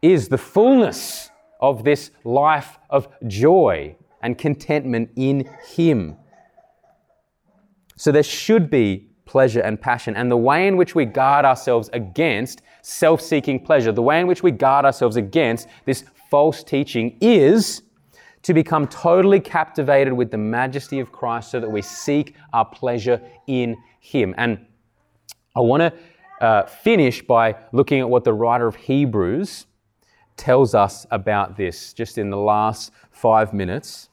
is 0.00 0.28
the 0.28 0.38
fullness 0.38 1.30
of 1.60 1.84
this 1.84 2.10
life 2.24 2.78
of 2.90 3.08
joy 3.26 3.96
and 4.22 4.38
contentment 4.38 5.10
in 5.16 5.48
Him. 5.74 6.16
So 7.96 8.12
there 8.12 8.22
should 8.22 8.70
be 8.70 9.08
pleasure 9.24 9.60
and 9.60 9.80
passion. 9.80 10.16
And 10.16 10.30
the 10.30 10.36
way 10.36 10.68
in 10.68 10.76
which 10.76 10.94
we 10.94 11.04
guard 11.04 11.44
ourselves 11.44 11.90
against 11.92 12.62
self 12.82 13.20
seeking 13.20 13.64
pleasure, 13.64 13.92
the 13.92 14.02
way 14.02 14.20
in 14.20 14.26
which 14.26 14.42
we 14.42 14.50
guard 14.50 14.84
ourselves 14.84 15.16
against 15.16 15.68
this 15.84 16.04
false 16.32 16.64
teaching 16.64 17.14
is 17.20 17.82
to 18.40 18.54
become 18.54 18.88
totally 18.88 19.38
captivated 19.38 20.14
with 20.14 20.30
the 20.30 20.38
majesty 20.38 20.98
of 20.98 21.12
Christ 21.12 21.50
so 21.50 21.60
that 21.60 21.70
we 21.70 21.82
seek 21.82 22.34
our 22.54 22.64
pleasure 22.64 23.20
in 23.46 23.76
Him. 24.00 24.34
And 24.38 24.64
I 25.54 25.60
want 25.60 25.82
to 25.82 25.92
uh, 26.42 26.64
finish 26.64 27.20
by 27.20 27.54
looking 27.72 28.00
at 28.00 28.08
what 28.08 28.24
the 28.24 28.32
writer 28.32 28.66
of 28.66 28.76
Hebrews 28.76 29.66
tells 30.38 30.74
us 30.74 31.06
about 31.10 31.58
this 31.58 31.92
just 31.92 32.16
in 32.16 32.30
the 32.30 32.38
last 32.38 32.92
five 33.10 33.52
minutes. 33.52 34.08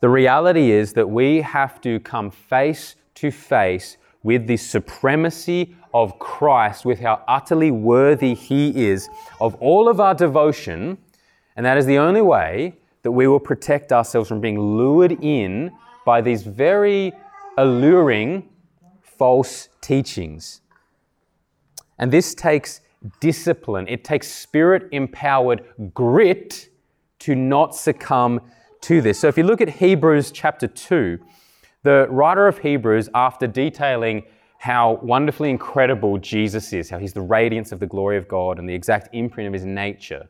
The 0.00 0.08
reality 0.08 0.72
is 0.72 0.92
that 0.94 1.08
we 1.08 1.40
have 1.42 1.80
to 1.82 2.00
come 2.00 2.32
face 2.32 2.96
to 3.14 3.30
face 3.30 3.96
with 4.24 4.48
the 4.48 4.56
supremacy 4.56 5.76
of 5.92 6.18
Christ, 6.18 6.84
with 6.84 7.00
how 7.00 7.22
utterly 7.26 7.70
worthy 7.70 8.34
He 8.34 8.88
is 8.88 9.08
of 9.40 9.54
all 9.56 9.88
of 9.88 10.00
our 10.00 10.14
devotion. 10.14 10.98
And 11.56 11.66
that 11.66 11.76
is 11.76 11.86
the 11.86 11.98
only 11.98 12.22
way 12.22 12.76
that 13.02 13.10
we 13.10 13.26
will 13.26 13.40
protect 13.40 13.92
ourselves 13.92 14.28
from 14.28 14.40
being 14.40 14.58
lured 14.58 15.12
in 15.22 15.72
by 16.04 16.20
these 16.20 16.42
very 16.42 17.12
alluring 17.56 18.48
false 19.02 19.68
teachings. 19.80 20.60
And 21.98 22.10
this 22.10 22.34
takes 22.34 22.80
discipline, 23.20 23.86
it 23.88 24.04
takes 24.04 24.28
spirit 24.28 24.88
empowered 24.92 25.64
grit 25.94 26.68
to 27.20 27.34
not 27.34 27.74
succumb 27.74 28.40
to 28.82 29.00
this. 29.00 29.20
So 29.20 29.28
if 29.28 29.36
you 29.36 29.44
look 29.44 29.60
at 29.60 29.68
Hebrews 29.68 30.30
chapter 30.30 30.66
2, 30.66 31.18
the 31.82 32.06
writer 32.10 32.46
of 32.46 32.58
Hebrews, 32.58 33.08
after 33.14 33.46
detailing 33.46 34.24
how 34.60 35.00
wonderfully 35.02 35.48
incredible 35.48 36.18
Jesus 36.18 36.74
is, 36.74 36.90
how 36.90 36.98
he's 36.98 37.14
the 37.14 37.20
radiance 37.22 37.72
of 37.72 37.80
the 37.80 37.86
glory 37.86 38.18
of 38.18 38.28
God 38.28 38.58
and 38.58 38.68
the 38.68 38.74
exact 38.74 39.08
imprint 39.14 39.46
of 39.46 39.54
his 39.54 39.64
nature, 39.64 40.28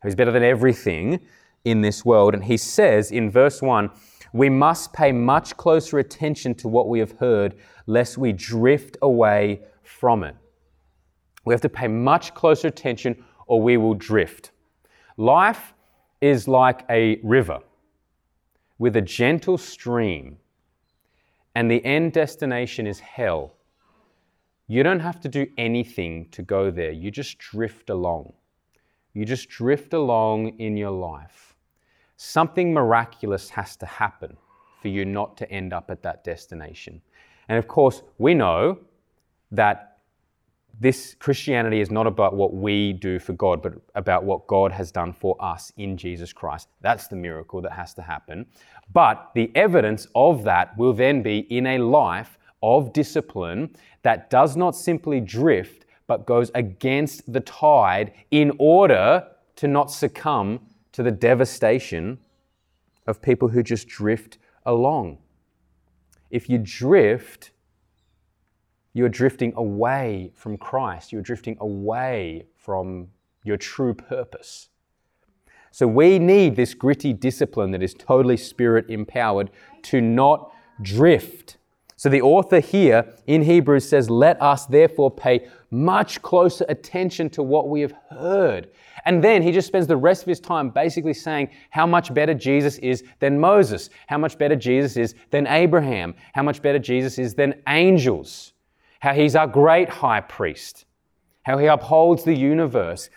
how 0.00 0.08
he's 0.10 0.14
better 0.14 0.30
than 0.30 0.42
everything 0.42 1.18
in 1.64 1.80
this 1.80 2.04
world, 2.04 2.34
and 2.34 2.44
he 2.44 2.58
says 2.58 3.10
in 3.10 3.30
verse 3.30 3.62
1 3.62 3.90
we 4.34 4.50
must 4.50 4.92
pay 4.92 5.10
much 5.10 5.56
closer 5.56 5.98
attention 5.98 6.54
to 6.56 6.68
what 6.68 6.90
we 6.90 6.98
have 6.98 7.12
heard, 7.12 7.54
lest 7.86 8.18
we 8.18 8.30
drift 8.30 8.98
away 9.00 9.62
from 9.82 10.22
it. 10.22 10.36
We 11.46 11.54
have 11.54 11.62
to 11.62 11.70
pay 11.70 11.88
much 11.88 12.34
closer 12.34 12.68
attention 12.68 13.24
or 13.46 13.62
we 13.62 13.78
will 13.78 13.94
drift. 13.94 14.50
Life 15.16 15.72
is 16.20 16.46
like 16.46 16.84
a 16.90 17.20
river 17.22 17.60
with 18.76 18.96
a 18.96 19.00
gentle 19.00 19.56
stream 19.56 20.36
and 21.56 21.70
the 21.70 21.82
end 21.86 22.12
destination 22.12 22.86
is 22.86 23.00
hell, 23.00 23.54
you 24.66 24.82
don't 24.82 25.00
have 25.00 25.18
to 25.22 25.28
do 25.30 25.46
anything 25.56 26.28
to 26.32 26.42
go 26.42 26.70
there. 26.70 26.90
You 26.90 27.10
just 27.10 27.38
drift 27.38 27.88
along. 27.88 28.34
You 29.14 29.24
just 29.24 29.48
drift 29.48 29.94
along 29.94 30.58
in 30.58 30.76
your 30.76 30.90
life. 30.90 31.56
Something 32.18 32.74
miraculous 32.74 33.48
has 33.48 33.74
to 33.76 33.86
happen 33.86 34.36
for 34.82 34.88
you 34.88 35.06
not 35.06 35.38
to 35.38 35.50
end 35.50 35.72
up 35.72 35.90
at 35.90 36.02
that 36.02 36.24
destination. 36.24 37.00
And 37.48 37.56
of 37.56 37.66
course, 37.66 38.02
we 38.18 38.34
know 38.34 38.78
that 39.50 39.95
this 40.78 41.14
Christianity 41.14 41.80
is 41.80 41.90
not 41.90 42.06
about 42.06 42.34
what 42.34 42.52
we 42.52 42.92
do 42.92 43.18
for 43.18 43.32
God, 43.32 43.62
but 43.62 43.74
about 43.94 44.24
what 44.24 44.46
God 44.46 44.72
has 44.72 44.92
done 44.92 45.12
for 45.12 45.36
us 45.40 45.72
in 45.76 45.96
Jesus 45.96 46.32
Christ. 46.32 46.68
That's 46.82 47.08
the 47.08 47.16
miracle 47.16 47.62
that 47.62 47.72
has 47.72 47.94
to 47.94 48.02
happen. 48.02 48.46
But 48.92 49.30
the 49.34 49.50
evidence 49.54 50.06
of 50.14 50.44
that 50.44 50.76
will 50.76 50.92
then 50.92 51.22
be 51.22 51.38
in 51.38 51.66
a 51.66 51.78
life 51.78 52.38
of 52.62 52.92
discipline 52.92 53.74
that 54.02 54.28
does 54.28 54.56
not 54.56 54.76
simply 54.76 55.20
drift, 55.20 55.86
but 56.06 56.26
goes 56.26 56.50
against 56.54 57.32
the 57.32 57.40
tide 57.40 58.12
in 58.30 58.52
order 58.58 59.26
to 59.56 59.68
not 59.68 59.90
succumb 59.90 60.60
to 60.92 61.02
the 61.02 61.10
devastation 61.10 62.18
of 63.06 63.22
people 63.22 63.48
who 63.48 63.62
just 63.62 63.88
drift 63.88 64.38
along. 64.66 65.18
If 66.30 66.48
you 66.48 66.58
drift, 66.58 67.50
you're 68.96 69.10
drifting 69.10 69.52
away 69.56 70.32
from 70.34 70.56
Christ. 70.56 71.12
You're 71.12 71.20
drifting 71.20 71.58
away 71.60 72.46
from 72.56 73.08
your 73.44 73.58
true 73.58 73.92
purpose. 73.92 74.70
So 75.70 75.86
we 75.86 76.18
need 76.18 76.56
this 76.56 76.72
gritty 76.72 77.12
discipline 77.12 77.72
that 77.72 77.82
is 77.82 77.92
totally 77.92 78.38
spirit 78.38 78.88
empowered 78.88 79.50
to 79.82 80.00
not 80.00 80.50
drift. 80.80 81.58
So 81.96 82.08
the 82.08 82.22
author 82.22 82.58
here 82.58 83.12
in 83.26 83.42
Hebrews 83.42 83.86
says, 83.86 84.08
Let 84.08 84.40
us 84.40 84.64
therefore 84.64 85.10
pay 85.10 85.46
much 85.70 86.22
closer 86.22 86.64
attention 86.70 87.28
to 87.30 87.42
what 87.42 87.68
we 87.68 87.82
have 87.82 87.92
heard. 88.08 88.70
And 89.04 89.22
then 89.22 89.42
he 89.42 89.52
just 89.52 89.68
spends 89.68 89.86
the 89.86 89.98
rest 89.98 90.22
of 90.22 90.28
his 90.28 90.40
time 90.40 90.70
basically 90.70 91.12
saying 91.12 91.50
how 91.68 91.86
much 91.86 92.14
better 92.14 92.32
Jesus 92.32 92.78
is 92.78 93.04
than 93.18 93.38
Moses, 93.38 93.90
how 94.06 94.16
much 94.16 94.38
better 94.38 94.56
Jesus 94.56 94.96
is 94.96 95.14
than 95.30 95.46
Abraham, 95.48 96.14
how 96.32 96.42
much 96.42 96.62
better 96.62 96.78
Jesus 96.78 97.18
is 97.18 97.34
than 97.34 97.60
angels 97.68 98.54
how 99.00 99.12
he's 99.12 99.36
our 99.36 99.46
great 99.46 99.88
high 99.88 100.20
priest, 100.20 100.84
how 101.42 101.58
he 101.58 101.66
upholds 101.66 102.24
the 102.24 102.34
universe. 102.34 103.10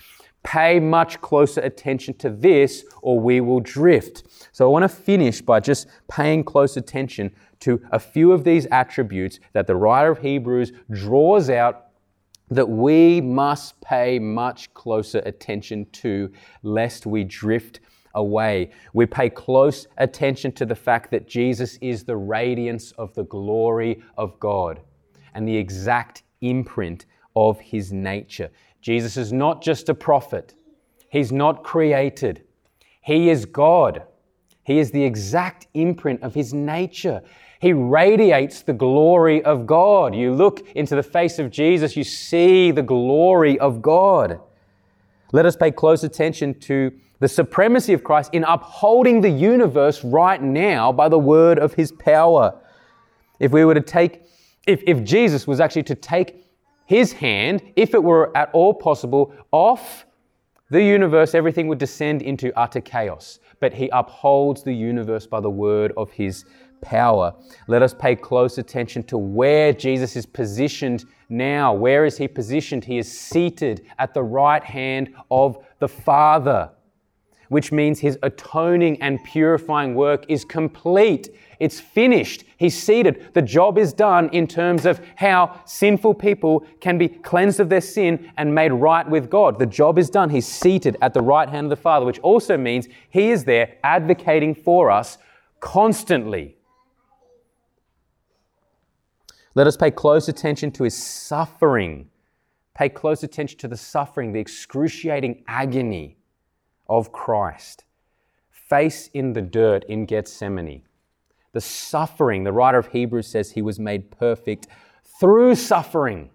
Pay 0.43 0.79
much 0.79 1.19
closer 1.19 1.59
attention 1.61 2.13
to 2.15 2.29
this, 2.29 2.85
or 3.01 3.19
we 3.19 3.41
will 3.41 3.59
drift. 3.59 4.23
So, 4.53 4.65
I 4.65 4.69
want 4.69 4.83
to 4.83 4.89
finish 4.89 5.41
by 5.41 5.59
just 5.59 5.87
paying 6.09 6.45
close 6.45 6.77
attention 6.77 7.31
to 7.61 7.81
a 7.91 7.99
few 7.99 8.31
of 8.31 8.45
these 8.45 8.65
attributes 8.71 9.39
that 9.51 9.67
the 9.67 9.75
writer 9.75 10.11
of 10.11 10.19
Hebrews 10.19 10.71
draws 10.89 11.49
out 11.49 11.87
that 12.49 12.67
we 12.67 13.21
must 13.21 13.79
pay 13.81 14.17
much 14.17 14.73
closer 14.73 15.19
attention 15.25 15.85
to, 15.91 16.31
lest 16.63 17.05
we 17.05 17.23
drift 17.25 17.81
away. 18.15 18.71
We 18.93 19.05
pay 19.05 19.29
close 19.29 19.87
attention 19.97 20.53
to 20.53 20.65
the 20.65 20.75
fact 20.75 21.11
that 21.11 21.27
Jesus 21.27 21.77
is 21.81 22.05
the 22.05 22.17
radiance 22.17 22.91
of 22.93 23.13
the 23.13 23.25
glory 23.25 24.01
of 24.17 24.39
God 24.39 24.81
and 25.33 25.47
the 25.47 25.57
exact 25.57 26.23
imprint 26.41 27.05
of 27.35 27.59
his 27.59 27.91
nature. 27.91 28.49
Jesus 28.81 29.17
is 29.17 29.33
not 29.33 29.61
just 29.61 29.89
a 29.89 29.93
prophet, 29.93 30.53
he's 31.09 31.31
not 31.31 31.63
created, 31.63 32.43
he 33.01 33.29
is 33.29 33.45
God. 33.45 34.03
He 34.63 34.77
is 34.77 34.91
the 34.91 35.03
exact 35.03 35.65
imprint 35.73 36.21
of 36.21 36.35
his 36.35 36.53
nature. 36.53 37.23
He 37.59 37.73
radiates 37.73 38.61
the 38.61 38.73
glory 38.73 39.43
of 39.43 39.65
God. 39.65 40.13
You 40.13 40.31
look 40.31 40.63
into 40.75 40.95
the 40.95 41.01
face 41.01 41.39
of 41.39 41.49
Jesus, 41.49 41.97
you 41.97 42.03
see 42.03 42.69
the 42.69 42.83
glory 42.83 43.57
of 43.57 43.81
God. 43.81 44.39
Let 45.31 45.47
us 45.47 45.55
pay 45.55 45.71
close 45.71 46.03
attention 46.03 46.59
to 46.59 46.91
the 47.19 47.27
supremacy 47.27 47.93
of 47.93 48.03
Christ 48.03 48.29
in 48.31 48.43
upholding 48.43 49.21
the 49.21 49.29
universe 49.31 50.03
right 50.03 50.41
now 50.41 50.91
by 50.91 51.09
the 51.09 51.17
word 51.17 51.57
of 51.57 51.73
his 51.73 51.91
power. 51.91 52.55
If 53.39 53.51
we 53.51 53.65
were 53.65 53.73
to 53.73 53.81
take 53.81 54.28
if, 54.69 54.83
if 54.85 55.03
Jesus 55.03 55.47
was 55.47 55.59
actually 55.59 55.83
to 55.83 55.95
take 55.95 56.45
his 56.85 57.11
hand, 57.11 57.61
if 57.75 57.93
it 57.93 58.03
were 58.03 58.35
at 58.37 58.49
all 58.53 58.73
possible, 58.73 59.33
off 59.51 60.05
the 60.69 60.83
universe, 60.83 61.33
everything 61.33 61.67
would 61.67 61.79
descend 61.79 62.21
into 62.21 62.57
utter 62.57 62.79
chaos. 62.79 63.39
But 63.59 63.73
he 63.73 63.89
upholds 63.91 64.63
the 64.63 64.73
universe 64.73 65.25
by 65.25 65.39
the 65.39 65.49
word 65.49 65.91
of 65.97 66.11
his 66.11 66.45
power. 66.81 67.33
Let 67.67 67.81
us 67.81 67.93
pay 67.93 68.15
close 68.15 68.59
attention 68.59 69.03
to 69.03 69.17
where 69.17 69.73
Jesus 69.73 70.15
is 70.15 70.27
positioned 70.27 71.05
now. 71.29 71.73
Where 71.73 72.05
is 72.05 72.17
he 72.17 72.27
positioned? 72.27 72.85
He 72.85 72.99
is 72.99 73.11
seated 73.11 73.87
at 73.97 74.13
the 74.13 74.23
right 74.23 74.63
hand 74.63 75.15
of 75.31 75.57
the 75.79 75.87
Father, 75.87 76.69
which 77.49 77.71
means 77.71 77.99
his 77.99 78.19
atoning 78.21 79.01
and 79.01 79.23
purifying 79.23 79.95
work 79.95 80.25
is 80.29 80.45
complete. 80.45 81.29
It's 81.59 81.79
finished. 81.79 82.45
He's 82.57 82.81
seated. 82.81 83.33
The 83.33 83.41
job 83.41 83.77
is 83.77 83.91
done 83.91 84.29
in 84.29 84.47
terms 84.47 84.85
of 84.85 85.01
how 85.15 85.59
sinful 85.65 86.13
people 86.15 86.65
can 86.79 86.97
be 86.97 87.09
cleansed 87.09 87.59
of 87.59 87.69
their 87.69 87.81
sin 87.81 88.31
and 88.37 88.55
made 88.55 88.71
right 88.71 89.07
with 89.07 89.29
God. 89.29 89.59
The 89.59 89.65
job 89.65 89.97
is 89.97 90.09
done. 90.09 90.29
He's 90.29 90.47
seated 90.47 90.95
at 91.01 91.13
the 91.13 91.21
right 91.21 91.49
hand 91.49 91.65
of 91.65 91.69
the 91.69 91.75
Father, 91.75 92.05
which 92.05 92.19
also 92.19 92.57
means 92.57 92.87
he 93.09 93.29
is 93.29 93.43
there 93.43 93.75
advocating 93.83 94.55
for 94.55 94.89
us 94.89 95.17
constantly. 95.59 96.55
Let 99.55 99.67
us 99.67 99.75
pay 99.75 99.91
close 99.91 100.29
attention 100.29 100.71
to 100.73 100.83
his 100.83 100.95
suffering. 100.95 102.09
Pay 102.73 102.89
close 102.89 103.23
attention 103.23 103.57
to 103.59 103.67
the 103.67 103.75
suffering, 103.75 104.31
the 104.31 104.39
excruciating 104.39 105.43
agony 105.47 106.17
of 106.87 107.11
Christ. 107.11 107.83
Face 108.49 109.09
in 109.13 109.33
the 109.33 109.41
dirt 109.41 109.83
in 109.89 110.05
Gethsemane. 110.05 110.83
The 111.59 111.65
suffering, 111.65 112.45
the 112.45 112.53
writer 112.53 112.77
of 112.77 112.87
Hebrews 112.87 113.27
says 113.27 113.51
he 113.51 113.61
was 113.61 113.81
made 113.81 114.11
perfect 114.11 114.67
through 115.19 115.55
suffering. 115.55 116.29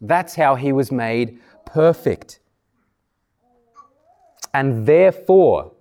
That's 0.00 0.34
how 0.34 0.54
he 0.54 0.72
was 0.72 0.90
made 0.90 1.38
perfect. 1.66 2.40
And 4.54 4.86
therefore, 4.86 5.72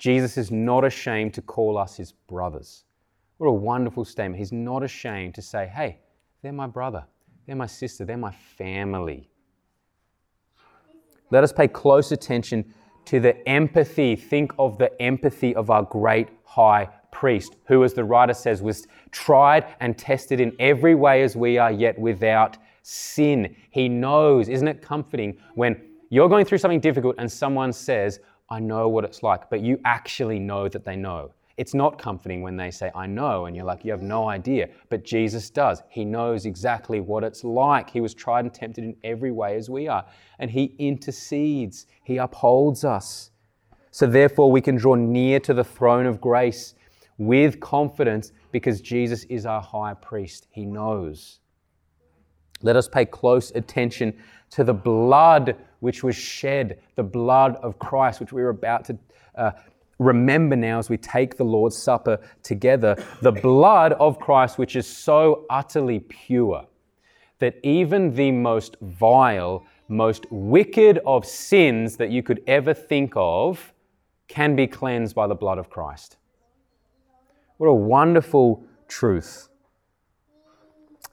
Jesus 0.00 0.36
is 0.36 0.50
not 0.50 0.84
ashamed 0.84 1.32
to 1.34 1.42
call 1.42 1.78
us 1.78 1.96
his 1.96 2.10
brothers. 2.10 2.82
What 3.36 3.46
a 3.46 3.52
wonderful 3.52 4.04
statement. 4.04 4.40
He's 4.40 4.50
not 4.50 4.82
ashamed 4.82 5.36
to 5.36 5.42
say, 5.42 5.70
hey, 5.72 6.00
they're 6.42 6.50
my 6.50 6.66
brother, 6.66 7.04
they're 7.46 7.54
my 7.54 7.66
sister, 7.66 8.04
they're 8.04 8.16
my 8.16 8.34
family. 8.56 9.30
Let 11.30 11.44
us 11.44 11.52
pay 11.52 11.68
close 11.68 12.10
attention 12.10 12.74
to 13.04 13.20
the 13.20 13.48
empathy. 13.48 14.16
Think 14.16 14.54
of 14.58 14.76
the 14.76 14.90
empathy 15.00 15.54
of 15.54 15.70
our 15.70 15.84
great 15.84 16.30
high 16.42 16.88
priest, 17.10 17.56
who, 17.66 17.84
as 17.84 17.94
the 17.94 18.04
writer 18.04 18.34
says, 18.34 18.62
was 18.62 18.86
tried 19.10 19.66
and 19.80 19.96
tested 19.96 20.40
in 20.40 20.52
every 20.58 20.94
way 20.94 21.22
as 21.22 21.36
we 21.36 21.58
are, 21.58 21.72
yet 21.72 21.98
without 21.98 22.56
sin. 22.82 23.54
He 23.70 23.88
knows, 23.88 24.48
isn't 24.48 24.68
it 24.68 24.82
comforting 24.82 25.36
when 25.54 25.80
you're 26.10 26.28
going 26.28 26.44
through 26.44 26.58
something 26.58 26.80
difficult 26.80 27.16
and 27.18 27.30
someone 27.30 27.72
says, 27.72 28.20
I 28.50 28.60
know 28.60 28.88
what 28.88 29.04
it's 29.04 29.22
like, 29.22 29.50
but 29.50 29.60
you 29.60 29.78
actually 29.84 30.38
know 30.38 30.68
that 30.68 30.84
they 30.84 30.96
know. 30.96 31.32
It's 31.58 31.74
not 31.74 31.98
comforting 31.98 32.40
when 32.40 32.56
they 32.56 32.70
say, 32.70 32.90
I 32.94 33.06
know, 33.06 33.46
and 33.46 33.56
you're 33.56 33.64
like, 33.64 33.84
you 33.84 33.90
have 33.90 34.00
no 34.00 34.28
idea. 34.28 34.68
But 34.90 35.04
Jesus 35.04 35.50
does. 35.50 35.82
He 35.88 36.04
knows 36.04 36.46
exactly 36.46 37.00
what 37.00 37.24
it's 37.24 37.42
like. 37.42 37.90
He 37.90 38.00
was 38.00 38.14
tried 38.14 38.44
and 38.44 38.54
tempted 38.54 38.84
in 38.84 38.96
every 39.02 39.32
way 39.32 39.56
as 39.56 39.68
we 39.68 39.88
are. 39.88 40.06
And 40.38 40.52
He 40.52 40.76
intercedes, 40.78 41.86
He 42.04 42.16
upholds 42.16 42.84
us. 42.84 43.32
So 43.90 44.06
therefore, 44.06 44.52
we 44.52 44.60
can 44.60 44.76
draw 44.76 44.94
near 44.94 45.40
to 45.40 45.52
the 45.52 45.64
throne 45.64 46.06
of 46.06 46.20
grace 46.20 46.74
with 47.18 47.60
confidence 47.60 48.32
because 48.52 48.80
Jesus 48.80 49.24
is 49.24 49.44
our 49.44 49.60
high 49.60 49.94
priest. 49.94 50.46
He 50.50 50.64
knows. 50.64 51.40
Let 52.62 52.76
us 52.76 52.88
pay 52.88 53.04
close 53.04 53.50
attention 53.52 54.14
to 54.50 54.64
the 54.64 54.74
blood 54.74 55.56
which 55.80 56.02
was 56.02 56.16
shed, 56.16 56.80
the 56.96 57.02
blood 57.02 57.56
of 57.56 57.78
Christ, 57.78 58.20
which 58.20 58.32
we 58.32 58.42
are 58.42 58.48
about 58.48 58.84
to 58.86 58.98
uh, 59.36 59.50
remember 59.98 60.56
now 60.56 60.78
as 60.78 60.88
we 60.88 60.96
take 60.96 61.36
the 61.36 61.44
Lord's 61.44 61.76
Supper 61.76 62.18
together 62.42 62.96
the 63.22 63.32
blood 63.32 63.92
of 63.94 64.18
Christ, 64.18 64.58
which 64.58 64.76
is 64.76 64.86
so 64.86 65.44
utterly 65.50 66.00
pure 66.00 66.66
that 67.38 67.56
even 67.62 68.14
the 68.14 68.32
most 68.32 68.76
vile, 68.80 69.64
most 69.88 70.26
wicked 70.30 70.98
of 71.06 71.24
sins 71.24 71.96
that 71.96 72.10
you 72.10 72.22
could 72.22 72.42
ever 72.46 72.74
think 72.74 73.12
of 73.16 73.72
can 74.26 74.56
be 74.56 74.66
cleansed 74.66 75.14
by 75.14 75.26
the 75.26 75.34
blood 75.34 75.58
of 75.58 75.70
Christ. 75.70 76.17
What 77.58 77.66
a 77.66 77.74
wonderful 77.74 78.64
truth. 78.88 79.48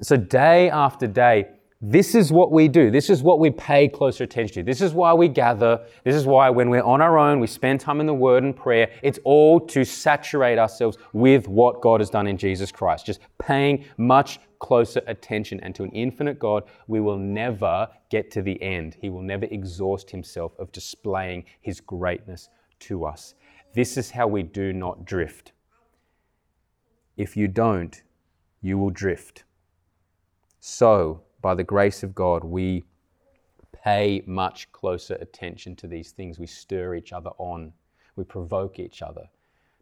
So, 0.01 0.15
day 0.15 0.69
after 0.69 1.07
day, 1.07 1.49
this 1.81 2.15
is 2.15 2.31
what 2.31 2.51
we 2.51 2.67
do. 2.67 2.89
This 2.89 3.09
is 3.09 3.21
what 3.21 3.39
we 3.39 3.49
pay 3.51 3.87
closer 3.87 4.23
attention 4.23 4.55
to. 4.55 4.63
This 4.63 4.81
is 4.81 4.93
why 4.93 5.13
we 5.13 5.27
gather. 5.27 5.85
This 6.03 6.15
is 6.15 6.25
why, 6.25 6.49
when 6.49 6.69
we're 6.69 6.83
on 6.83 7.01
our 7.01 7.17
own, 7.17 7.39
we 7.39 7.47
spend 7.47 7.79
time 7.79 7.99
in 7.99 8.05
the 8.05 8.13
Word 8.13 8.43
and 8.43 8.55
prayer. 8.55 8.91
It's 9.03 9.19
all 9.23 9.59
to 9.67 9.83
saturate 9.83 10.57
ourselves 10.57 10.97
with 11.13 11.47
what 11.47 11.81
God 11.81 11.99
has 11.99 12.09
done 12.09 12.27
in 12.27 12.37
Jesus 12.37 12.71
Christ. 12.71 13.05
Just 13.05 13.19
paying 13.39 13.85
much 13.97 14.39
closer 14.59 15.01
attention. 15.07 15.59
And 15.61 15.75
to 15.75 15.83
an 15.83 15.91
infinite 15.91 16.39
God, 16.39 16.63
we 16.87 17.01
will 17.01 17.19
never 17.19 17.87
get 18.09 18.31
to 18.31 18.41
the 18.41 18.61
end. 18.61 18.97
He 18.99 19.09
will 19.09 19.21
never 19.21 19.45
exhaust 19.45 20.09
Himself 20.09 20.53
of 20.57 20.71
displaying 20.71 21.45
His 21.61 21.81
greatness 21.81 22.49
to 22.81 23.05
us. 23.05 23.35
This 23.73 23.97
is 23.97 24.11
how 24.11 24.27
we 24.27 24.43
do 24.43 24.73
not 24.73 25.05
drift. 25.05 25.51
If 27.17 27.37
you 27.37 27.47
don't, 27.47 28.01
you 28.61 28.77
will 28.77 28.89
drift. 28.89 29.43
So, 30.59 31.21
by 31.41 31.55
the 31.55 31.63
grace 31.63 32.03
of 32.03 32.15
God, 32.15 32.43
we 32.43 32.83
pay 33.71 34.23
much 34.25 34.71
closer 34.71 35.15
attention 35.21 35.75
to 35.75 35.87
these 35.87 36.11
things. 36.11 36.39
We 36.39 36.47
stir 36.47 36.95
each 36.95 37.13
other 37.13 37.29
on, 37.37 37.71
we 38.15 38.23
provoke 38.23 38.79
each 38.79 39.01
other 39.01 39.29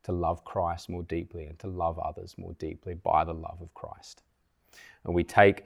to 0.03 0.11
love 0.11 0.43
Christ 0.43 0.89
more 0.89 1.03
deeply 1.03 1.45
and 1.45 1.57
to 1.59 1.67
love 1.67 1.97
others 1.99 2.35
more 2.37 2.53
deeply 2.59 2.93
by 2.93 3.23
the 3.23 3.33
love 3.33 3.59
of 3.61 3.73
Christ. 3.73 4.23
And 5.05 5.15
we 5.15 5.23
take 5.23 5.65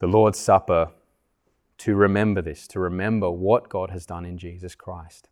the 0.00 0.08
Lord's 0.08 0.38
Supper 0.38 0.90
to 1.78 1.94
remember 1.94 2.42
this, 2.42 2.66
to 2.68 2.80
remember 2.80 3.30
what 3.30 3.68
God 3.68 3.90
has 3.90 4.06
done 4.06 4.24
in 4.24 4.38
Jesus 4.38 4.74
Christ. 4.74 5.28